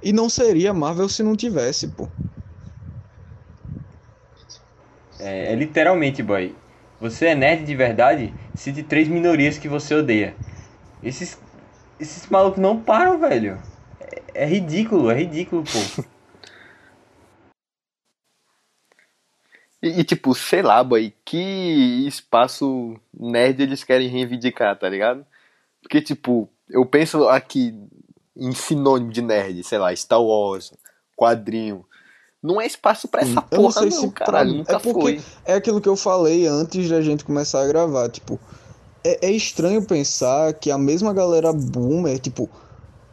E 0.00 0.12
não 0.12 0.28
seria 0.28 0.72
Marvel 0.72 1.08
se 1.08 1.24
não 1.24 1.34
tivesse, 1.34 1.88
pô. 1.88 2.08
é, 5.18 5.52
é 5.52 5.54
literalmente, 5.56 6.22
boy. 6.22 6.54
Você 7.00 7.26
é 7.26 7.34
nerd 7.34 7.64
de 7.64 7.74
verdade? 7.74 8.32
Cite 8.54 8.84
três 8.84 9.08
minorias 9.08 9.58
que 9.58 9.68
você 9.68 9.96
odeia. 9.96 10.36
Esses, 11.02 11.36
esses 11.98 12.24
malucos 12.28 12.62
não 12.62 12.80
param, 12.80 13.18
velho. 13.18 13.58
É, 14.00 14.44
é 14.44 14.46
ridículo, 14.46 15.10
é 15.10 15.14
ridículo, 15.14 15.64
pô. 15.64 16.04
E, 19.82 20.00
e, 20.00 20.04
tipo, 20.04 20.34
sei 20.34 20.62
lá, 20.62 20.82
boy, 20.84 21.12
que 21.24 22.06
espaço 22.06 22.96
nerd 23.18 23.62
eles 23.62 23.82
querem 23.84 24.08
reivindicar, 24.08 24.78
tá 24.78 24.88
ligado? 24.88 25.24
Porque, 25.82 26.00
tipo, 26.02 26.48
eu 26.68 26.84
penso 26.84 27.26
aqui 27.28 27.74
em 28.36 28.52
sinônimo 28.52 29.10
de 29.10 29.22
nerd, 29.22 29.62
sei 29.64 29.78
lá, 29.78 29.94
Star 29.96 30.22
Wars, 30.22 30.72
quadrinho. 31.16 31.84
Não 32.42 32.60
é 32.60 32.66
espaço 32.66 33.06
pra 33.08 33.20
essa 33.22 33.44
Eu 33.50 33.58
não 33.62 33.64
porra, 33.70 33.72
sei 33.72 33.90
não, 33.90 34.00
se 34.00 34.10
caralho. 34.12 34.50
é 34.50 34.54
Nunca 34.54 34.80
porque- 34.80 35.00
foi. 35.00 35.20
É 35.44 35.54
aquilo 35.54 35.80
que 35.80 35.88
eu 35.88 35.96
falei 35.96 36.46
antes 36.46 36.88
da 36.88 37.00
gente 37.02 37.24
começar 37.24 37.62
a 37.62 37.66
gravar, 37.66 38.08
tipo, 38.10 38.38
é, 39.04 39.26
é 39.28 39.30
estranho 39.30 39.82
pensar 39.84 40.52
que 40.54 40.70
a 40.70 40.78
mesma 40.78 41.12
galera 41.12 41.52
boomer, 41.52 42.18
tipo, 42.18 42.48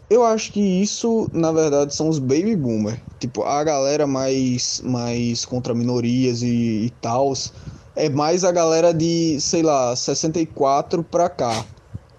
eu 0.10 0.24
acho 0.24 0.52
que 0.52 0.60
isso, 0.60 1.30
na 1.34 1.52
verdade, 1.52 1.94
são 1.94 2.08
os 2.10 2.20
baby 2.20 2.56
boomer, 2.56 3.00
tipo, 3.20 3.44
a 3.44 3.64
galera 3.64 4.08
mais, 4.08 4.82
mais 4.84 5.44
contra 5.46 5.74
minorias 5.74 6.42
e, 6.42 6.86
e 6.86 6.90
tals, 7.02 7.52
é 7.96 8.08
mais 8.10 8.44
a 8.44 8.52
galera 8.52 8.94
de, 8.94 9.40
sei 9.42 9.62
lá, 9.64 9.96
64 9.96 11.04
pra 11.04 11.30
cá, 11.30 11.66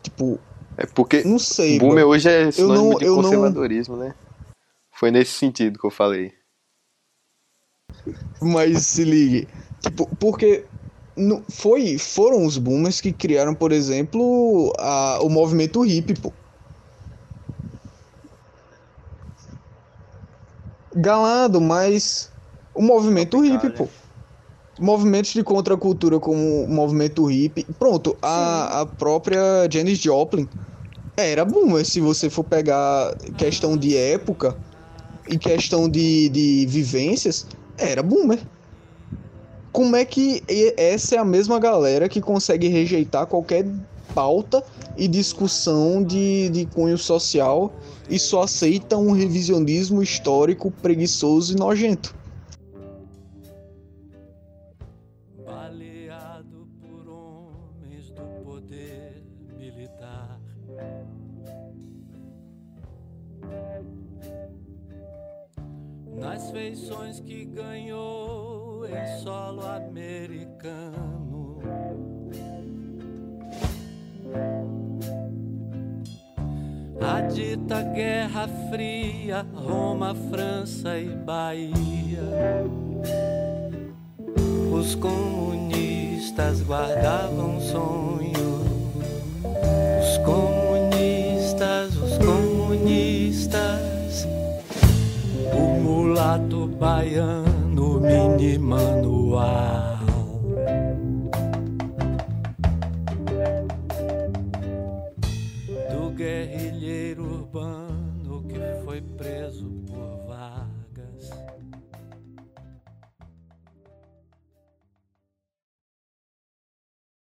tipo, 0.03 0.39
É 0.77 0.87
porque 0.87 1.23
não 1.25 1.39
sei, 1.39 1.79
boomer 1.79 2.05
bro. 2.05 2.11
hoje 2.11 2.29
é 2.29 2.51
sinônimo 2.51 2.91
não- 2.91 2.99
de 2.99 3.05
eu 3.07 3.17
não- 3.17 3.23
conservadorismo, 3.23 3.97
né? 3.97 4.15
Foi 4.93 5.11
nesse 5.11 5.33
sentido 5.33 5.79
que 5.79 5.87
eu 5.87 5.91
falei. 5.91 6.33
Mas 8.41 8.87
se 8.87 9.05
ligue, 9.05 9.49
tipo, 9.81 10.07
porque 10.17 10.65
não, 11.17 11.43
foi, 11.49 11.99
foram 11.99 12.45
os 12.45 12.59
boomers 12.59 13.01
que 13.01 13.13
criaram, 13.13 13.55
por 13.55 13.73
exemplo, 13.73 14.73
a, 14.79 15.19
o 15.23 15.29
movimento 15.29 15.83
hippie, 15.83 16.15
pô. 16.15 16.33
Galando, 20.95 21.61
mas 21.61 22.31
o 22.75 22.83
movimento 22.83 23.39
Tropical, 23.39 23.57
hippie, 23.57 23.69
né? 23.69 23.75
pô. 23.77 23.89
Movimentos 24.81 25.33
de 25.33 25.43
contracultura 25.43 26.21
como 26.21 26.65
o 26.65 26.69
movimento 26.69 27.25
hippie. 27.27 27.67
Pronto, 27.79 28.17
a, 28.23 28.83
a 28.83 28.87
própria 28.87 29.69
Janis 29.71 29.99
Joplin 29.99 30.49
era 31.17 31.45
boomer, 31.45 31.85
se 31.85 32.01
você 32.01 32.31
for 32.31 32.45
pegar 32.45 33.17
questão 33.37 33.77
de 33.77 33.97
época 33.97 34.57
e 35.29 35.37
questão 35.37 35.89
de, 35.89 36.29
de 36.29 36.67
vivências, 36.67 37.47
era 37.77 38.03
boomer. 38.03 38.39
Né? 38.39 38.45
Como 39.73 39.97
é 39.97 40.05
que 40.05 40.43
essa 40.77 41.17
é 41.17 41.19
a 41.19 41.25
mesma 41.25 41.59
galera 41.59 42.09
que 42.09 42.21
consegue 42.21 42.69
rejeitar 42.69 43.27
qualquer 43.27 43.67
pauta 44.15 44.63
e 44.97 45.07
discussão 45.07 46.03
de, 46.03 46.49
de 46.49 46.67
cunho 46.67 46.99
social 46.99 47.73
e 48.09 48.19
só 48.19 48.43
aceita 48.43 48.97
um 48.97 49.13
revisionismo 49.13 50.03
histórico 50.03 50.71
preguiçoso 50.71 51.55
e 51.55 51.57
nojento. 51.57 52.18